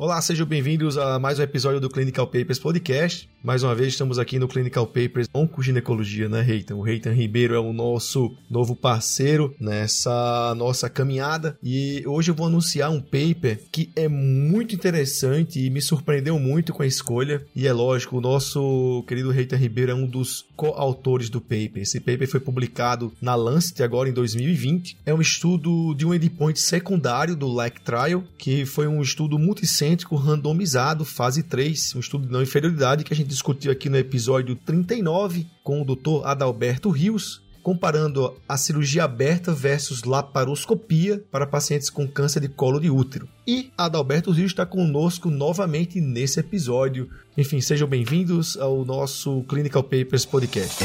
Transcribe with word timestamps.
Olá, 0.00 0.18
sejam 0.22 0.46
bem-vindos 0.46 0.96
a 0.96 1.18
mais 1.18 1.38
um 1.38 1.42
episódio 1.42 1.78
do 1.78 1.90
Clinical 1.90 2.26
Papers 2.26 2.58
Podcast. 2.58 3.28
Mais 3.44 3.62
uma 3.62 3.74
vez 3.74 3.88
estamos 3.88 4.18
aqui 4.18 4.38
no 4.38 4.48
Clinical 4.48 4.86
Papers 4.86 5.28
Oncoginecologia, 5.32 6.26
né, 6.26 6.40
Reitan? 6.40 6.76
O 6.76 6.80
Reitan 6.80 7.12
Ribeiro 7.12 7.54
é 7.54 7.58
o 7.58 7.70
nosso 7.70 8.34
novo 8.50 8.74
parceiro 8.74 9.54
nessa 9.60 10.54
nossa 10.56 10.88
caminhada 10.88 11.58
e 11.62 12.02
hoje 12.06 12.30
eu 12.30 12.34
vou 12.34 12.46
anunciar 12.46 12.90
um 12.90 12.98
paper 12.98 13.60
que 13.70 13.90
é 13.94 14.08
muito 14.08 14.74
interessante 14.74 15.60
e 15.60 15.68
me 15.68 15.82
surpreendeu 15.82 16.38
muito 16.38 16.72
com 16.72 16.82
a 16.82 16.86
escolha. 16.86 17.44
E 17.54 17.66
é 17.66 17.72
lógico, 17.72 18.16
o 18.16 18.22
nosso 18.22 19.04
querido 19.06 19.30
Reitan 19.30 19.56
Ribeiro 19.56 19.92
é 19.92 19.94
um 19.94 20.06
dos 20.06 20.46
coautores 20.56 21.28
do 21.28 21.42
paper. 21.42 21.82
Esse 21.82 22.00
paper 22.00 22.26
foi 22.26 22.40
publicado 22.40 23.12
na 23.20 23.34
Lancet 23.34 23.82
agora 23.82 24.08
em 24.08 24.14
2020. 24.14 24.96
É 25.04 25.12
um 25.12 25.20
estudo 25.20 25.94
de 25.94 26.06
um 26.06 26.14
endpoint 26.14 26.58
secundário 26.58 27.36
do 27.36 27.48
LAC 27.48 27.80
Trial, 27.80 28.24
que 28.38 28.64
foi 28.64 28.86
um 28.86 29.02
estudo 29.02 29.38
multicêntrico 29.38 29.89
cêntrico 29.90 30.14
randomizado, 30.14 31.04
fase 31.04 31.42
3, 31.42 31.96
um 31.96 32.00
estudo 32.00 32.26
de 32.26 32.32
não 32.32 32.40
inferioridade 32.40 33.02
que 33.02 33.12
a 33.12 33.16
gente 33.16 33.26
discutiu 33.26 33.72
aqui 33.72 33.88
no 33.88 33.96
episódio 33.96 34.54
39 34.54 35.48
com 35.64 35.82
o 35.82 35.84
Dr. 35.84 36.24
Adalberto 36.24 36.90
Rios, 36.90 37.42
comparando 37.60 38.36
a 38.48 38.56
cirurgia 38.56 39.02
aberta 39.02 39.52
versus 39.52 40.04
laparoscopia 40.04 41.20
para 41.32 41.44
pacientes 41.44 41.90
com 41.90 42.06
câncer 42.06 42.38
de 42.38 42.48
colo 42.48 42.78
de 42.78 42.88
útero. 42.88 43.28
E 43.44 43.72
Adalberto 43.76 44.30
Rios 44.30 44.52
está 44.52 44.64
conosco 44.64 45.28
novamente 45.28 46.00
nesse 46.00 46.38
episódio. 46.38 47.10
Enfim, 47.36 47.60
sejam 47.60 47.88
bem-vindos 47.88 48.56
ao 48.56 48.84
nosso 48.84 49.42
Clinical 49.48 49.82
Papers 49.82 50.24
Podcast. 50.24 50.84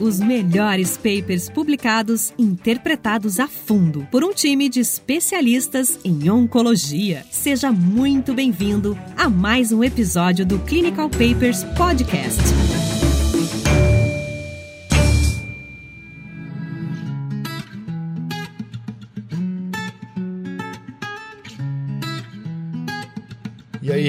Os 0.00 0.18
melhores 0.18 0.96
papers 0.96 1.50
publicados, 1.50 2.32
interpretados 2.38 3.38
a 3.38 3.46
fundo 3.46 4.08
por 4.10 4.24
um 4.24 4.32
time 4.32 4.66
de 4.66 4.80
especialistas 4.80 5.98
em 6.02 6.30
oncologia. 6.30 7.26
Seja 7.30 7.70
muito 7.70 8.32
bem-vindo 8.32 8.98
a 9.14 9.28
mais 9.28 9.72
um 9.72 9.84
episódio 9.84 10.46
do 10.46 10.58
Clinical 10.60 11.10
Papers 11.10 11.64
Podcast. 11.76 12.69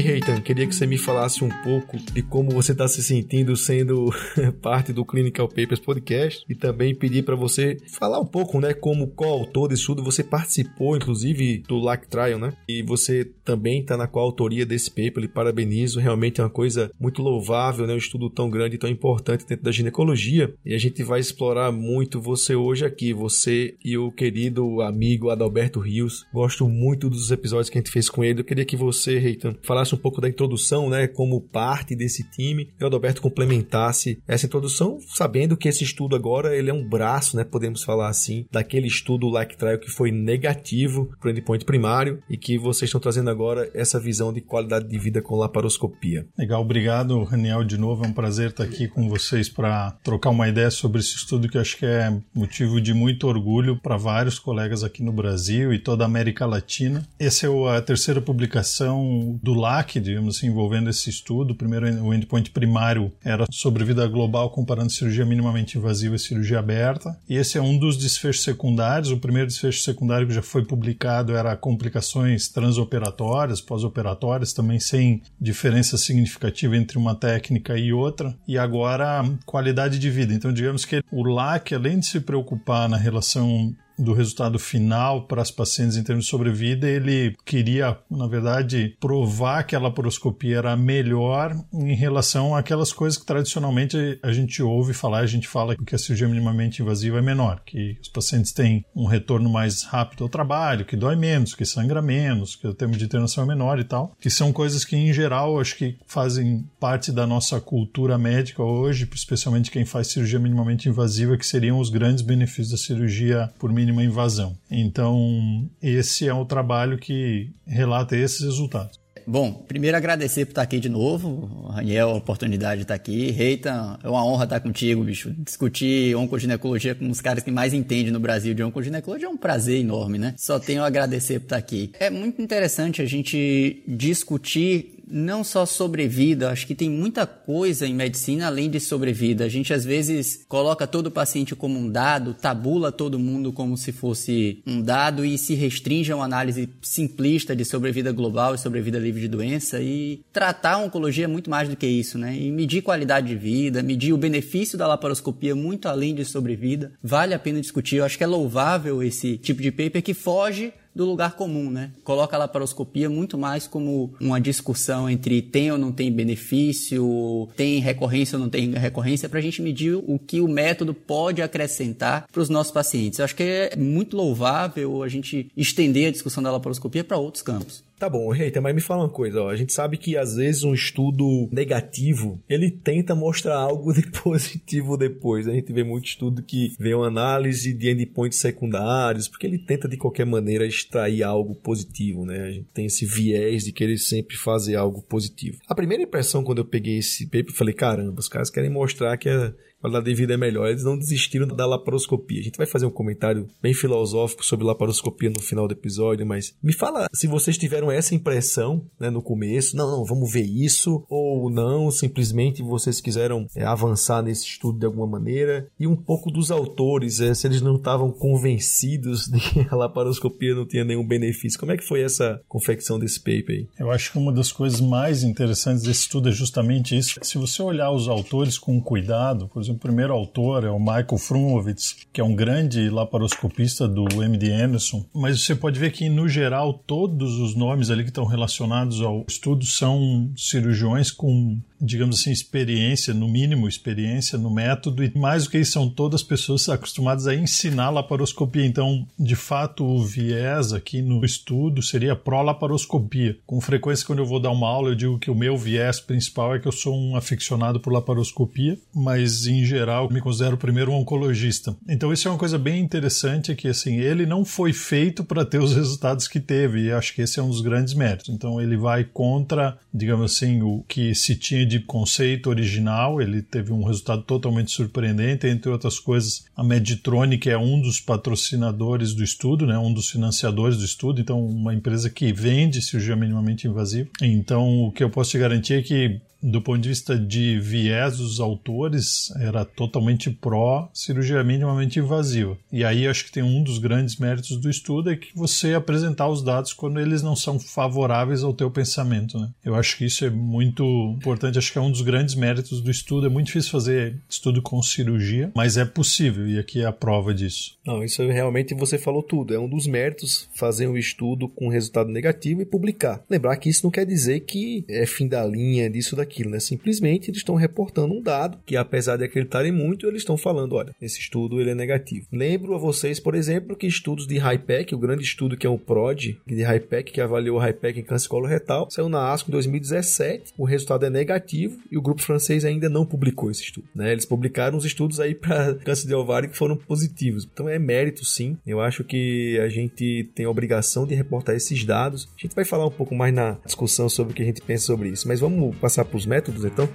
Reitan, 0.02 0.42
queria 0.42 0.68
que 0.68 0.76
você 0.76 0.86
me 0.86 0.98
falasse 0.98 1.44
um 1.44 1.50
pouco 1.64 1.98
de 1.98 2.22
como 2.22 2.52
você 2.52 2.72
está 2.72 2.88
se 2.88 3.04
sentindo 3.04 3.56
sendo 3.56 4.10
parte 4.62 4.92
do 4.92 5.06
Clinical 5.06 5.48
Papers 5.48 5.80
Podcast 5.80 6.44
e 6.50 6.56
também 6.56 6.96
pedir 6.96 7.24
para 7.24 7.36
você 7.36 7.78
falar 7.88 8.20
um 8.20 8.26
pouco, 8.26 8.60
né, 8.60 8.74
como 8.74 9.08
coautor 9.08 9.68
desse 9.68 9.82
estudo, 9.82 10.04
você 10.04 10.24
participou, 10.24 10.98
inclusive, 10.98 11.60
do 11.68 11.78
LAC 11.78 12.08
Trial, 12.08 12.40
né? 12.40 12.54
E 12.68 12.82
você 12.82 13.26
também 13.46 13.82
está 13.82 13.96
na 13.96 14.08
coautoria 14.08 14.66
desse 14.66 14.90
paper, 14.90 15.24
e 15.24 15.28
parabenizo, 15.28 16.00
realmente 16.00 16.42
é 16.42 16.44
uma 16.44 16.50
coisa 16.50 16.92
muito 17.00 17.22
louvável, 17.22 17.86
né? 17.86 17.94
Um 17.94 17.98
estudo 17.98 18.30
tão 18.30 18.50
grande 18.50 18.76
e 18.76 18.80
tão 18.80 18.90
importante 18.90 19.46
dentro 19.46 19.64
da 19.64 19.72
ginecologia. 19.72 20.54
E 20.66 20.74
a 20.74 20.80
gente 20.80 21.04
vai 21.04 21.20
explorar 21.20 21.72
muito 21.72 22.20
você 22.20 22.56
hoje 22.56 22.86
aqui, 22.86 23.14
você 23.14 23.76
e 23.84 23.98
o 23.98 24.12
querido 24.12 24.82
amigo 24.82 25.30
Adalberto 25.30 25.80
Rios. 25.80 26.26
Gosto 26.34 26.68
muito 26.68 27.10
dos 27.10 27.32
episódios 27.32 27.70
que 27.70 27.78
a 27.78 27.82
gente 27.82 27.92
fez 27.92 28.10
com 28.10 28.24
ele. 28.24 28.42
Eu 28.42 28.46
queria 28.46 28.66
que 28.66 28.76
você, 28.76 29.20
Reitan, 29.20 29.56
falasse 29.62 29.91
um 29.96 29.98
pouco 29.98 30.20
da 30.20 30.28
introdução, 30.28 30.90
né, 30.90 31.08
como 31.08 31.40
parte 31.40 31.96
desse 31.96 32.24
time, 32.24 32.70
e 32.80 32.84
o 32.84 32.88
Adalberto 32.88 33.22
complementasse 33.22 34.22
essa 34.28 34.46
introdução, 34.48 35.00
sabendo 35.08 35.56
que 35.56 35.70
esse 35.70 35.84
estudo 35.84 36.16
agora 36.16 36.56
ele 36.56 36.70
é 36.70 36.74
um 36.74 36.88
braço, 36.88 37.38
né, 37.38 37.44
podemos 37.44 37.84
falar 37.84 38.10
assim, 38.10 38.46
daquele 38.52 38.88
estudo 38.88 39.30
LAC 39.30 39.56
Trial 39.56 39.78
que 39.78 39.90
foi 39.90 40.12
negativo 40.12 41.10
para 41.20 41.28
o 41.28 41.32
endpoint 41.32 41.64
primário 41.64 42.22
e 42.30 42.36
que 42.36 42.58
vocês 42.58 42.90
estão 42.90 43.00
trazendo 43.00 43.30
agora 43.30 43.70
essa 43.74 44.00
visão 44.00 44.34
de 44.34 44.42
qualidade 44.42 44.88
de 44.88 44.98
vida 44.98 45.22
com 45.22 45.36
laparoscopia. 45.36 46.26
Legal, 46.38 46.62
obrigado, 46.62 47.24
Raniel, 47.24 47.64
de 47.64 47.78
novo, 47.78 48.04
é 48.04 48.08
um 48.08 48.14
prazer 48.14 48.50
estar 48.50 48.64
aqui 48.64 48.88
com 48.88 49.08
vocês 49.08 49.48
para 49.48 49.92
trocar 50.04 50.32
uma 50.32 50.50
ideia 50.50 50.72
sobre 50.72 51.00
esse 51.00 51.16
estudo 51.16 51.48
que 51.48 51.58
acho 51.58 51.78
que 51.78 51.86
é 51.86 52.12
motivo 52.34 52.82
de 52.82 52.94
muito 52.94 53.28
orgulho 53.28 53.80
para 53.80 53.98
vários 53.98 54.40
colegas 54.40 54.84
aqui 54.84 55.04
no 55.04 55.14
Brasil 55.14 55.72
e 55.72 55.80
toda 55.80 56.04
a 56.04 56.08
América 56.08 56.46
Latina. 56.46 57.08
Essa 57.20 57.48
é 57.48 57.78
a 57.78 57.82
terceira 57.82 58.20
publicação 58.22 59.40
do 59.42 59.52
do 59.52 59.60
LAC, 59.82 60.00
digamos 60.00 60.38
assim, 60.38 60.48
envolvendo 60.48 60.90
esse 60.90 61.10
estudo. 61.10 61.56
Primeiro, 61.56 61.88
o 62.04 62.14
endpoint 62.14 62.52
primário 62.52 63.12
era 63.24 63.46
sobre 63.52 63.84
vida 63.84 64.08
global 64.08 64.52
comparando 64.52 64.92
cirurgia 64.92 65.26
minimamente 65.26 65.78
invasiva 65.78 66.16
e 66.16 66.20
cirurgia 66.20 66.60
aberta. 66.60 67.18
E 67.28 67.36
esse 67.36 67.58
é 67.58 67.62
um 67.62 67.78
dos 67.78 67.98
desfechos 67.98 68.44
secundários. 68.44 69.12
O 69.12 69.18
primeiro 69.18 69.48
desfecho 69.48 69.82
secundário 69.82 70.28
que 70.28 70.34
já 70.34 70.42
foi 70.42 70.64
publicado 70.64 71.36
era 71.36 71.56
complicações 71.58 72.48
transoperatórias, 72.48 73.62
pós-operatórias, 73.62 74.54
também 74.54 74.80
sem 74.80 75.22
diferença 75.40 75.98
significativa 75.98 76.78
entre 76.78 76.98
uma 76.98 77.16
técnica 77.16 77.78
e 77.78 77.92
outra. 77.92 78.36
E 78.48 78.58
agora, 78.58 79.24
qualidade 79.46 79.98
de 79.98 80.10
vida. 80.10 80.34
Então, 80.34 80.54
digamos 80.54 80.86
que 80.86 81.02
o 81.12 81.24
LAC, 81.24 81.74
além 81.74 82.00
de 82.00 82.06
se 82.06 82.20
preocupar 82.20 82.88
na 82.88 82.98
relação 82.98 83.76
do 83.98 84.14
resultado 84.14 84.58
final 84.58 85.28
para 85.28 85.42
as 85.42 85.52
pacientes 85.52 85.98
em 85.98 86.04
termos 86.04 86.26
de 86.26 86.32
sobrevida, 86.32 86.88
ele 86.88 87.36
queria, 87.46 87.98
na 88.10 88.28
verdade, 88.28 88.96
provar 89.00 89.64
que 89.64 89.76
a 89.76 89.80
laparoscopia 89.80 90.58
era 90.58 90.76
melhor 90.76 91.56
em 91.74 91.96
relação 91.96 92.56
àquelas 92.56 92.92
coisas 92.92 93.18
que 93.18 93.26
tradicionalmente 93.26 94.20
a 94.22 94.32
gente 94.32 94.62
ouve 94.62 94.94
falar, 94.94 95.20
a 95.20 95.28
gente 95.28 95.48
fala 95.48 95.76
que 95.76 95.96
a 95.96 95.98
cirurgia 95.98 96.28
minimamente 96.28 96.82
invasiva 96.82 97.20
é 97.20 97.22
menor, 97.22 97.62
que 97.66 97.98
os 98.02 98.10
pacientes 98.10 98.52
têm 98.52 98.86
um 98.96 99.06
retorno 99.06 99.50
mais 99.50 99.84
rápido 99.84 100.24
ao 100.24 100.30
trabalho, 100.30 100.86
que 100.86 100.96
dói 100.96 101.16
menos, 101.16 101.54
que 101.54 101.66
sangra 101.66 102.02
menos, 102.02 102.56
que 102.56 102.68
o 102.68 102.74
tempo 102.74 102.98
de 102.98 103.06
internação 103.06 103.44
é 103.44 103.48
menor 103.48 103.80
e 103.80 103.84
tal, 103.84 104.16
que 104.20 104.30
são 104.30 104.52
coisas 104.52 104.86
que 104.86 104.96
em 104.96 105.14
geral 105.14 105.60
acho 105.60 105.76
que 105.76 105.98
fazem 106.08 106.66
parte 106.80 107.12
da 107.12 107.28
nossa 107.28 107.60
cultura 107.60 108.18
médica 108.18 108.64
hoje, 108.64 109.08
especialmente 109.14 109.72
quem 109.72 109.86
faz 109.86 110.08
cirurgia 110.08 110.40
minimamente 110.40 110.90
invasiva, 110.90 111.38
que 111.38 111.46
seriam 111.46 111.80
os 111.80 111.90
grandes 111.90 112.24
benefícios 112.24 112.72
da 112.72 112.78
cirurgia 112.78 113.52
por 113.60 113.72
mínima 113.82 114.04
invasão. 114.04 114.56
Então, 114.70 115.70
esse 115.82 116.28
é 116.28 116.34
o 116.34 116.46
trabalho 116.46 116.98
que 116.98 117.52
relata 117.66 118.16
esses 118.16 118.42
resultados. 118.42 119.02
Bom, 119.28 119.54
primeiro 119.54 119.96
agradecer 119.96 120.46
por 120.46 120.52
estar 120.52 120.64
aqui 120.64 120.80
de 120.80 120.90
novo, 120.90 121.68
Raniel, 121.70 122.10
a 122.10 122.16
oportunidade 122.16 122.78
de 122.78 122.82
estar 122.84 122.96
aqui. 122.96 123.30
Reita, 123.32 124.00
é 124.04 124.10
uma 124.10 124.26
honra 124.26 124.46
estar 124.46 124.60
contigo, 124.60 125.04
bicho. 125.04 125.32
Discutir 125.38 126.16
oncoginecologia 126.16 126.96
com 126.96 127.10
os 127.10 127.22
caras 127.22 127.44
que 127.44 127.52
mais 127.52 127.74
entendem 127.74 128.12
no 128.12 128.20
Brasil 128.20 128.54
de 128.54 128.64
oncoginecologia 128.64 129.28
é 129.28 129.30
um 129.30 129.38
prazer 129.38 129.80
enorme, 129.80 130.18
né? 130.18 130.34
Só 130.38 130.60
tenho 130.60 130.84
a 130.84 130.88
agradecer 130.88 131.40
por 131.40 131.46
estar 131.46 131.58
aqui. 131.58 131.92
É 132.00 132.10
muito 132.10 132.42
interessante 132.42 133.02
a 133.02 133.06
gente 133.06 133.84
discutir 133.88 135.01
não 135.12 135.44
só 135.44 135.66
sobrevida, 135.66 136.50
acho 136.50 136.66
que 136.66 136.74
tem 136.74 136.90
muita 136.90 137.28
coisa 137.28 137.86
em 137.86 137.94
medicina 137.94 138.48
além 138.48 138.70
de 138.70 138.80
sobrevida. 138.80 139.46
A 139.46 139.50
gente 139.50 139.74
às 139.74 139.84
vezes 139.84 140.46
coloca 140.48 140.88
todo 140.88 141.08
o 141.08 141.12
paciente 141.12 141.56
como 141.56 141.78
um 141.78 141.90
dado, 141.90 142.34
tabula 142.34 142.92
todo 142.92 143.20
mundo 143.20 143.52
como 143.52 143.78
se 143.78 143.92
fosse 143.92 144.62
um 144.66 144.82
dado 144.82 145.26
e 145.26 145.38
se 145.38 145.54
restringe 145.54 146.12
a 146.12 146.16
uma 146.16 146.26
análise 146.26 146.70
simplista 146.82 147.56
de 147.56 147.66
sobrevida 147.66 148.12
global 148.12 148.56
e 148.56 148.58
sobrevida 148.58 148.98
livre 148.98 149.22
de 149.22 149.28
doença 149.28 149.82
e 149.82 150.22
tratar 150.32 150.74
a 150.74 150.78
oncologia 150.78 151.26
é 151.26 151.28
muito 151.28 151.50
mais 151.50 151.68
do 151.68 151.76
que 151.76 151.88
isso, 151.88 152.18
né? 152.18 152.36
E 152.36 152.52
medir 152.52 152.82
qualidade 152.82 153.28
de 153.28 153.36
vida, 153.36 153.84
medir 153.84 154.14
o 154.14 154.18
benefício 154.18 154.78
da 154.78 154.88
laparoscopia 154.88 155.56
muito 155.56 155.88
além 155.88 156.16
de 156.16 156.24
sobrevida, 156.24 156.92
vale 157.04 157.34
a 157.34 157.40
pena 157.40 157.60
discutir. 157.60 157.98
Eu 157.98 158.06
acho 158.06 158.18
que 158.18 158.24
é 158.24 158.28
louvável 158.28 159.04
esse 159.04 159.38
tipo 159.38 159.62
de 159.62 159.72
paper 159.72 160.02
que 160.02 160.14
foge 160.14 160.74
do 160.94 161.06
lugar 161.06 161.36
comum, 161.36 161.70
né? 161.70 161.92
Coloca 162.04 162.36
a 162.36 162.40
laparoscopia 162.40 163.10
muito 163.10 163.38
mais 163.38 163.68
como 163.68 164.14
uma 164.20 164.40
discussão 164.40 165.10
entre 165.10 165.42
tem 165.42 165.72
ou 165.72 165.78
não 165.78 165.92
tem 165.92 166.12
benefício, 166.12 167.48
tem 167.56 167.80
recorrência 167.80 168.38
ou 168.38 168.42
não 168.42 168.50
tem 168.50 168.72
recorrência, 168.72 169.30
para 169.30 169.40
a 169.40 169.42
gente 169.42 169.62
medir 169.62 169.96
o 169.96 170.20
que 170.20 170.42
o 170.42 170.48
método 170.48 170.94
pode 170.94 171.42
acrescentar 171.42 172.28
para 172.32 172.42
os 172.42 172.50
nossos 172.50 172.72
pacientes. 172.72 173.20
Eu 173.20 173.26
acho 173.26 173.36
que 173.36 173.44
é 173.44 173.76
muito 173.78 174.16
louvável 174.16 175.04
a 175.04 175.08
gente 175.08 175.50
estender 175.56 176.08
a 176.08 176.12
discussão 176.12 176.44
da 176.44 176.52
laparoscopia 176.52 177.04
para 177.04 177.18
outros 177.18 177.44
campos. 177.44 177.84
Tá 178.02 178.10
bom, 178.10 178.32
Reita, 178.32 178.60
mas 178.60 178.74
me 178.74 178.82
fala 178.82 179.04
uma 179.04 179.10
coisa, 179.12 179.44
ó. 179.44 179.50
A 179.52 179.56
gente 179.56 179.72
sabe 179.72 179.96
que 179.96 180.18
às 180.18 180.36
vezes 180.36 180.64
um 180.64 180.74
estudo 180.74 181.48
negativo, 181.52 182.42
ele 182.50 182.72
tenta 182.72 183.14
mostrar 183.14 183.56
algo 183.56 183.94
de 183.94 184.10
positivo 184.10 184.98
depois. 184.98 185.48
A 185.48 185.52
gente 185.52 185.72
vê 185.72 185.84
muito 185.84 186.08
estudo 186.08 186.42
que 186.42 186.74
vê 186.80 186.96
uma 186.96 187.06
análise 187.06 187.72
de 187.72 187.92
endpoints 187.92 188.40
secundários, 188.40 189.28
porque 189.28 189.46
ele 189.46 189.60
tenta 189.60 189.88
de 189.88 189.98
qualquer 189.98 190.26
maneira 190.26 190.66
extrair 190.66 191.22
algo 191.22 191.54
positivo, 191.54 192.26
né? 192.26 192.42
A 192.42 192.52
gente 192.52 192.70
tem 192.74 192.88
esse 192.88 193.06
viés 193.06 193.66
de 193.66 193.72
querer 193.72 194.00
sempre 194.00 194.36
fazer 194.36 194.78
algo 194.78 195.04
positivo. 195.04 195.60
A 195.68 195.76
primeira 195.76 196.02
impressão 196.02 196.44
quando 196.44 196.58
eu 196.58 196.66
peguei 196.66 196.98
esse 196.98 197.26
paper, 197.26 197.50
eu 197.50 197.56
falei, 197.56 197.76
caramba, 197.76 198.20
os 198.20 198.28
caras 198.28 198.50
querem 198.50 198.72
mostrar 198.72 199.16
que 199.16 199.30
a 199.30 199.54
qualidade 199.82 200.06
de 200.06 200.16
vida 200.16 200.34
é 200.34 200.38
melhor. 200.38 200.70
Eles 200.70 200.84
não 200.84 200.98
desistiram 200.98 201.48
da 201.48 201.66
laparoscopia. 201.66 202.40
A 202.40 202.44
gente 202.44 202.58
vai 202.58 202.68
fazer 202.68 202.86
um 202.86 202.92
comentário 202.92 203.48
bem 203.62 203.74
filosófico 203.74 204.46
sobre 204.46 204.66
laparoscopia 204.66 205.30
no 205.30 205.42
final 205.42 205.68
do 205.68 205.74
episódio, 205.74 206.26
mas 206.26 206.56
me 206.62 206.74
fala 206.74 207.08
se 207.14 207.28
vocês 207.28 207.58
tiveram 207.58 207.92
essa 207.92 208.16
impressão 208.16 208.86
né, 209.00 209.10
no 209.10 209.22
começo, 209.22 209.76
não, 209.76 209.92
não, 209.92 210.06
vamos 210.06 210.32
ver 210.32 210.46
isso, 210.46 211.04
ou 211.10 211.50
não, 211.50 211.90
simplesmente 211.92 212.62
vocês 212.62 213.02
quiseram 213.02 213.48
é, 213.56 213.64
avançar 213.64 214.22
nesse 214.22 214.46
estudo 214.46 214.80
de 214.80 214.86
alguma 214.86 215.08
maneira, 215.08 215.68
e 215.80 215.88
um 215.88 215.96
pouco 215.96 216.32
dos 216.32 216.52
autores, 216.52 217.20
é, 217.20 217.34
se 217.34 217.48
eles 217.48 217.62
não 217.62 217.76
estavam 217.76 218.12
convencidos 218.12 219.28
de 219.28 219.40
que 219.40 219.68
a 219.70 219.76
laparoscopia 219.76 220.56
não 220.56 220.66
tinha 220.66 220.84
nenhum 220.84 221.06
benefício. 221.06 221.60
Como 221.60 221.72
é 221.72 221.78
que 221.78 221.88
foi 221.88 222.02
essa 222.02 222.42
confecção 222.48 223.00
desse 223.00 223.20
paper 223.20 223.50
aí? 223.50 223.68
Eu 223.80 223.92
acho 223.92 224.12
que 224.12 224.18
uma 224.18 224.32
das 224.32 224.52
coisas 224.52 224.80
mais 224.80 225.24
interessantes 225.24 225.84
desse 225.84 226.02
estudo 226.02 226.30
é 226.30 226.32
justamente 226.32 226.98
isso. 226.98 227.20
Se 227.22 227.38
você 227.38 227.62
olhar 227.62 227.92
os 227.92 228.08
autores 228.08 228.58
com 228.58 228.82
cuidado, 228.82 229.48
por 229.48 229.62
exemplo, 229.62 229.71
o 229.72 229.78
primeiro 229.78 230.14
autor 230.14 230.64
é 230.64 230.70
o 230.70 230.80
Michael 230.80 231.18
Frumowitz, 231.18 231.96
que 232.12 232.22
é 232.22 232.24
um 232.24 232.36
grande 232.36 232.90
laparoscopista 232.90 233.88
do 233.88 234.24
MD 234.24 234.52
Anderson, 234.52 235.06
mas 235.14 235.42
você 235.42 235.56
pode 235.56 235.80
ver 235.80 235.92
que, 235.92 236.10
no 236.10 236.28
geral, 236.28 236.74
todos 236.74 237.40
os 237.40 237.56
nomes 237.56 237.90
ali 237.90 238.04
que 238.04 238.10
estão 238.10 238.26
relacionados 238.26 239.02
ao 239.02 239.26
estudo 239.28 239.66
são 239.66 240.32
cirurgiões 240.36 241.12
com 241.12 241.60
digamos 241.82 242.20
assim, 242.20 242.32
experiência, 242.32 243.14
no 243.14 243.28
mínimo 243.28 243.68
experiência 243.68 244.38
no 244.38 244.54
método, 244.54 245.04
e 245.04 245.18
mais 245.18 245.46
do 245.46 245.50
que 245.50 245.58
isso, 245.58 245.72
são 245.72 245.90
todas 245.90 246.22
pessoas 246.22 246.70
acostumadas 246.70 247.26
a 247.26 247.34
ensinar 247.34 247.90
laparoscopia. 247.90 248.66
Então, 248.66 249.08
de 249.18 249.36
fato, 249.36 249.84
o 249.84 250.04
viés 250.06 250.74
aqui 250.74 251.02
no 251.02 251.26
estudo 251.26 251.82
seria 251.82 252.16
pró-laparoscopia. 252.16 253.38
Com 253.48 253.60
frequência, 253.60 254.06
quando 254.06 254.20
eu 254.20 254.26
vou 254.26 254.40
dar 254.40 254.52
uma 254.52 254.68
aula, 254.68 254.90
eu 254.90 254.96
digo 254.96 255.18
que 255.18 255.32
o 255.32 255.36
meu 255.36 255.58
viés 255.58 256.00
principal 256.00 256.56
é 256.56 256.60
que 256.60 256.68
eu 256.68 256.72
sou 256.72 256.96
um 256.96 257.16
aficionado 257.16 257.80
por 257.80 257.92
laparoscopia, 257.92 258.78
mas 258.94 259.48
em 259.48 259.61
geral 259.66 260.10
me 260.10 260.22
considero 260.22 260.58
primeiro 260.58 260.92
um 260.92 260.96
oncologista. 260.96 261.76
Então, 261.88 262.12
isso 262.12 262.28
é 262.28 262.32
uma 262.32 262.38
coisa 262.38 262.58
bem 262.58 262.82
interessante, 262.82 263.56
que 263.56 263.68
assim, 263.68 263.98
ele 263.98 264.26
não 264.26 264.44
foi 264.44 264.74
feito 264.74 265.24
para 265.24 265.46
ter 265.46 265.60
os 265.60 265.76
resultados 265.76 266.28
que 266.28 266.40
teve, 266.40 266.86
e 266.86 266.92
acho 266.92 267.14
que 267.14 267.22
esse 267.22 267.40
é 267.40 267.44
um 267.44 267.50
dos 267.50 267.62
grandes 267.62 267.94
méritos. 267.94 268.30
Então, 268.30 268.62
ele 268.62 268.78
vai 268.78 269.04
contra, 269.04 269.78
digamos 269.94 270.34
assim, 270.34 270.62
o 270.62 270.84
que 270.88 271.14
se 271.16 271.36
tinha 271.36 271.66
de 271.66 271.80
conceito 271.80 272.50
original, 272.50 273.22
ele 273.22 273.42
teve 273.42 273.72
um 273.72 273.84
resultado 273.84 274.24
totalmente 274.24 274.72
surpreendente, 274.72 275.48
entre 275.48 275.70
outras 275.70 276.00
coisas, 276.00 276.46
a 276.56 276.64
Meditronic 276.64 277.50
é 277.50 277.58
um 277.58 277.82
dos 277.82 278.00
patrocinadores 278.00 279.14
do 279.14 279.24
estudo, 279.24 279.66
né, 279.66 279.78
um 279.78 279.94
dos 279.94 280.10
financiadores 280.10 280.78
do 280.78 280.86
estudo, 280.86 281.22
então 281.22 281.44
uma 281.46 281.74
empresa 281.74 282.10
que 282.10 282.32
vende 282.32 282.82
cirurgia 282.82 283.16
minimamente 283.16 283.68
invasiva. 283.68 284.10
Então, 284.22 284.84
o 284.84 284.92
que 284.92 285.04
eu 285.04 285.10
posso 285.10 285.32
te 285.32 285.38
garantir 285.38 285.74
é 285.76 285.82
que 285.82 286.22
do 286.42 286.62
ponto 286.62 286.80
de 286.80 286.90
vista 286.90 287.18
de 287.18 287.60
viés 287.60 288.18
dos 288.18 288.40
autores, 288.40 289.32
era 289.40 289.64
totalmente 289.64 290.30
pró 290.30 290.90
cirurgia 290.94 291.44
minimamente 291.44 292.00
invasiva. 292.00 292.58
E 292.72 292.84
aí 292.84 293.08
acho 293.08 293.26
que 293.26 293.32
tem 293.32 293.44
um 293.44 293.64
dos 293.64 293.78
grandes 293.78 294.18
méritos 294.18 294.58
do 294.58 294.70
estudo 294.70 295.12
é 295.12 295.16
que 295.16 295.30
você 295.36 295.74
apresentar 295.74 296.28
os 296.28 296.44
dados 296.44 296.74
quando 296.74 297.00
eles 297.00 297.22
não 297.22 297.36
são 297.36 297.60
favoráveis 297.60 298.44
ao 298.44 298.54
teu 298.54 298.72
pensamento. 298.72 299.40
Né? 299.40 299.50
Eu 299.64 299.76
acho 299.76 299.98
que 299.98 300.06
isso 300.06 300.26
é 300.26 300.30
muito 300.30 300.84
importante, 301.18 301.58
acho 301.58 301.72
que 301.72 301.78
é 301.78 301.82
um 301.82 301.92
dos 301.92 302.02
grandes 302.02 302.36
méritos 302.36 302.82
do 302.82 302.90
estudo. 302.90 303.28
É 303.28 303.30
muito 303.30 303.48
difícil 303.48 303.72
fazer 303.72 304.20
estudo 304.30 304.62
com 304.62 304.82
cirurgia, 304.82 305.52
mas 305.56 305.78
é 305.78 305.86
possível 305.86 306.48
e 306.48 306.58
aqui 306.58 306.82
é 306.82 306.86
a 306.86 306.92
prova 306.92 307.34
disso. 307.34 307.76
Não, 307.86 308.04
isso 308.04 308.26
realmente 308.28 308.74
você 308.76 308.98
falou 308.98 309.24
tudo. 309.24 309.54
É 309.54 309.60
um 309.60 309.70
dos 309.70 309.88
méritos 309.88 310.50
fazer 310.56 310.88
um 310.88 310.98
estudo 310.98 311.48
com 311.48 311.68
resultado 311.68 312.10
negativo 312.10 312.62
e 312.62 312.66
publicar. 312.66 313.24
Lembrar 313.30 313.58
que 313.58 313.70
isso 313.70 313.84
não 313.84 313.92
quer 313.92 314.06
dizer 314.06 314.42
que 314.42 314.84
é 314.88 315.06
fim 315.06 315.28
da 315.28 315.46
linha 315.46 315.90
disso 315.90 316.16
daqui 316.16 316.31
né? 316.40 316.60
Simplesmente 316.60 317.30
eles 317.30 317.40
estão 317.40 317.56
reportando 317.56 318.14
um 318.14 318.22
dado 318.22 318.60
que, 318.66 318.76
apesar 318.76 319.18
de 319.18 319.24
acreditarem 319.24 319.72
muito, 319.72 320.08
eles 320.08 320.22
estão 320.22 320.38
falando, 320.38 320.76
olha, 320.76 320.96
esse 321.02 321.20
estudo 321.20 321.60
ele 321.60 321.72
é 321.72 321.76
negativo. 321.76 322.28
Lembro 322.32 322.76
a 322.76 322.78
vocês, 322.78 323.20
por 323.20 323.36
exemplo, 323.36 323.76
que 323.76 323.88
estudos 323.88 324.28
de 324.28 324.38
HIPEC, 324.38 324.96
o 324.96 325.00
grande 325.00 325.24
estudo 325.24 325.58
que 325.58 325.68
é 325.68 325.70
o 325.70 325.78
PROD 325.78 326.40
de 326.46 326.64
HIPEC, 326.64 327.12
que 327.12 327.22
avaliou 327.22 327.60
o 327.60 327.66
HIPEC 327.66 328.00
em 328.00 328.04
câncer 328.04 328.28
coloretal, 328.28 328.90
saiu 328.90 329.10
na 329.10 329.32
ASCO 329.32 329.50
em 329.50 329.52
2017, 329.52 330.54
o 330.58 330.66
resultado 330.66 331.06
é 331.06 331.10
negativo 331.10 331.80
e 331.92 331.98
o 331.98 332.02
grupo 332.02 332.22
francês 332.22 332.66
ainda 332.66 332.90
não 332.90 333.06
publicou 333.06 333.52
esse 333.52 333.64
estudo, 333.64 333.88
né? 333.96 334.12
Eles 334.12 334.26
publicaram 334.26 334.78
os 334.78 334.86
estudos 334.86 335.20
aí 335.20 335.36
para 335.36 335.76
câncer 335.84 336.08
de 336.08 336.16
ovário 336.16 336.50
que 336.50 336.58
foram 336.58 336.76
positivos. 336.76 337.48
Então 337.52 337.68
é 337.68 337.78
mérito 337.78 338.26
sim. 338.26 338.58
Eu 338.66 338.80
acho 338.80 339.04
que 339.04 339.60
a 339.60 339.70
gente 339.70 340.30
tem 340.36 340.46
a 340.46 340.50
obrigação 340.50 341.06
de 341.06 341.16
reportar 341.16 341.56
esses 341.56 341.84
dados. 341.84 342.28
A 342.38 342.42
gente 342.42 342.56
vai 342.56 342.66
falar 342.66 342.86
um 342.86 342.92
pouco 342.92 343.16
mais 343.16 343.34
na 343.34 343.58
discussão 343.66 344.08
sobre 344.10 344.34
o 344.34 344.36
que 344.36 344.42
a 344.42 344.46
gente 344.46 344.62
pensa 344.62 344.86
sobre 344.86 345.10
isso, 345.10 345.28
mas 345.28 345.40
vamos 345.40 345.76
passar 345.78 346.06
para 346.06 346.18
métodos 346.26 346.66
então? 346.66 346.88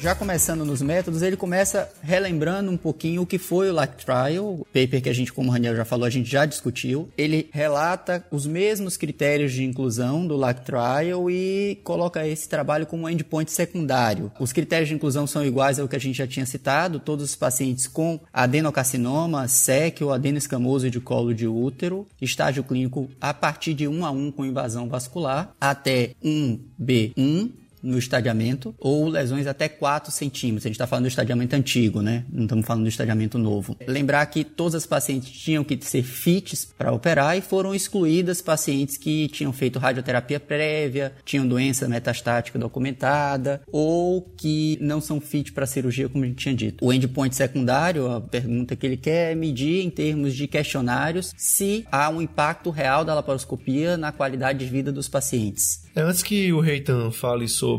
Já 0.00 0.14
começando 0.14 0.64
nos 0.64 0.80
métodos, 0.80 1.20
ele 1.20 1.36
começa 1.36 1.86
relembrando 2.02 2.70
um 2.70 2.76
pouquinho 2.78 3.20
o 3.20 3.26
que 3.26 3.36
foi 3.36 3.68
o 3.68 3.74
LAC 3.74 4.02
Trial, 4.02 4.46
o 4.46 4.64
paper 4.64 5.02
que 5.02 5.10
a 5.10 5.12
gente, 5.12 5.30
como 5.30 5.50
o 5.50 5.52
Raniel 5.52 5.76
já 5.76 5.84
falou, 5.84 6.06
a 6.06 6.10
gente 6.10 6.30
já 6.30 6.46
discutiu. 6.46 7.10
Ele 7.18 7.50
relata 7.52 8.24
os 8.30 8.46
mesmos 8.46 8.96
critérios 8.96 9.52
de 9.52 9.62
inclusão 9.62 10.26
do 10.26 10.38
LAC 10.38 10.64
Trial 10.64 11.30
e 11.30 11.78
coloca 11.84 12.26
esse 12.26 12.48
trabalho 12.48 12.86
como 12.86 13.04
um 13.04 13.10
endpoint 13.10 13.52
secundário. 13.52 14.32
Os 14.40 14.54
critérios 14.54 14.88
de 14.88 14.94
inclusão 14.94 15.26
são 15.26 15.44
iguais 15.44 15.78
ao 15.78 15.86
que 15.86 15.96
a 15.96 16.00
gente 16.00 16.16
já 16.16 16.26
tinha 16.26 16.46
citado, 16.46 16.98
todos 16.98 17.26
os 17.26 17.36
pacientes 17.36 17.86
com 17.86 18.18
adenocarcinoma, 18.32 19.48
SEC 19.48 20.00
ou 20.00 20.14
adenoescamoso 20.14 20.90
de 20.90 20.98
colo 20.98 21.34
de 21.34 21.46
útero, 21.46 22.08
estágio 22.18 22.64
clínico 22.64 23.10
a 23.20 23.34
partir 23.34 23.74
de 23.74 23.86
1 23.86 24.06
a 24.06 24.10
1 24.10 24.32
com 24.32 24.46
invasão 24.46 24.88
vascular, 24.88 25.54
até 25.60 26.12
1B1, 26.24 27.50
no 27.82 27.98
estadiamento 27.98 28.74
ou 28.78 29.08
lesões 29.08 29.46
até 29.46 29.68
4 29.68 30.12
centímetros. 30.12 30.66
A 30.66 30.68
gente 30.68 30.76
está 30.76 30.86
falando 30.86 31.04
do 31.04 31.08
estadiamento 31.08 31.54
antigo, 31.56 32.02
né? 32.02 32.24
Não 32.30 32.44
estamos 32.44 32.66
falando 32.66 32.82
do 32.84 32.88
estadiamento 32.88 33.38
novo. 33.38 33.76
Lembrar 33.86 34.24
que 34.26 34.44
todas 34.44 34.74
as 34.74 34.86
pacientes 34.86 35.30
tinham 35.30 35.64
que 35.64 35.78
ser 35.82 36.02
fits 36.02 36.72
para 36.76 36.92
operar 36.92 37.36
e 37.36 37.40
foram 37.40 37.74
excluídas 37.74 38.40
pacientes 38.42 38.96
que 38.96 39.28
tinham 39.28 39.52
feito 39.52 39.78
radioterapia 39.78 40.38
prévia, 40.38 41.12
tinham 41.24 41.46
doença 41.46 41.88
metastática 41.88 42.58
documentada 42.58 43.62
ou 43.70 44.22
que 44.36 44.78
não 44.80 45.00
são 45.00 45.20
fit 45.20 45.52
para 45.52 45.66
cirurgia, 45.66 46.08
como 46.08 46.24
a 46.24 46.26
gente 46.26 46.38
tinha 46.38 46.54
dito. 46.54 46.84
O 46.84 46.92
endpoint 46.92 47.34
secundário, 47.34 48.10
a 48.10 48.20
pergunta 48.20 48.76
que 48.76 48.86
ele 48.86 48.96
quer 48.96 49.32
é 49.32 49.34
medir 49.34 49.84
em 49.84 49.90
termos 49.90 50.34
de 50.34 50.46
questionários 50.46 51.32
se 51.36 51.86
há 51.90 52.08
um 52.10 52.20
impacto 52.20 52.70
real 52.70 53.04
da 53.04 53.14
laparoscopia 53.14 53.96
na 53.96 54.12
qualidade 54.12 54.58
de 54.58 54.66
vida 54.66 54.92
dos 54.92 55.08
pacientes. 55.08 55.88
É, 55.94 56.02
antes 56.02 56.22
que 56.22 56.52
o 56.52 56.60
Reitan 56.60 57.10
fale 57.10 57.48
sobre 57.48 57.69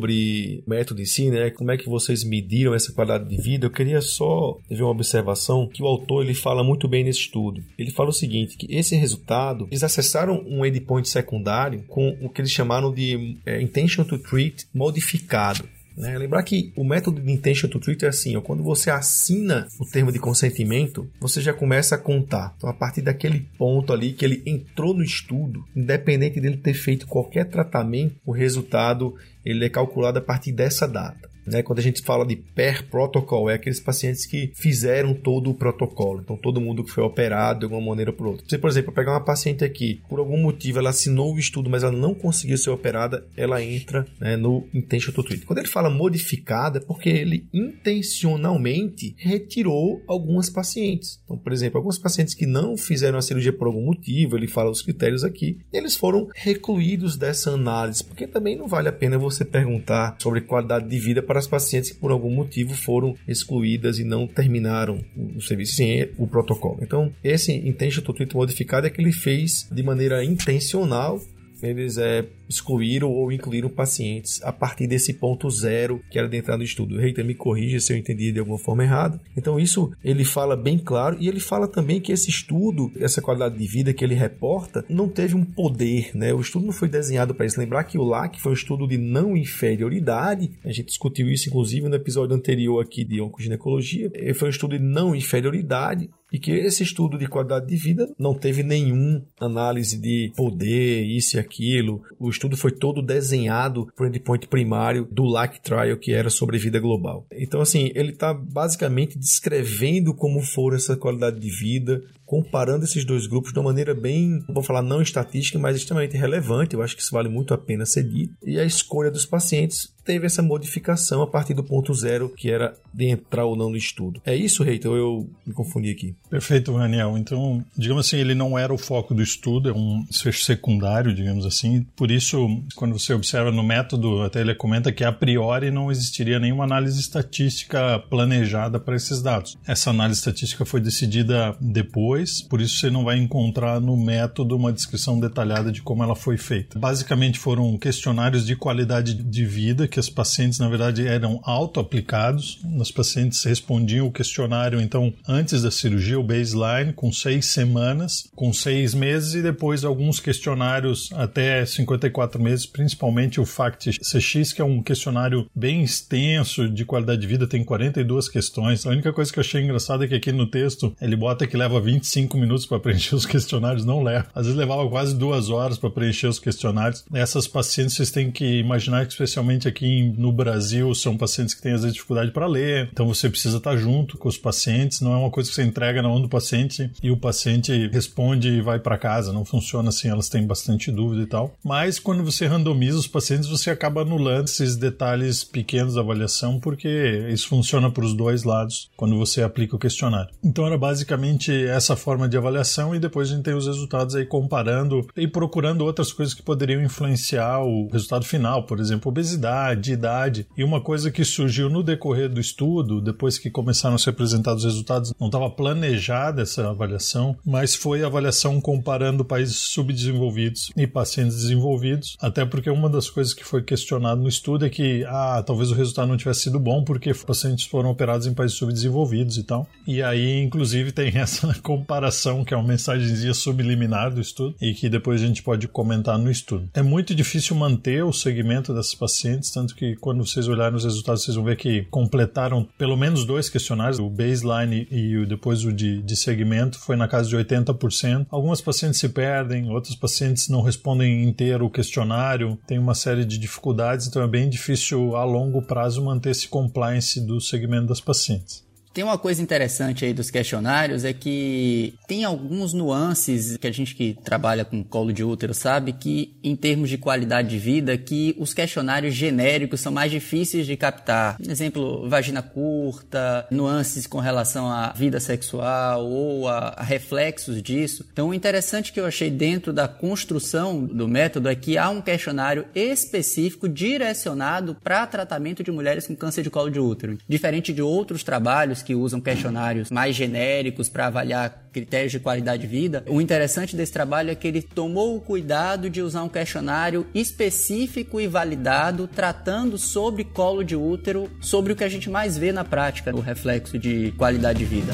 método 0.67 1.01
em 1.01 1.05
si, 1.05 1.29
né, 1.29 1.49
como 1.49 1.71
é 1.71 1.77
que 1.77 1.89
vocês 1.89 2.23
mediram 2.23 2.73
essa 2.73 2.91
qualidade 2.91 3.27
de 3.27 3.41
vida, 3.41 3.65
eu 3.65 3.71
queria 3.71 4.01
só 4.01 4.57
ver 4.69 4.83
uma 4.83 4.91
observação 4.91 5.67
que 5.67 5.83
o 5.83 5.87
autor 5.87 6.23
ele 6.23 6.33
fala 6.33 6.63
muito 6.63 6.87
bem 6.87 7.03
nesse 7.03 7.19
estudo. 7.19 7.63
Ele 7.77 7.91
fala 7.91 8.09
o 8.09 8.13
seguinte, 8.13 8.57
que 8.57 8.67
esse 8.69 8.95
resultado, 8.95 9.67
eles 9.69 9.83
acessaram 9.83 10.43
um 10.47 10.65
endpoint 10.65 11.07
secundário 11.07 11.83
com 11.87 12.17
o 12.21 12.29
que 12.29 12.41
eles 12.41 12.51
chamaram 12.51 12.93
de 12.93 13.37
é, 13.45 13.61
intention 13.61 14.03
to 14.03 14.17
treat 14.17 14.67
modificado. 14.73 15.67
Né? 15.97 16.17
Lembrar 16.17 16.43
que 16.43 16.71
o 16.75 16.83
método 16.83 17.21
de 17.21 17.31
intention 17.31 17.69
to 17.69 17.79
treat 17.79 18.05
é 18.05 18.07
assim, 18.07 18.35
ó, 18.35 18.41
quando 18.41 18.63
você 18.63 18.89
assina 18.89 19.67
o 19.79 19.85
termo 19.85 20.11
de 20.11 20.19
consentimento, 20.19 21.09
você 21.19 21.41
já 21.41 21.53
começa 21.53 21.95
a 21.95 21.97
contar. 21.97 22.53
Então, 22.57 22.69
a 22.69 22.73
partir 22.73 23.01
daquele 23.01 23.41
ponto 23.57 23.91
ali 23.93 24.13
que 24.13 24.25
ele 24.25 24.41
entrou 24.45 24.93
no 24.93 25.03
estudo, 25.03 25.63
independente 25.75 26.39
dele 26.39 26.57
ter 26.57 26.73
feito 26.73 27.07
qualquer 27.07 27.45
tratamento, 27.45 28.15
o 28.25 28.31
resultado 28.31 29.15
ele 29.45 29.65
é 29.65 29.69
calculado 29.69 30.19
a 30.19 30.21
partir 30.21 30.51
dessa 30.51 30.87
data. 30.87 31.30
Né? 31.45 31.63
Quando 31.63 31.79
a 31.79 31.83
gente 31.83 32.01
fala 32.01 32.25
de 32.25 32.35
per 32.35 32.87
protocol, 32.89 33.49
é 33.49 33.55
aqueles 33.55 33.79
pacientes 33.79 34.25
que 34.25 34.51
fizeram 34.55 35.13
todo 35.13 35.49
o 35.49 35.53
protocolo. 35.53 36.21
Então, 36.23 36.37
todo 36.37 36.61
mundo 36.61 36.83
que 36.83 36.91
foi 36.91 37.03
operado 37.03 37.59
de 37.59 37.65
alguma 37.65 37.81
maneira 37.81 38.11
ou 38.11 38.17
por 38.17 38.27
outra. 38.27 38.45
Você, 38.47 38.57
por 38.57 38.69
exemplo, 38.69 38.91
pegar 38.91 39.11
uma 39.11 39.23
paciente 39.23 39.63
aqui, 39.63 40.01
por 40.09 40.19
algum 40.19 40.37
motivo 40.37 40.79
ela 40.79 40.89
assinou 40.89 41.33
o 41.33 41.39
estudo, 41.39 41.69
mas 41.69 41.83
ela 41.83 41.91
não 41.91 42.13
conseguiu 42.13 42.57
ser 42.57 42.69
operada, 42.69 43.25
ela 43.35 43.63
entra 43.63 44.05
né, 44.19 44.35
no 44.35 44.67
intention 44.73 45.11
to 45.11 45.23
treat. 45.23 45.45
Quando 45.45 45.59
ele 45.59 45.67
fala 45.67 45.89
modificada, 45.89 46.79
é 46.79 46.81
porque 46.81 47.09
ele 47.09 47.45
intencionalmente 47.53 49.15
retirou 49.17 50.01
algumas 50.07 50.49
pacientes. 50.49 51.19
Então, 51.23 51.37
por 51.37 51.51
exemplo, 51.51 51.77
alguns 51.77 51.97
pacientes 51.97 52.33
que 52.33 52.45
não 52.45 52.77
fizeram 52.77 53.17
a 53.17 53.21
cirurgia 53.21 53.53
por 53.53 53.67
algum 53.67 53.85
motivo, 53.85 54.37
ele 54.37 54.47
fala 54.47 54.69
os 54.69 54.81
critérios 54.81 55.23
aqui, 55.23 55.59
eles 55.71 55.95
foram 55.95 56.29
recluídos 56.35 57.17
dessa 57.17 57.51
análise, 57.51 58.03
porque 58.03 58.27
também 58.27 58.55
não 58.57 58.67
vale 58.67 58.89
a 58.89 58.93
pena 58.93 59.17
você 59.17 59.43
perguntar 59.45 60.15
sobre 60.19 60.41
qualidade 60.41 60.87
de 60.87 60.99
vida 60.99 61.21
para 61.31 61.39
as 61.39 61.47
pacientes 61.47 61.91
que 61.91 61.97
por 61.97 62.11
algum 62.11 62.29
motivo 62.29 62.73
foram 62.73 63.15
excluídas 63.25 63.99
e 63.99 64.03
não 64.03 64.27
terminaram 64.27 64.99
o 65.15 65.39
serviço 65.39 65.75
sem 65.75 66.09
o 66.17 66.27
protocolo. 66.27 66.79
Então, 66.81 67.09
esse 67.23 67.53
intention 67.53 68.03
to 68.03 68.13
treat 68.13 68.35
modificado 68.35 68.85
é 68.85 68.89
que 68.89 68.99
ele 68.99 69.13
fez 69.13 69.65
de 69.71 69.81
maneira 69.81 70.25
intencional 70.25 71.21
eles 71.63 71.97
é, 71.97 72.25
excluíram 72.55 73.11
ou 73.11 73.31
incluíram 73.31 73.69
pacientes 73.69 74.41
a 74.43 74.51
partir 74.51 74.87
desse 74.87 75.13
ponto 75.13 75.49
zero 75.49 76.01
que 76.09 76.19
era 76.19 76.27
de 76.27 76.37
entrar 76.37 76.57
no 76.57 76.63
estudo. 76.63 76.97
Reiter 76.97 77.25
me 77.25 77.33
corrija 77.33 77.79
se 77.79 77.93
eu 77.93 77.97
entendi 77.97 78.31
de 78.31 78.39
alguma 78.39 78.57
forma 78.57 78.83
errado. 78.83 79.19
Então 79.35 79.59
isso 79.59 79.91
ele 80.03 80.23
fala 80.23 80.55
bem 80.55 80.77
claro 80.77 81.17
e 81.19 81.27
ele 81.27 81.39
fala 81.39 81.67
também 81.67 81.99
que 81.99 82.11
esse 82.11 82.29
estudo, 82.29 82.91
essa 82.99 83.21
qualidade 83.21 83.57
de 83.57 83.67
vida 83.67 83.93
que 83.93 84.03
ele 84.03 84.15
reporta, 84.15 84.83
não 84.89 85.07
teve 85.07 85.35
um 85.35 85.45
poder, 85.45 86.11
né? 86.15 86.33
O 86.33 86.41
estudo 86.41 86.65
não 86.65 86.73
foi 86.73 86.87
desenhado 86.87 87.33
para 87.33 87.45
isso. 87.45 87.59
Lembrar 87.59 87.83
que 87.83 87.97
o 87.97 88.03
LAC 88.03 88.39
foi 88.39 88.51
um 88.51 88.55
estudo 88.55 88.87
de 88.87 88.97
não 88.97 89.35
inferioridade. 89.35 90.51
A 90.63 90.71
gente 90.71 90.87
discutiu 90.87 91.29
isso 91.29 91.49
inclusive 91.49 91.87
no 91.87 91.95
episódio 91.95 92.35
anterior 92.35 92.81
aqui 92.81 93.03
de 93.03 93.21
oncoginecologia. 93.21 94.11
Foi 94.35 94.47
um 94.47 94.51
estudo 94.51 94.77
de 94.77 94.83
não 94.83 95.15
inferioridade 95.15 96.09
e 96.31 96.39
que 96.39 96.51
esse 96.51 96.81
estudo 96.81 97.17
de 97.17 97.27
qualidade 97.27 97.67
de 97.67 97.75
vida 97.75 98.09
não 98.17 98.33
teve 98.33 98.63
nenhum 98.63 99.21
análise 99.39 99.97
de 99.99 100.31
poder, 100.35 101.03
isso 101.03 101.35
e 101.35 101.39
aquilo. 101.39 102.01
O 102.17 102.29
estudo 102.41 102.57
foi 102.57 102.71
todo 102.71 103.01
desenhado 103.01 103.87
para 103.95 104.05
o 104.05 104.07
endpoint 104.07 104.47
primário 104.47 105.07
do 105.11 105.23
LAC 105.23 105.59
Trial, 105.59 105.97
que 105.97 106.11
era 106.11 106.29
sobre 106.29 106.57
vida 106.57 106.79
global. 106.79 107.25
Então, 107.31 107.61
assim, 107.61 107.91
ele 107.93 108.11
está 108.11 108.33
basicamente 108.33 109.17
descrevendo 109.17 110.13
como 110.13 110.41
for 110.41 110.73
essa 110.73 110.95
qualidade 110.97 111.39
de 111.39 111.49
vida, 111.49 112.01
comparando 112.25 112.85
esses 112.85 113.05
dois 113.05 113.27
grupos 113.27 113.53
de 113.53 113.59
uma 113.59 113.65
maneira 113.65 113.93
bem, 113.93 114.43
vou 114.49 114.63
falar 114.63 114.81
não 114.81 115.01
estatística, 115.01 115.59
mas 115.59 115.75
extremamente 115.75 116.17
relevante. 116.17 116.73
Eu 116.73 116.81
acho 116.81 116.95
que 116.95 117.01
isso 117.01 117.11
vale 117.11 117.29
muito 117.29 117.53
a 117.53 117.57
pena 117.57 117.85
ser. 117.85 118.09
E 118.43 118.59
a 118.59 118.65
escolha 118.65 119.11
dos 119.11 119.25
pacientes 119.25 119.93
teve 120.03 120.25
essa 120.25 120.41
modificação 120.41 121.21
a 121.21 121.27
partir 121.27 121.53
do 121.53 121.63
ponto 121.63 121.93
zero, 121.93 122.29
que 122.29 122.49
era 122.49 122.75
de 122.93 123.05
entrar 123.05 123.45
ou 123.45 123.55
não 123.55 123.69
no 123.69 123.77
estudo. 123.77 124.21
É 124.25 124.35
isso, 124.35 124.63
Reitor? 124.63 124.97
Eu 124.97 125.29
me 125.45 125.53
confundi 125.53 125.91
aqui. 125.91 126.15
Perfeito, 126.29 126.73
Daniel. 126.73 127.17
Então, 127.17 127.63
digamos 127.77 128.05
assim, 128.05 128.17
ele 128.17 128.35
não 128.35 128.57
era 128.57 128.73
o 128.73 128.77
foco 128.77 129.13
do 129.13 129.21
estudo, 129.21 129.69
é 129.69 129.73
um 129.73 130.05
secundário, 130.11 131.13
digamos 131.13 131.45
assim. 131.45 131.85
Por 131.95 132.11
isso, 132.11 132.61
quando 132.75 132.97
você 132.97 133.13
observa 133.13 133.51
no 133.51 133.63
método, 133.63 134.21
até 134.21 134.41
ele 134.41 134.55
comenta 134.55 134.91
que 134.91 135.03
a 135.03 135.11
priori 135.11 135.71
não 135.71 135.91
existiria 135.91 136.39
nenhuma 136.39 136.63
análise 136.63 136.99
estatística 136.99 137.99
planejada 138.09 138.79
para 138.79 138.95
esses 138.95 139.21
dados. 139.21 139.57
Essa 139.67 139.89
análise 139.89 140.19
estatística 140.19 140.65
foi 140.65 140.81
decidida 140.81 141.55
depois, 141.59 142.41
por 142.41 142.61
isso 142.61 142.77
você 142.77 142.89
não 142.89 143.03
vai 143.03 143.17
encontrar 143.17 143.79
no 143.79 143.97
método 143.97 144.55
uma 144.55 144.71
descrição 144.71 145.19
detalhada 145.19 145.71
de 145.71 145.81
como 145.81 146.03
ela 146.03 146.15
foi 146.15 146.37
feita. 146.37 146.79
Basicamente 146.79 147.39
foram 147.39 147.77
questionários 147.77 148.45
de 148.45 148.55
qualidade 148.55 149.13
de 149.13 149.45
vida 149.45 149.87
que 149.91 149.99
os 149.99 150.09
pacientes, 150.09 150.57
na 150.57 150.67
verdade, 150.67 151.07
eram 151.07 151.39
auto-aplicados. 151.43 152.59
Os 152.79 152.91
pacientes 152.91 153.43
respondiam 153.43 154.07
o 154.07 154.11
questionário, 154.11 154.81
então, 154.81 155.13
antes 155.27 155.61
da 155.61 155.69
cirurgia, 155.69 156.19
o 156.19 156.23
baseline, 156.23 156.93
com 156.93 157.11
seis 157.11 157.45
semanas, 157.45 158.29
com 158.35 158.51
seis 158.51 158.93
meses, 158.93 159.35
e 159.35 159.41
depois 159.41 159.83
alguns 159.83 160.19
questionários 160.19 161.09
até 161.13 161.65
54 161.65 162.41
meses, 162.41 162.65
principalmente 162.65 163.39
o 163.39 163.45
FACT-CX, 163.45 164.53
que 164.53 164.61
é 164.61 164.65
um 164.65 164.81
questionário 164.81 165.49
bem 165.55 165.83
extenso 165.83 166.67
de 166.67 166.85
qualidade 166.85 167.21
de 167.21 167.27
vida, 167.27 167.47
tem 167.47 167.63
42 167.63 168.29
questões. 168.29 168.85
A 168.85 168.89
única 168.89 169.13
coisa 169.13 169.31
que 169.31 169.39
eu 169.39 169.41
achei 169.41 169.61
engraçada 169.61 170.05
é 170.05 170.07
que 170.07 170.15
aqui 170.15 170.31
no 170.31 170.47
texto 170.47 170.95
ele 171.01 171.15
bota 171.15 171.45
que 171.45 171.57
leva 171.57 171.79
25 171.79 172.37
minutos 172.37 172.65
para 172.65 172.79
preencher 172.79 173.15
os 173.15 173.25
questionários, 173.25 173.85
não 173.85 174.01
leva. 174.01 174.27
Às 174.33 174.45
vezes 174.45 174.57
levava 174.57 174.87
quase 174.89 175.15
duas 175.15 175.49
horas 175.49 175.77
para 175.77 175.89
preencher 175.89 176.27
os 176.27 176.39
questionários. 176.39 177.03
Essas 177.13 177.47
pacientes 177.47 177.95
vocês 177.95 178.11
têm 178.11 178.31
que 178.31 178.59
imaginar 178.59 179.05
que, 179.05 179.11
especialmente 179.11 179.67
aqui 179.67 179.80
no 180.17 180.31
Brasil, 180.31 180.93
são 180.95 181.17
pacientes 181.17 181.53
que 181.53 181.61
têm 181.61 181.73
às 181.73 181.81
vezes 181.81 181.93
dificuldade 181.93 182.31
para 182.31 182.47
ler, 182.47 182.89
então 182.91 183.07
você 183.07 183.29
precisa 183.29 183.57
estar 183.57 183.75
junto 183.75 184.17
com 184.17 184.27
os 184.27 184.37
pacientes, 184.37 185.01
não 185.01 185.13
é 185.13 185.17
uma 185.17 185.31
coisa 185.31 185.49
que 185.49 185.55
você 185.55 185.63
entrega 185.63 186.01
na 186.01 186.09
mão 186.09 186.21
do 186.21 186.29
paciente 186.29 186.91
e 187.01 187.11
o 187.11 187.17
paciente 187.17 187.87
responde 187.87 188.49
e 188.49 188.61
vai 188.61 188.79
para 188.79 188.97
casa, 188.97 189.33
não 189.33 189.45
funciona 189.45 189.89
assim, 189.89 190.09
elas 190.09 190.29
têm 190.29 190.45
bastante 190.45 190.91
dúvida 190.91 191.21
e 191.23 191.25
tal. 191.25 191.55
Mas 191.63 191.99
quando 191.99 192.23
você 192.23 192.45
randomiza 192.45 192.97
os 192.97 193.07
pacientes, 193.07 193.47
você 193.47 193.69
acaba 193.69 194.01
anulando 194.01 194.47
esses 194.47 194.75
detalhes 194.75 195.43
pequenos 195.43 195.95
da 195.95 196.01
avaliação, 196.01 196.59
porque 196.59 197.27
isso 197.29 197.47
funciona 197.47 197.89
para 197.89 198.05
os 198.05 198.13
dois 198.13 198.43
lados 198.43 198.89
quando 198.95 199.17
você 199.17 199.41
aplica 199.41 199.75
o 199.75 199.79
questionário. 199.79 200.33
Então 200.43 200.65
era 200.65 200.77
basicamente 200.77 201.51
essa 201.65 201.95
forma 201.95 202.27
de 202.27 202.37
avaliação 202.37 202.95
e 202.95 202.99
depois 202.99 203.29
a 203.29 203.35
gente 203.35 203.43
tem 203.43 203.53
os 203.53 203.67
resultados 203.67 204.15
aí 204.15 204.25
comparando 204.25 205.07
e 205.15 205.27
procurando 205.27 205.85
outras 205.85 206.11
coisas 206.11 206.33
que 206.33 206.41
poderiam 206.41 206.81
influenciar 206.81 207.63
o 207.63 207.87
resultado 207.91 208.25
final, 208.25 208.63
por 208.63 208.79
exemplo, 208.79 209.09
obesidade, 209.09 209.70
idade. 209.75 210.47
E 210.57 210.63
uma 210.63 210.81
coisa 210.81 211.11
que 211.11 211.23
surgiu 211.23 211.69
no 211.69 211.83
decorrer 211.83 212.29
do 212.29 212.39
estudo, 212.39 213.01
depois 213.01 213.37
que 213.37 213.49
começaram 213.49 213.95
a 213.95 213.99
ser 213.99 214.11
apresentados 214.11 214.63
os 214.63 214.71
resultados, 214.71 215.13
não 215.19 215.27
estava 215.27 215.49
planejada 215.49 216.41
essa 216.41 216.69
avaliação, 216.69 217.37
mas 217.45 217.75
foi 217.75 218.03
a 218.03 218.07
avaliação 218.07 218.59
comparando 218.59 219.25
países 219.25 219.57
subdesenvolvidos 219.57 220.71
e 220.75 220.87
pacientes 220.87 221.37
desenvolvidos, 221.37 222.17
até 222.19 222.45
porque 222.45 222.69
uma 222.69 222.89
das 222.89 223.09
coisas 223.09 223.33
que 223.33 223.43
foi 223.43 223.63
questionado 223.63 224.21
no 224.21 224.27
estudo 224.27 224.65
é 224.65 224.69
que, 224.69 225.03
ah, 225.07 225.43
talvez 225.45 225.71
o 225.71 225.75
resultado 225.75 226.07
não 226.07 226.17
tivesse 226.17 226.41
sido 226.41 226.59
bom 226.59 226.83
porque 226.83 227.13
pacientes 227.13 227.65
foram 227.65 227.89
operados 227.89 228.27
em 228.27 228.33
países 228.33 228.57
subdesenvolvidos 228.57 229.37
e 229.37 229.43
tal. 229.43 229.67
E 229.87 230.01
aí, 230.01 230.41
inclusive, 230.41 230.91
tem 230.91 231.11
essa 231.17 231.53
comparação 231.61 232.43
que 232.43 232.53
é 232.53 232.57
uma 232.57 232.67
mensagenzinha 232.67 233.33
subliminar 233.33 234.13
do 234.13 234.21
estudo 234.21 234.55
e 234.61 234.73
que 234.73 234.89
depois 234.89 235.21
a 235.21 235.25
gente 235.25 235.43
pode 235.43 235.67
comentar 235.67 236.17
no 236.17 236.29
estudo. 236.29 236.69
É 236.73 236.81
muito 236.81 237.13
difícil 237.13 237.55
manter 237.55 238.03
o 238.03 238.13
segmento 238.13 238.73
dessas 238.73 238.95
pacientes, 238.95 239.49
tanto 239.61 239.75
que 239.75 239.95
quando 239.95 240.25
vocês 240.25 240.47
olharem 240.47 240.75
os 240.75 240.83
resultados, 240.83 241.23
vocês 241.23 241.35
vão 241.35 241.45
ver 241.45 241.55
que 241.55 241.83
completaram 241.91 242.67
pelo 242.77 242.97
menos 242.97 243.25
dois 243.25 243.47
questionários, 243.47 243.99
o 243.99 244.09
baseline 244.09 244.87
e 244.89 245.23
depois 245.27 245.63
o 245.63 245.71
de, 245.71 246.01
de 246.01 246.15
segmento, 246.15 246.79
foi 246.79 246.95
na 246.95 247.07
casa 247.07 247.29
de 247.29 247.37
80%. 247.37 248.25
Algumas 248.31 248.59
pacientes 248.59 248.99
se 248.99 249.09
perdem, 249.09 249.69
outros 249.69 249.95
pacientes 249.95 250.49
não 250.49 250.61
respondem 250.61 251.23
inteiro 251.23 251.65
o 251.65 251.69
questionário, 251.69 252.57
tem 252.65 252.79
uma 252.79 252.95
série 252.95 253.23
de 253.23 253.37
dificuldades, 253.37 254.07
então 254.07 254.23
é 254.23 254.27
bem 254.27 254.49
difícil 254.49 255.15
a 255.15 255.23
longo 255.23 255.61
prazo 255.61 256.03
manter 256.03 256.31
esse 256.31 256.47
compliance 256.47 257.21
do 257.21 257.39
segmento 257.39 257.87
das 257.87 258.01
pacientes. 258.01 258.70
Tem 258.93 259.05
uma 259.05 259.17
coisa 259.17 259.41
interessante 259.41 260.03
aí 260.03 260.13
dos 260.13 260.29
questionários 260.29 261.05
é 261.05 261.13
que 261.13 261.93
tem 262.07 262.25
alguns 262.25 262.73
nuances 262.73 263.55
que 263.55 263.65
a 263.65 263.71
gente 263.71 263.95
que 263.95 264.17
trabalha 264.21 264.65
com 264.65 264.83
colo 264.83 265.13
de 265.13 265.23
útero 265.23 265.53
sabe 265.53 265.93
que 265.93 266.35
em 266.43 266.57
termos 266.57 266.89
de 266.89 266.97
qualidade 266.97 267.47
de 267.47 267.57
vida 267.57 267.97
que 267.97 268.35
os 268.37 268.53
questionários 268.53 269.15
genéricos 269.15 269.79
são 269.79 269.93
mais 269.93 270.11
difíceis 270.11 270.65
de 270.65 270.75
captar. 270.75 271.37
Exemplo, 271.39 272.09
vagina 272.09 272.41
curta, 272.41 273.47
nuances 273.49 274.05
com 274.05 274.19
relação 274.19 274.69
à 274.69 274.91
vida 274.91 275.21
sexual 275.21 276.05
ou 276.05 276.49
a, 276.49 276.73
a 276.75 276.83
reflexos 276.83 277.61
disso. 277.63 278.05
Então, 278.11 278.29
o 278.29 278.33
interessante 278.33 278.91
que 278.91 278.99
eu 278.99 279.05
achei 279.05 279.29
dentro 279.29 279.71
da 279.71 279.87
construção 279.87 280.83
do 280.83 281.07
método 281.07 281.47
é 281.47 281.55
que 281.55 281.77
há 281.77 281.89
um 281.89 282.01
questionário 282.01 282.65
específico 282.75 283.69
direcionado 283.69 284.75
para 284.83 285.07
tratamento 285.07 285.63
de 285.63 285.71
mulheres 285.71 286.07
com 286.07 286.15
câncer 286.15 286.43
de 286.43 286.49
colo 286.49 286.69
de 286.69 286.79
útero, 286.79 287.17
diferente 287.27 287.71
de 287.71 287.81
outros 287.81 288.21
trabalhos 288.21 288.80
que 288.81 288.95
usam 288.95 289.21
questionários 289.21 289.89
mais 289.89 290.15
genéricos 290.15 290.89
para 290.89 291.07
avaliar 291.07 291.67
critérios 291.71 292.11
de 292.11 292.19
qualidade 292.19 292.63
de 292.63 292.67
vida, 292.67 293.03
o 293.07 293.21
interessante 293.21 293.75
desse 293.75 293.93
trabalho 293.93 294.31
é 294.31 294.35
que 294.35 294.47
ele 294.47 294.61
tomou 294.61 295.15
o 295.15 295.21
cuidado 295.21 295.89
de 295.89 296.01
usar 296.01 296.23
um 296.23 296.29
questionário 296.29 297.05
específico 297.13 298.19
e 298.19 298.27
validado, 298.27 299.07
tratando 299.07 299.77
sobre 299.77 300.23
colo 300.23 300.63
de 300.63 300.75
útero, 300.75 301.29
sobre 301.39 301.73
o 301.73 301.75
que 301.75 301.83
a 301.83 301.89
gente 301.89 302.09
mais 302.09 302.37
vê 302.37 302.51
na 302.51 302.65
prática, 302.65 303.15
o 303.15 303.19
reflexo 303.19 303.77
de 303.77 304.11
qualidade 304.17 304.59
de 304.59 304.65
vida. 304.65 304.91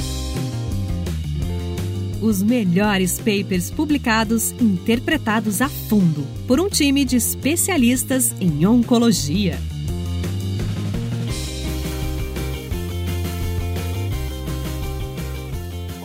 Os 2.22 2.42
melhores 2.42 3.20
papers 3.20 3.70
publicados 3.70 4.52
interpretados 4.54 5.62
a 5.62 5.70
fundo 5.70 6.26
por 6.48 6.60
um 6.60 6.68
time 6.68 7.06
de 7.06 7.16
especialistas 7.16 8.34
em 8.42 8.66
oncologia. 8.66 9.58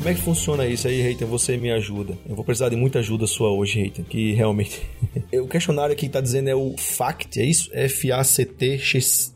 Como 0.03 0.11
é 0.11 0.15
que 0.17 0.21
funciona 0.21 0.67
isso 0.67 0.89
aí, 0.89 1.01
Reiter? 1.01 1.29
Você 1.29 1.57
me 1.57 1.71
ajuda. 1.71 2.19
Eu 2.29 2.35
vou 2.35 2.45
precisar 2.45 2.69
de 2.69 2.75
muita 2.75 2.99
ajuda 2.99 3.25
sua 3.25 3.53
hoje, 3.53 3.79
Reiter, 3.79 4.05
que 4.05 4.33
realmente... 4.33 4.83
o 5.33 5.47
questionário 5.47 5.93
aqui 5.93 6.07
está 6.07 6.21
dizendo 6.21 6.49
é 6.49 6.57
o 6.57 6.75
FACT, 6.77 7.41
é 7.41 7.45
isso? 7.45 7.71
F-A-C-T-X. 7.73 9.33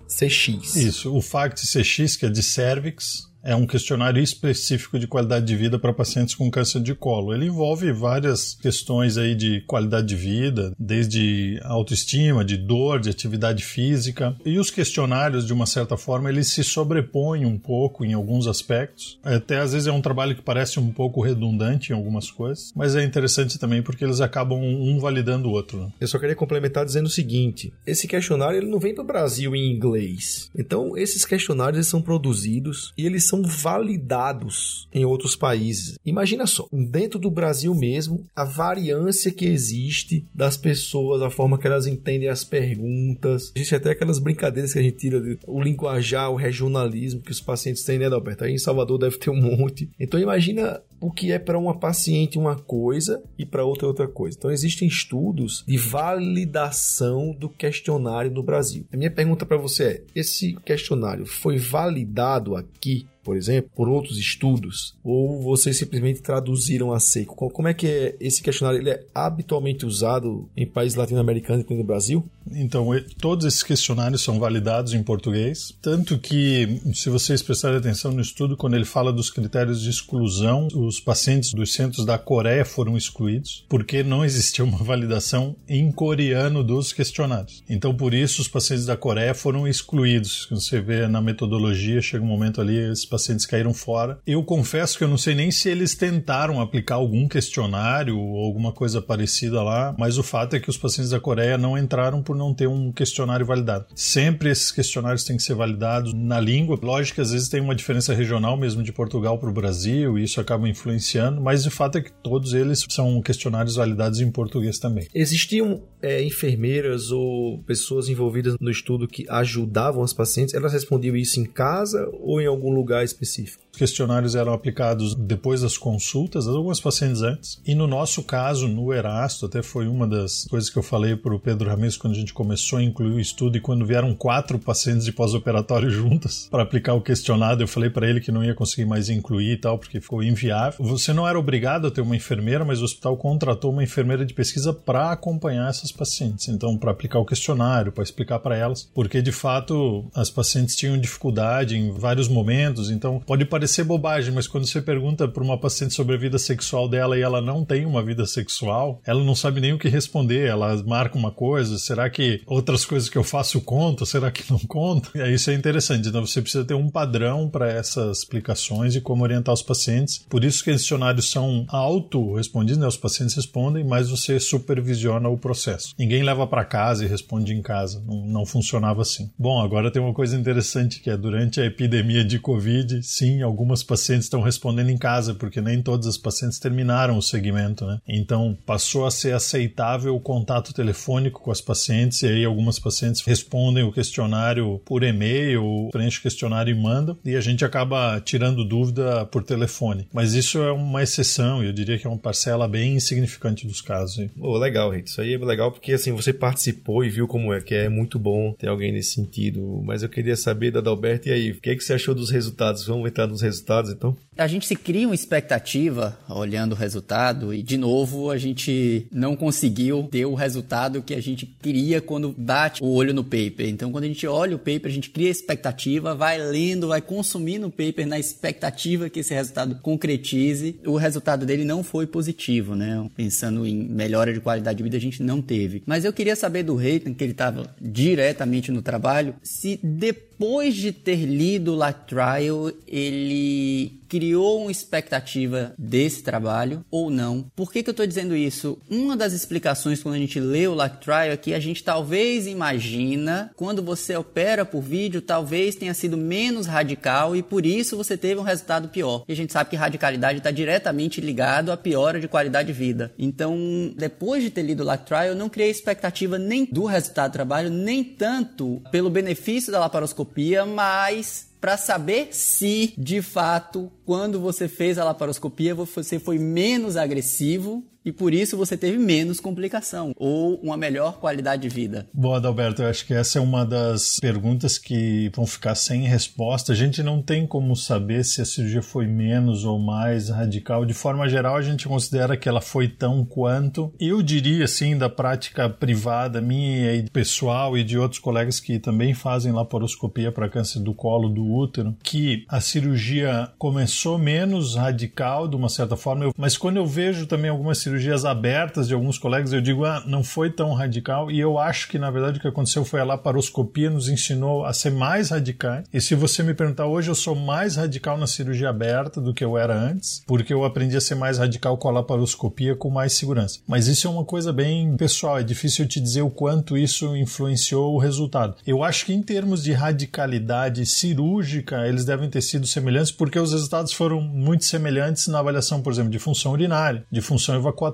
Isso, 0.75 1.17
o 1.17 1.23
FACT-CX, 1.23 2.17
que 2.17 2.27
é 2.27 2.29
de 2.29 2.43
cervix, 2.43 3.26
é 3.47 3.55
um 3.55 3.67
questionário 3.67 4.21
específico 4.21 4.99
de 4.99 5.07
qualidade 5.07 5.47
de 5.47 5.57
vida 5.57 5.79
para 5.79 5.93
pacientes 5.93 6.35
com 6.35 6.51
câncer 6.51 6.81
de 6.81 6.95
colo. 6.95 7.33
Ele 7.33 7.47
envolve 7.47 7.93
várias 7.93 8.55
questões 8.55 9.17
aí 9.17 9.37
de 9.37 9.61
qualidade 9.63 10.09
de 10.09 10.17
vida, 10.17 10.75
desde 10.79 11.61
autoestima, 11.63 12.45
de 12.45 12.57
dor, 12.57 12.99
de 12.99 13.09
atividade 13.09 13.65
física. 13.65 14.37
E 14.45 14.59
os 14.59 14.71
questionários, 14.71 15.47
de 15.47 15.53
uma 15.53 15.65
certa 15.65 15.97
forma, 15.97 16.29
eles 16.29 16.49
se 16.49 16.65
sobrepõem 16.65 17.47
um 17.47 17.57
pouco 17.57 18.05
em 18.05 18.15
alguns 18.15 18.49
aspectos. 18.49 19.19
Até 19.23 19.61
às 19.61 19.73
vezes 19.73 19.87
é 19.87 19.93
um 19.93 20.03
trabalho 20.03 20.35
que 20.35 20.43
parece 20.43 20.81
um 20.81 20.91
pouco 20.91 21.23
redundante 21.23 21.93
em 21.93 21.95
algumas 21.95 22.31
coisas, 22.31 22.73
mas 22.75 22.97
é 22.97 23.05
interessante 23.05 23.59
também 23.59 23.81
porque 23.81 24.05
eles 24.05 24.21
acabam 24.21 24.59
um 24.59 24.99
validando 24.99 25.49
o 25.49 25.53
outro. 25.53 25.79
Né? 25.79 25.93
Eu 26.01 26.09
só 26.09 26.19
queria 26.19 26.35
complementar 26.35 26.85
dizendo 26.85 27.07
o 27.07 27.11
seguinte: 27.11 27.73
esse 27.87 28.09
questionário 28.09 28.59
ele 28.59 28.71
não 28.71 28.81
vem 28.81 28.95
para 28.95 29.05
o 29.05 29.07
Brasil 29.07 29.55
em 29.55 29.73
inglês. 29.73 30.51
Então, 30.57 30.97
esses 30.97 31.25
questionários 31.25 31.87
são 31.87 32.03
produzidos 32.03 32.93
e 32.99 33.07
eles 33.07 33.25
são 33.25 33.36
são 33.37 33.43
validados 33.43 34.89
em 34.93 35.05
outros 35.05 35.37
países. 35.37 35.99
Imagina 36.05 36.47
só, 36.47 36.67
dentro 36.73 37.19
do 37.19 37.31
Brasil 37.31 37.75
mesmo, 37.75 38.25
a 38.35 38.45
variância 38.45 39.31
que 39.31 39.45
existe 39.45 40.25
das 40.35 40.57
pessoas, 40.57 41.23
a 41.23 41.31
forma 41.31 41.59
que 41.59 41.67
elas 41.67 41.87
entendem 41.87 42.29
as 42.29 42.45
perguntas. 42.45 43.53
Existe 43.55 43.75
até 43.75 43.91
aquelas 43.91 44.19
brincadeiras 44.19 44.73
que 44.73 44.79
a 44.79 44.83
gente 44.83 44.97
tira, 44.97 45.39
o 45.47 45.61
linguajar, 45.61 46.31
o 46.31 46.37
regionalismo 46.37 47.21
que 47.21 47.31
os 47.31 47.41
pacientes 47.41 47.83
têm, 47.83 47.99
né, 47.99 48.07
Alberto? 48.07 48.45
Aí 48.45 48.53
em 48.53 48.59
Salvador 48.59 48.99
deve 48.99 49.19
ter 49.19 49.31
um 49.31 49.41
monte. 49.41 49.91
Então 49.99 50.19
imagina 50.19 50.81
o 51.01 51.11
que 51.11 51.33
é 51.33 51.39
para 51.39 51.59
uma 51.59 51.79
paciente 51.79 52.39
uma 52.39 52.57
coisa 52.57 53.23
e 53.39 53.45
para 53.45 53.65
outra 53.65 53.87
outra 53.87 54.09
coisa. 54.09 54.37
Então 54.37 54.51
existem 54.51 54.89
estudos 54.89 55.65
de 55.67 55.77
validação 55.77 57.33
do 57.33 57.49
questionário 57.49 58.31
no 58.31 58.43
Brasil. 58.43 58.87
A 58.93 58.97
minha 58.97 59.11
pergunta 59.11 59.47
para 59.47 59.57
você 59.57 59.85
é: 59.85 60.03
esse 60.15 60.55
questionário 60.65 61.27
foi 61.27 61.59
validado 61.59 62.57
aqui 62.57 63.07
por 63.27 63.37
exemplo, 63.37 63.69
por 63.75 63.89
outros 63.89 64.19
estudos, 64.19 64.97
ou 65.03 65.43
vocês 65.43 65.77
simplesmente 65.77 66.23
traduziram 66.23 66.93
a 66.93 67.01
seco? 67.01 67.51
Como 67.51 67.67
é 67.67 67.75
que 67.75 67.85
é 67.85 68.17
esse 68.21 68.41
questionário? 68.41 68.81
Ele 68.81 68.91
é 68.91 69.05
habitualmente 69.13 69.85
usado 69.85 70.49
em 70.57 70.65
países 70.65 70.97
latino-americanos 70.97 71.67
e 71.69 71.75
no 71.75 71.83
Brasil? 71.83 72.25
Então, 72.53 72.89
todos 73.21 73.45
esses 73.45 73.63
questionários 73.63 74.23
são 74.23 74.39
validados 74.39 74.93
em 74.93 75.03
português, 75.03 75.73
tanto 75.83 76.19
que, 76.19 76.81
se 76.95 77.11
vocês 77.11 77.43
prestarem 77.43 77.79
atenção 77.79 78.13
no 78.13 78.21
estudo, 78.21 78.57
quando 78.57 78.75
ele 78.75 78.85
fala 78.85 79.13
dos 79.13 79.31
critérios 79.31 79.81
de 79.81 79.91
exclusão, 79.91 80.69
os 80.75 81.01
pacientes 81.01 81.53
dos 81.53 81.73
centros 81.73 82.05
da 82.05 82.19
Coreia 82.19 82.65
foram 82.65 82.97
excluídos, 82.97 83.65
porque 83.69 84.03
não 84.03 84.25
existia 84.25 84.65
uma 84.65 84.79
validação 84.79 85.57
em 85.69 85.91
coreano 85.91 86.63
dos 86.63 86.93
questionários. 86.93 87.63
Então, 87.69 87.95
por 87.95 88.15
isso, 88.15 88.41
os 88.43 88.49
pacientes 88.49 88.87
da 88.87 88.97
Coreia 88.97 89.35
foram 89.35 89.67
excluídos. 89.67 90.47
Você 90.51 90.81
vê 90.81 91.07
na 91.09 91.21
metodologia, 91.21 92.01
chega 92.01 92.25
um 92.25 92.29
momento 92.29 92.61
ali, 92.61 92.77
esses 92.77 93.05
pacientes 93.05 93.47
caíram 93.47 93.75
fora. 93.75 94.19
Eu 94.27 94.43
confesso 94.43 94.99
que 94.99 95.05
eu 95.05 95.09
não 95.09 95.19
sei 95.19 95.35
nem 95.35 95.51
se 95.51 95.69
eles 95.69 95.95
tentaram 95.95 96.61
aplicar 96.61 96.97
algum 96.97 97.27
questionário 97.29 98.19
ou 98.19 98.45
alguma 98.45 98.73
coisa 98.73 99.03
parecida 99.03 99.63
lá, 99.63 99.95
mas 99.99 100.19
o 100.19 100.23
fato 100.23 100.55
é 100.55 100.61
que 100.61 100.71
os 100.71 100.77
pacientes 100.77 101.11
da 101.11 101.21
Coreia 101.21 101.59
não 101.59 101.77
entraram 101.77 102.23
por 102.23 102.36
não 102.37 102.55
ter 102.55 102.67
um 102.67 102.93
questionário 102.93 103.47
validado. 103.47 103.87
Sempre 103.95 104.51
esses 104.51 104.71
questionários 104.71 105.25
têm 105.25 105.37
que 105.37 105.43
ser 105.43 105.55
validados 105.55 106.13
na 106.15 106.41
língua. 106.41 106.79
Lógico 106.81 107.17
que 107.17 107.21
às 107.21 107.33
vezes 107.33 107.49
tem 107.49 107.61
uma 107.61 107.75
diferença 107.75 108.15
regional 108.15 108.57
mesmo 108.57 108.83
de 108.83 108.93
Portugal 108.93 109.39
para 109.39 109.51
o 109.51 109.53
Brasil 109.53 110.19
e 110.19 110.25
isso 110.25 110.41
acaba 110.41 110.69
influenciando, 110.69 111.41
mas 111.41 111.67
o 111.67 111.71
fato 111.71 111.99
é 111.99 112.03
que 112.03 112.13
todos 112.13 112.53
eles 112.53 112.85
são 112.89 113.21
questionários 113.21 113.77
validados 113.77 114.21
em 114.21 114.31
português 114.31 114.79
também. 114.79 115.09
Existiam 115.15 115.83
é, 116.03 116.23
enfermeiras 116.23 117.11
ou 117.11 117.63
pessoas 117.65 118.09
envolvidas 118.09 118.57
no 118.61 118.71
estudo 118.71 119.09
que 119.09 119.27
ajudavam 119.29 120.03
as 120.03 120.13
pacientes? 120.13 120.55
Elas 120.55 120.73
respondiam 120.73 121.17
isso 121.17 121.41
em 121.41 121.45
casa 121.45 122.09
ou 122.21 122.41
em 122.41 122.47
algum 122.47 122.73
lugar 122.73 123.05
específico? 123.05 123.66
Os 123.77 123.79
questionários 123.79 124.35
eram 124.35 124.55
aplicados 124.55 125.15
depois 125.15 125.61
das 125.61 125.77
consultas, 125.77 126.49
algumas 126.49 126.81
pacientes 126.81 127.21
antes. 127.21 127.61
E 127.67 127.75
no 127.75 127.87
nosso 127.87 128.23
caso, 128.23 128.67
no 128.67 128.91
Erasto, 128.91 129.45
até 129.45 129.63
foi 129.63 129.87
uma 129.87 130.09
das 130.09 130.47
coisas 130.49 130.71
que 130.71 130.79
eu 130.79 130.83
falei 130.83 131.15
para 131.15 131.35
o 131.35 131.39
Pedro 131.39 131.69
Ramirez 131.69 131.95
quando 131.95 132.15
a 132.15 132.17
gente 132.17 132.33
começou 132.33 132.79
a 132.79 132.83
incluir 132.83 133.13
o 133.13 133.21
estudo 133.21 133.59
e 133.59 133.61
quando 133.61 133.85
vieram 133.85 134.15
quatro 134.15 134.59
pacientes 134.59 135.05
de 135.05 135.13
pós-operatório 135.13 135.91
juntas 135.93 136.49
para 136.51 136.63
aplicar 136.63 136.95
o 136.95 137.03
questionário, 137.03 137.65
eu 137.65 137.69
falei 137.69 137.91
para 137.91 138.09
ele 138.09 138.19
que 138.19 138.33
não 138.33 138.43
ia 138.43 138.55
conseguir 138.55 138.87
mais 138.87 139.11
incluir 139.11 139.53
e 139.53 139.57
tal, 139.59 139.79
porque 139.79 140.01
ficou 140.01 140.23
inviável. 140.23 140.83
Você 140.83 141.13
não 141.13 141.29
era 141.29 141.39
obrigado 141.39 141.87
a 141.87 141.91
ter 141.91 142.01
uma 142.01 142.17
enfermeira, 142.17 142.65
mas 142.65 142.81
o 142.81 142.85
hospital 142.87 143.15
contratou 143.19 143.73
uma 143.73 143.85
enfermeira 143.85 144.25
de 144.25 144.33
pesquisa 144.33 144.73
para 144.73 145.13
acompanhar 145.13 145.69
essas 145.69 145.93
pacientes. 145.93 146.49
Então, 146.49 146.79
para 146.79 146.93
aplicar 146.93 147.19
o 147.19 147.27
questionário, 147.27 147.93
para 147.93 148.05
explicar 148.05 148.39
para 148.39 148.57
elas, 148.57 148.89
porque 148.95 149.21
de 149.21 149.33
fato 149.33 150.07
as 150.15 150.31
pacientes 150.31 150.75
tinham 150.75 150.97
dificuldade 150.97 151.77
em 151.77 151.91
vários 151.91 152.27
momentos. 152.27 152.91
Então, 152.91 153.21
pode 153.21 153.45
parecer 153.45 153.66
parecer 153.67 153.83
bobagem, 153.83 154.33
mas 154.33 154.47
quando 154.47 154.65
você 154.65 154.81
pergunta 154.81 155.27
para 155.27 155.43
uma 155.43 155.59
paciente 155.59 155.93
sobre 155.93 156.15
a 156.15 156.19
vida 156.19 156.39
sexual 156.39 156.89
dela 156.89 157.19
e 157.19 157.23
ela 157.23 157.41
não 157.41 157.65
tem 157.65 157.85
uma 157.85 158.01
vida 158.01 158.25
sexual, 158.25 159.01
ela 159.05 159.25
não 159.25 159.35
sabe 159.35 159.61
nem 159.61 159.73
o 159.73 159.79
que 159.79 159.89
responder. 159.89 160.49
Ela 160.49 160.81
marca 160.85 161.19
uma 161.19 161.33
coisa, 161.33 161.77
será 161.77 162.09
que 162.09 162.41
outras 162.47 162.85
coisas 162.85 163.09
que 163.09 163.19
eu 163.19 163.25
faço 163.25 163.61
conto? 163.61 164.07
Será 164.07 164.31
que 164.31 164.49
não 164.51 164.59
conto? 164.61 165.11
E 165.17 165.35
isso 165.35 165.51
é 165.51 165.55
interessante. 165.55 166.09
Então 166.09 166.25
você 166.25 166.41
precisa 166.41 166.65
ter 166.65 166.75
um 166.75 166.89
padrão 166.89 167.49
para 167.51 167.69
essas 167.69 168.19
explicações 168.19 168.95
e 168.95 169.01
como 169.01 169.25
orientar 169.25 169.53
os 169.53 169.63
pacientes. 169.63 170.25
Por 170.29 170.45
isso 170.45 170.63
que 170.63 170.71
questionários 170.71 171.29
são 171.31 171.67
auto-respondidos, 171.69 172.79
né? 172.79 172.87
Os 172.87 172.97
pacientes 172.97 173.35
respondem, 173.35 173.83
mas 173.83 174.11
você 174.11 174.39
supervisiona 174.39 175.29
o 175.29 175.37
processo. 175.37 175.93
Ninguém 175.99 176.23
leva 176.23 176.47
para 176.47 176.65
casa 176.65 177.05
e 177.05 177.09
responde 177.09 177.53
em 177.53 177.63
casa. 177.63 178.01
Não, 178.07 178.27
não 178.27 178.47
funcionava 178.47 179.03
assim. 179.03 179.29
Bom, 179.37 179.61
agora 179.61 179.91
tem 179.91 180.01
uma 180.01 180.15
coisa 180.15 180.37
interessante 180.37 181.01
que 181.01 181.11
é 181.11 181.17
durante 181.17 181.61
a 181.61 181.67
epidemia 181.67 182.25
de 182.25 182.39
Covid, 182.39 183.03
sim, 183.03 183.43
algumas 183.57 183.83
pacientes 183.83 184.27
estão 184.27 184.43
respondendo 184.43 184.91
em 184.91 184.99
casa, 184.99 185.35
porque 185.35 185.63
nem 185.63 185.81
todas 185.81 186.07
as 186.07 186.19
pacientes 186.19 186.59
terminaram 186.59 187.17
o 187.17 187.23
segmento, 187.23 187.87
né? 187.87 187.99
Então 188.07 188.57
passou 188.67 189.07
a 189.07 189.11
ser 189.11 189.35
aceitável 189.35 190.15
o 190.15 190.21
contato 190.21 190.75
telefônico 190.75 191.41
com 191.41 191.51
as 191.51 191.63
pacientes, 191.63 192.23
e 192.23 192.27
aí 192.27 192.45
algumas 192.45 192.79
pacientes 192.79 193.23
respondem 193.23 193.83
o 193.83 193.91
questionário 193.91 194.81
por 194.85 195.03
e-mail, 195.03 195.89
preenchem 195.91 196.21
o 196.21 196.23
questionário 196.23 196.75
e 196.75 196.79
mandam, 196.79 197.17
e 197.25 197.35
a 197.35 197.41
gente 197.41 197.65
acaba 197.65 198.21
tirando 198.21 198.65
dúvida 198.65 199.25
por 199.27 199.43
telefone. 199.43 200.07
Mas 200.13 200.35
isso 200.35 200.59
é 200.59 200.71
uma 200.71 201.03
exceção, 201.03 201.63
eu 201.63 201.73
diria 201.73 201.99
que 201.99 202.07
é 202.07 202.11
uma 202.11 202.19
parcela 202.19 202.69
bem 202.69 202.97
insignificante 202.97 203.67
dos 203.67 203.81
casos. 203.81 204.29
Oh, 204.39 204.59
legal, 204.59 204.91
Rito. 204.91 205.09
Isso 205.09 205.21
aí 205.21 205.35
é 205.35 205.39
legal 205.39 205.73
porque 205.73 205.93
assim 205.93 206.13
você 206.13 206.33
participou 206.33 207.05
e 207.05 207.09
viu 207.09 207.27
como 207.27 207.55
é, 207.55 207.61
que 207.61 207.75
é 207.75 207.89
muito 207.89 208.19
bom 208.19 208.53
ter 208.53 208.69
alguém 208.69 208.93
nesse 208.93 209.15
sentido. 209.15 209.83
Mas 209.85 210.03
eu 210.03 210.09
queria 210.09 210.37
saber 210.37 210.71
da 210.71 210.81
Adalberto, 210.81 211.29
e 211.29 211.33
aí, 211.33 211.51
o 211.53 211.61
que, 211.61 211.71
é 211.71 211.75
que 211.75 211.83
você 211.83 211.95
achou 211.95 212.15
dos 212.15 212.31
resultados? 212.31 212.87
Vamos 212.87 213.09
entrar 213.09 213.27
nos 213.27 213.43
resultados, 213.47 213.91
então? 213.91 214.17
A 214.37 214.47
gente 214.47 214.67
se 214.67 214.77
cria 214.77 215.09
uma 215.09 215.15
expectativa 215.15 216.19
olhando 216.29 216.73
o 216.73 216.75
resultado 216.75 217.55
e, 217.55 217.63
de 217.63 217.79
novo, 217.79 218.31
a 218.31 218.37
gente 218.37 219.07
não 219.11 219.35
conseguiu 219.35 220.09
ter 220.11 220.27
o 220.27 220.35
resultado 220.35 221.01
que 221.01 221.15
a 221.15 221.23
gente 221.23 221.47
queria 221.47 222.03
quando 222.03 222.35
bate 222.37 222.85
o 222.85 222.87
olho 222.87 223.15
no 223.15 223.25
paper. 223.25 223.67
Então, 223.67 223.91
quando 223.91 224.05
a 224.05 224.09
gente 224.09 224.27
olha 224.27 224.55
o 224.55 224.59
paper, 224.59 224.87
a 224.87 224.91
gente 224.91 225.09
cria 225.09 225.31
expectativa, 225.31 226.15
vai 226.15 226.39
lendo, 226.39 226.89
vai 226.89 227.01
consumindo 227.01 227.67
o 227.67 227.71
paper 227.71 228.07
na 228.07 228.19
expectativa 228.19 229.09
que 229.09 229.21
esse 229.21 229.33
resultado 229.33 229.77
concretize. 229.77 230.79
O 230.85 230.97
resultado 230.97 231.47
dele 231.47 231.65
não 231.65 231.83
foi 231.83 232.07
positivo, 232.07 232.75
né? 232.75 233.09
Pensando 233.17 233.67
em 233.67 233.89
melhora 233.89 234.35
de 234.35 234.41
qualidade 234.41 234.77
de 234.77 234.83
vida, 234.83 234.99
a 234.99 235.01
gente 235.01 235.23
não 235.23 235.41
teve. 235.41 235.83
Mas 235.87 236.05
eu 236.05 236.13
queria 236.13 236.37
saber 236.37 236.63
do 236.63 236.77
Reitan, 236.77 237.15
que 237.15 237.25
ele 237.25 237.33
estava 237.33 237.75
diretamente 237.81 238.71
no 238.71 238.83
trabalho, 238.83 239.35
se 239.43 239.81
depois 239.83 240.36
de 240.75 240.93
ter 240.93 241.25
lido 241.25 241.75
o 241.75 241.93
Trial, 241.93 242.71
ele 242.87 243.93
criou 244.09 244.63
uma 244.63 244.71
expectativa 244.71 245.75
desse 245.79 246.23
trabalho 246.23 246.85
ou 246.91 247.11
não. 247.11 247.47
Por 247.55 247.73
que, 247.73 247.83
que 247.83 247.91
eu 247.91 247.93
estou 247.93 248.07
dizendo 248.07 248.37
isso? 248.37 248.79
Uma 248.89 249.17
das 249.17 249.33
explicações 249.33 250.03
quando 250.03 250.15
a 250.15 250.19
gente 250.19 250.41
lê 250.41 250.67
o 250.67 250.75
Lac 250.75 251.01
Trial 251.01 251.33
é 251.33 251.37
que 251.37 251.55
a 251.55 251.61
gente 251.61 251.83
talvez 251.83 252.47
imagina 252.47 253.51
quando 253.57 253.83
você 253.83 254.17
opera 254.17 254.65
por 254.65 254.83
vídeo, 254.83 255.21
talvez 255.21 255.75
tenha 255.75 255.95
sido 255.95 256.17
menos 256.17 256.67
radical 256.67 257.37
e 257.37 257.43
por 257.43 257.67
isso 257.67 257.97
você 257.97 258.17
teve 258.17 258.41
um 258.41 258.45
resultado 258.45 258.89
pior. 258.89 259.25
E 259.29 259.33
a 259.33 259.37
gente 259.37 259.53
sabe 259.53 259.71
que 259.71 259.77
radicalidade 259.77 260.39
está 260.39 260.51
diretamente 260.51 261.21
ligado 261.21 261.73
à 261.73 261.77
piora 261.77 262.21
de 262.21 262.29
qualidade 262.29 262.67
de 262.67 262.73
vida. 262.73 263.13
Então, 263.19 263.57
depois 263.97 264.43
de 264.43 264.51
ter 264.51 264.63
lido 264.63 264.83
o 264.83 264.87
Lac 264.87 265.05
Trial, 265.05 265.27
eu 265.27 265.35
não 265.35 265.49
criei 265.49 265.71
expectativa 265.71 266.39
nem 266.39 266.65
do 266.65 266.85
resultado 266.85 267.31
do 267.31 267.35
trabalho, 267.35 267.71
nem 267.71 268.05
tanto 268.05 268.83
pelo 268.91 269.11
benefício 269.11 269.73
da 269.73 269.81
laparoscopia, 269.81 270.65
mas 270.65 271.49
para 271.67 271.77
saber 271.77 272.29
se, 272.31 272.95
de 272.97 273.21
fato, 273.21 273.91
quando 274.05 274.39
você 274.41 274.69
fez 274.69 274.99
a 274.99 275.05
laparoscopia, 275.05 275.75
você 275.75 276.17
foi 276.17 276.39
menos 276.39 276.97
agressivo 276.97 277.83
e 278.07 278.13
por 278.13 278.33
isso 278.33 278.57
você 278.57 278.77
teve 278.77 278.99
menos 278.99 279.41
complicação 279.41 280.13
ou 280.17 280.55
uma 280.63 280.77
melhor 280.77 281.19
qualidade 281.19 281.63
de 281.63 281.69
vida? 281.69 282.07
Bom, 282.15 282.33
Adalberto, 282.33 282.83
eu 282.83 282.87
acho 282.87 283.05
que 283.05 283.13
essa 283.13 283.41
é 283.41 283.43
uma 283.43 283.67
das 283.67 284.21
perguntas 284.21 284.79
que 284.79 285.29
vão 285.35 285.45
ficar 285.45 285.75
sem 285.75 286.03
resposta. 286.03 286.73
A 286.73 286.77
gente 286.77 287.03
não 287.03 287.21
tem 287.21 287.45
como 287.45 287.75
saber 287.75 288.25
se 288.25 288.41
a 288.41 288.45
cirurgia 288.45 288.81
foi 288.81 289.09
menos 289.09 289.65
ou 289.65 289.77
mais 289.81 290.29
radical. 290.29 290.87
De 290.87 290.95
forma 290.95 291.29
geral, 291.29 291.57
a 291.57 291.63
gente 291.63 291.89
considera 291.89 292.37
que 292.37 292.49
ela 292.49 292.61
foi 292.61 292.87
tão 292.87 293.25
quanto. 293.25 293.93
Eu 293.99 294.23
diria, 294.23 294.67
assim, 294.67 294.97
da 294.97 295.09
prática 295.09 295.69
privada 295.69 296.41
minha 296.41 296.95
e 296.95 297.11
pessoal 297.11 297.77
e 297.77 297.83
de 297.83 297.99
outros 297.99 298.21
colegas 298.21 298.61
que 298.61 298.79
também 298.79 299.15
fazem 299.15 299.51
laparoscopia 299.51 300.31
para 300.31 300.49
câncer 300.49 300.79
do 300.79 300.95
colo 300.95 301.29
do 301.29 301.45
útero, 301.45 301.97
que 302.05 302.45
a 302.49 302.61
cirurgia 302.61 303.51
começou 303.59 304.17
menos 304.17 304.77
radical, 304.77 305.49
de 305.49 305.57
uma 305.57 305.69
certa 305.69 305.97
forma, 305.97 306.33
mas 306.37 306.57
quando 306.57 306.77
eu 306.77 306.87
vejo 306.87 307.27
também 307.27 307.51
algumas 307.51 307.79
cirurgias 307.79 307.96
cirurgias 307.97 308.25
abertas 308.25 308.87
de 308.87 308.95
alguns 308.95 309.19
colegas, 309.19 309.53
eu 309.53 309.61
digo, 309.61 309.85
ah, 309.85 310.03
não 310.07 310.23
foi 310.23 310.51
tão 310.51 310.73
radical. 310.73 311.31
E 311.31 311.41
eu 311.41 311.59
acho 311.59 311.89
que, 311.89 311.99
na 311.99 312.11
verdade, 312.11 312.39
o 312.39 312.41
que 312.41 312.49
aconteceu 312.49 312.85
foi 312.85 313.01
a 313.01 313.05
laparoscopia 313.05 313.91
nos 313.91 314.09
ensinou 314.09 314.65
a 314.65 314.73
ser 314.73 314.91
mais 314.91 315.31
radicais. 315.31 315.87
E 315.93 316.01
se 316.01 316.15
você 316.15 316.43
me 316.43 316.55
perguntar 316.55 316.87
hoje, 316.87 317.11
eu 317.11 317.15
sou 317.15 317.35
mais 317.35 317.77
radical 317.77 318.19
na 318.19 318.27
cirurgia 318.27 318.69
aberta 318.69 319.21
do 319.21 319.33
que 319.33 319.45
eu 319.45 319.57
era 319.57 319.75
antes, 319.75 320.23
porque 320.27 320.53
eu 320.53 320.65
aprendi 320.65 320.97
a 320.97 321.01
ser 321.01 321.15
mais 321.15 321.39
radical 321.39 321.77
com 321.79 321.89
a 321.89 321.93
laparoscopia 321.93 322.77
com 322.77 322.91
mais 322.91 323.15
segurança. 323.15 323.61
Mas 323.67 323.87
isso 323.87 324.07
é 324.07 324.11
uma 324.11 324.25
coisa 324.25 324.53
bem 324.53 324.97
pessoal, 324.97 325.39
é 325.39 325.43
difícil 325.43 325.87
te 325.87 326.01
dizer 326.01 326.23
o 326.23 326.31
quanto 326.31 326.77
isso 326.77 327.17
influenciou 327.17 327.95
o 327.95 327.99
resultado. 327.99 328.57
Eu 328.67 328.83
acho 328.83 329.07
que 329.07 329.13
em 329.13 329.23
termos 329.23 329.63
de 329.63 329.73
radicalidade 329.73 330.85
cirúrgica, 330.85 331.87
eles 331.87 332.05
devem 332.05 332.29
ter 332.29 332.43
sido 332.43 332.67
semelhantes, 332.67 333.13
porque 333.13 333.39
os 333.39 333.53
resultados 333.53 333.93
foram 333.93 334.21
muito 334.21 334.65
semelhantes 334.65 335.29
na 335.29 335.39
avaliação, 335.39 335.81
por 335.81 335.93
exemplo, 335.93 336.11
de 336.11 336.19
função 336.19 336.53
urinária, 336.53 337.05
de 337.11 337.21
função 337.21 337.55
evacuatória, 337.55 337.86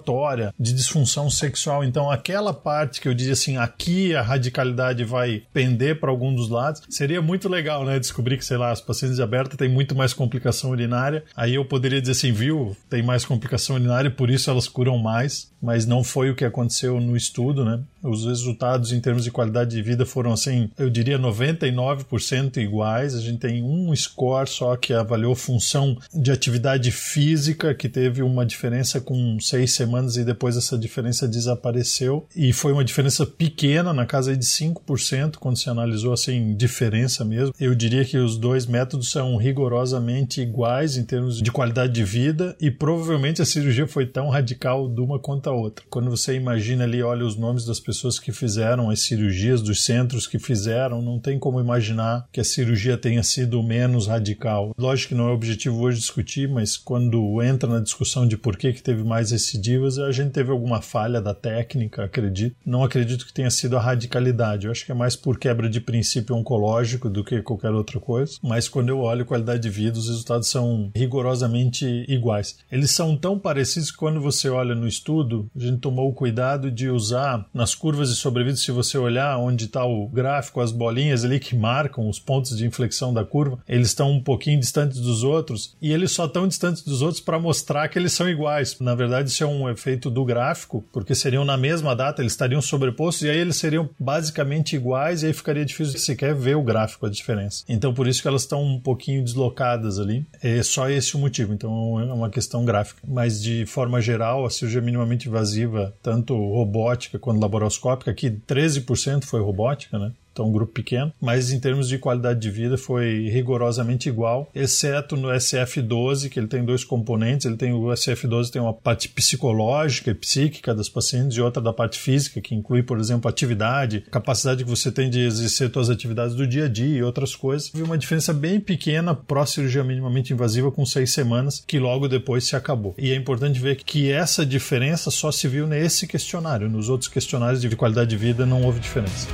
de 0.58 0.72
disfunção 0.72 1.30
sexual. 1.30 1.84
Então, 1.84 2.10
aquela 2.10 2.52
parte 2.52 3.00
que 3.00 3.08
eu 3.08 3.14
dizia 3.14 3.32
assim, 3.32 3.56
aqui 3.56 4.14
a 4.14 4.22
radicalidade 4.22 5.04
vai 5.04 5.42
pender 5.52 5.98
para 5.98 6.10
algum 6.10 6.34
dos 6.34 6.48
lados, 6.48 6.82
seria 6.88 7.22
muito 7.22 7.48
legal, 7.48 7.84
né? 7.84 7.98
Descobrir 7.98 8.36
que, 8.36 8.44
sei 8.44 8.56
lá, 8.56 8.70
as 8.70 8.80
pacientes 8.80 9.20
abertas 9.20 9.56
têm 9.56 9.68
muito 9.68 9.94
mais 9.94 10.12
complicação 10.12 10.70
urinária. 10.70 11.24
Aí 11.36 11.54
eu 11.54 11.64
poderia 11.64 12.00
dizer 12.00 12.12
assim, 12.12 12.32
viu, 12.32 12.76
tem 12.88 13.02
mais 13.02 13.24
complicação 13.24 13.76
urinária, 13.76 14.10
por 14.10 14.30
isso 14.30 14.50
elas 14.50 14.68
curam 14.68 14.98
mais, 14.98 15.50
mas 15.60 15.86
não 15.86 16.02
foi 16.02 16.30
o 16.30 16.34
que 16.34 16.44
aconteceu 16.44 17.00
no 17.00 17.16
estudo, 17.16 17.64
né? 17.64 17.80
Os 18.02 18.26
resultados 18.26 18.92
em 18.92 19.00
termos 19.00 19.22
de 19.22 19.30
qualidade 19.30 19.70
de 19.70 19.82
vida 19.82 20.04
foram 20.04 20.32
assim, 20.32 20.68
eu 20.76 20.90
diria 20.90 21.18
99% 21.18 22.56
iguais. 22.56 23.14
A 23.14 23.20
gente 23.20 23.38
tem 23.38 23.62
um 23.62 23.94
score 23.94 24.48
só 24.48 24.76
que 24.76 24.92
avaliou 24.92 25.34
função 25.34 25.96
de 26.12 26.32
atividade 26.32 26.90
física, 26.90 27.74
que 27.74 27.88
teve 27.88 28.22
uma 28.22 28.44
diferença 28.44 29.00
com 29.00 29.38
semanas 29.72 30.16
e 30.16 30.24
depois 30.24 30.56
essa 30.56 30.78
diferença 30.78 31.28
desapareceu. 31.28 32.26
E 32.34 32.52
foi 32.52 32.72
uma 32.72 32.84
diferença 32.84 33.26
pequena, 33.26 33.92
na 33.92 34.06
casa 34.06 34.36
de 34.36 34.44
5%, 34.44 35.36
quando 35.36 35.58
se 35.58 35.68
analisou 35.68 36.12
assim, 36.12 36.54
diferença 36.54 37.24
mesmo. 37.24 37.54
Eu 37.58 37.74
diria 37.74 38.04
que 38.04 38.18
os 38.18 38.36
dois 38.36 38.66
métodos 38.66 39.10
são 39.10 39.36
rigorosamente 39.36 40.40
iguais 40.40 40.96
em 40.96 41.04
termos 41.04 41.40
de 41.40 41.50
qualidade 41.50 41.92
de 41.92 42.04
vida 42.04 42.56
e 42.60 42.70
provavelmente 42.70 43.42
a 43.42 43.44
cirurgia 43.44 43.86
foi 43.86 44.06
tão 44.06 44.28
radical 44.28 44.88
de 44.88 45.00
uma 45.00 45.18
quanto 45.18 45.48
a 45.48 45.52
outra. 45.52 45.84
Quando 45.88 46.10
você 46.10 46.34
imagina 46.34 46.84
ali, 46.84 47.02
olha 47.02 47.24
os 47.24 47.36
nomes 47.36 47.64
das 47.64 47.80
pessoas 47.80 48.18
que 48.18 48.32
fizeram 48.32 48.90
as 48.90 49.00
cirurgias, 49.00 49.62
dos 49.62 49.84
centros 49.84 50.26
que 50.26 50.38
fizeram, 50.38 51.02
não 51.02 51.18
tem 51.18 51.38
como 51.38 51.60
imaginar 51.60 52.26
que 52.32 52.40
a 52.40 52.44
cirurgia 52.44 52.96
tenha 52.96 53.22
sido 53.22 53.62
menos 53.62 54.06
radical. 54.06 54.74
Lógico 54.78 55.10
que 55.10 55.14
não 55.14 55.28
é 55.28 55.32
objetivo 55.32 55.80
hoje 55.80 55.98
discutir, 55.98 56.48
mas 56.48 56.76
quando 56.76 57.42
entra 57.42 57.68
na 57.68 57.80
discussão 57.80 58.26
de 58.26 58.36
por 58.36 58.56
que, 58.56 58.72
que 58.72 58.82
teve 58.82 59.02
mais 59.02 59.32
recidivas, 59.62 59.98
a 59.98 60.10
gente 60.10 60.32
teve 60.32 60.50
alguma 60.50 60.82
falha 60.82 61.20
da 61.20 61.32
técnica, 61.32 62.04
acredito. 62.04 62.56
Não 62.66 62.82
acredito 62.82 63.24
que 63.24 63.32
tenha 63.32 63.50
sido 63.50 63.76
a 63.76 63.80
radicalidade. 63.80 64.66
Eu 64.66 64.72
acho 64.72 64.84
que 64.84 64.90
é 64.90 64.94
mais 64.94 65.14
por 65.14 65.38
quebra 65.38 65.68
de 65.70 65.80
princípio 65.80 66.34
oncológico 66.34 67.08
do 67.08 67.22
que 67.22 67.40
qualquer 67.42 67.70
outra 67.70 68.00
coisa. 68.00 68.38
Mas 68.42 68.68
quando 68.68 68.88
eu 68.88 68.98
olho 68.98 69.24
qualidade 69.24 69.62
de 69.62 69.70
vida, 69.70 69.98
os 69.98 70.08
resultados 70.08 70.48
são 70.48 70.90
rigorosamente 70.94 72.04
iguais. 72.08 72.58
Eles 72.70 72.90
são 72.90 73.16
tão 73.16 73.38
parecidos 73.38 73.90
que 73.90 73.96
quando 73.96 74.20
você 74.20 74.48
olha 74.48 74.74
no 74.74 74.88
estudo, 74.88 75.48
a 75.54 75.60
gente 75.60 75.78
tomou 75.78 76.08
o 76.08 76.14
cuidado 76.14 76.70
de 76.70 76.88
usar 76.88 77.46
nas 77.54 77.74
curvas 77.74 78.10
de 78.10 78.16
sobrevida, 78.16 78.56
se 78.56 78.72
você 78.72 78.98
olhar 78.98 79.38
onde 79.38 79.66
está 79.66 79.84
o 79.84 80.08
gráfico, 80.08 80.60
as 80.60 80.72
bolinhas 80.72 81.24
ali 81.24 81.38
que 81.38 81.54
marcam 81.54 82.08
os 82.08 82.18
pontos 82.18 82.56
de 82.56 82.66
inflexão 82.66 83.14
da 83.14 83.24
curva, 83.24 83.58
eles 83.68 83.88
estão 83.88 84.10
um 84.10 84.22
pouquinho 84.22 84.58
distantes 84.58 85.00
dos 85.00 85.22
outros 85.22 85.76
e 85.80 85.92
eles 85.92 86.10
só 86.10 86.26
estão 86.26 86.48
distantes 86.48 86.82
dos 86.82 87.02
outros 87.02 87.20
para 87.20 87.38
mostrar 87.38 87.88
que 87.88 87.98
eles 87.98 88.12
são 88.12 88.28
iguais. 88.28 88.78
Na 88.80 88.94
verdade, 88.94 89.28
isso 89.28 89.44
é 89.44 89.46
um 89.46 89.51
efeito 89.68 90.10
do 90.10 90.24
gráfico, 90.24 90.84
porque 90.92 91.14
seriam 91.14 91.44
na 91.44 91.56
mesma 91.56 91.94
data, 91.94 92.22
eles 92.22 92.32
estariam 92.32 92.60
sobrepostos 92.60 93.22
e 93.22 93.30
aí 93.30 93.38
eles 93.38 93.56
seriam 93.56 93.88
basicamente 93.98 94.76
iguais 94.76 95.22
e 95.22 95.26
aí 95.26 95.32
ficaria 95.32 95.64
difícil 95.64 95.98
sequer 95.98 96.34
ver 96.34 96.56
o 96.56 96.62
gráfico, 96.62 97.06
a 97.06 97.10
diferença. 97.10 97.64
Então, 97.68 97.92
por 97.94 98.06
isso 98.06 98.22
que 98.22 98.28
elas 98.28 98.42
estão 98.42 98.62
um 98.62 98.80
pouquinho 98.80 99.22
deslocadas 99.22 99.98
ali. 99.98 100.26
É 100.42 100.62
só 100.62 100.88
esse 100.88 101.14
o 101.14 101.18
motivo. 101.18 101.52
Então, 101.52 102.00
é 102.00 102.12
uma 102.12 102.30
questão 102.30 102.64
gráfica. 102.64 103.00
Mas, 103.06 103.42
de 103.42 103.66
forma 103.66 104.00
geral, 104.00 104.44
a 104.44 104.50
cirurgia 104.50 104.80
minimamente 104.80 105.28
invasiva, 105.28 105.94
tanto 106.02 106.34
robótica 106.34 107.18
quanto 107.18 107.40
laparoscópica, 107.40 108.10
aqui 108.10 108.30
13% 108.30 109.24
foi 109.24 109.40
robótica, 109.40 109.98
né? 109.98 110.12
Então 110.32 110.48
um 110.48 110.52
grupo 110.52 110.72
pequeno, 110.72 111.12
mas 111.20 111.52
em 111.52 111.60
termos 111.60 111.88
de 111.88 111.98
qualidade 111.98 112.40
de 112.40 112.50
vida 112.50 112.78
foi 112.78 113.28
rigorosamente 113.28 114.08
igual, 114.08 114.50
exceto 114.54 115.16
no 115.16 115.28
SF12, 115.28 116.28
que 116.28 116.40
ele 116.40 116.46
tem 116.46 116.64
dois 116.64 116.84
componentes, 116.84 117.46
ele 117.46 117.56
tem 117.56 117.72
o 117.72 117.84
SF12 117.84 118.50
tem 118.50 118.62
uma 118.62 118.72
parte 118.72 119.08
psicológica 119.08 120.10
e 120.10 120.14
psíquica 120.14 120.74
das 120.74 120.88
pacientes 120.88 121.36
e 121.36 121.40
outra 121.40 121.62
da 121.62 121.72
parte 121.72 121.98
física, 121.98 122.40
que 122.40 122.54
inclui, 122.54 122.82
por 122.82 122.98
exemplo, 122.98 123.28
atividade, 123.28 124.04
capacidade 124.10 124.64
que 124.64 124.70
você 124.70 124.90
tem 124.90 125.10
de 125.10 125.20
exercer 125.20 125.70
suas 125.72 125.90
atividades 125.90 126.34
do 126.34 126.46
dia 126.46 126.66
a 126.66 126.68
dia 126.68 126.98
e 126.98 127.02
outras 127.02 127.34
coisas. 127.34 127.70
Houve 127.74 127.84
uma 127.84 127.98
diferença 127.98 128.32
bem 128.32 128.60
pequena 128.60 129.14
pró-cirurgia 129.14 129.84
minimamente 129.84 130.32
invasiva 130.32 130.70
com 130.70 130.84
seis 130.84 131.12
semanas, 131.12 131.62
que 131.66 131.78
logo 131.78 132.08
depois 132.08 132.44
se 132.44 132.56
acabou. 132.56 132.94
E 132.98 133.10
é 133.10 133.14
importante 133.14 133.58
ver 133.58 133.76
que 133.76 134.10
essa 134.10 134.44
diferença 134.44 135.10
só 135.10 135.30
se 135.30 135.48
viu 135.48 135.66
nesse 135.66 136.06
questionário, 136.06 136.68
nos 136.68 136.88
outros 136.88 137.08
questionários 137.08 137.60
de 137.60 137.76
qualidade 137.76 138.10
de 138.10 138.16
vida 138.16 138.46
não 138.46 138.62
houve 138.62 138.80
diferença. 138.80 139.26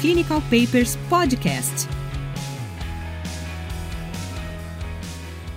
Clinical 0.00 0.40
Papers 0.48 0.96
Podcast. 1.10 1.97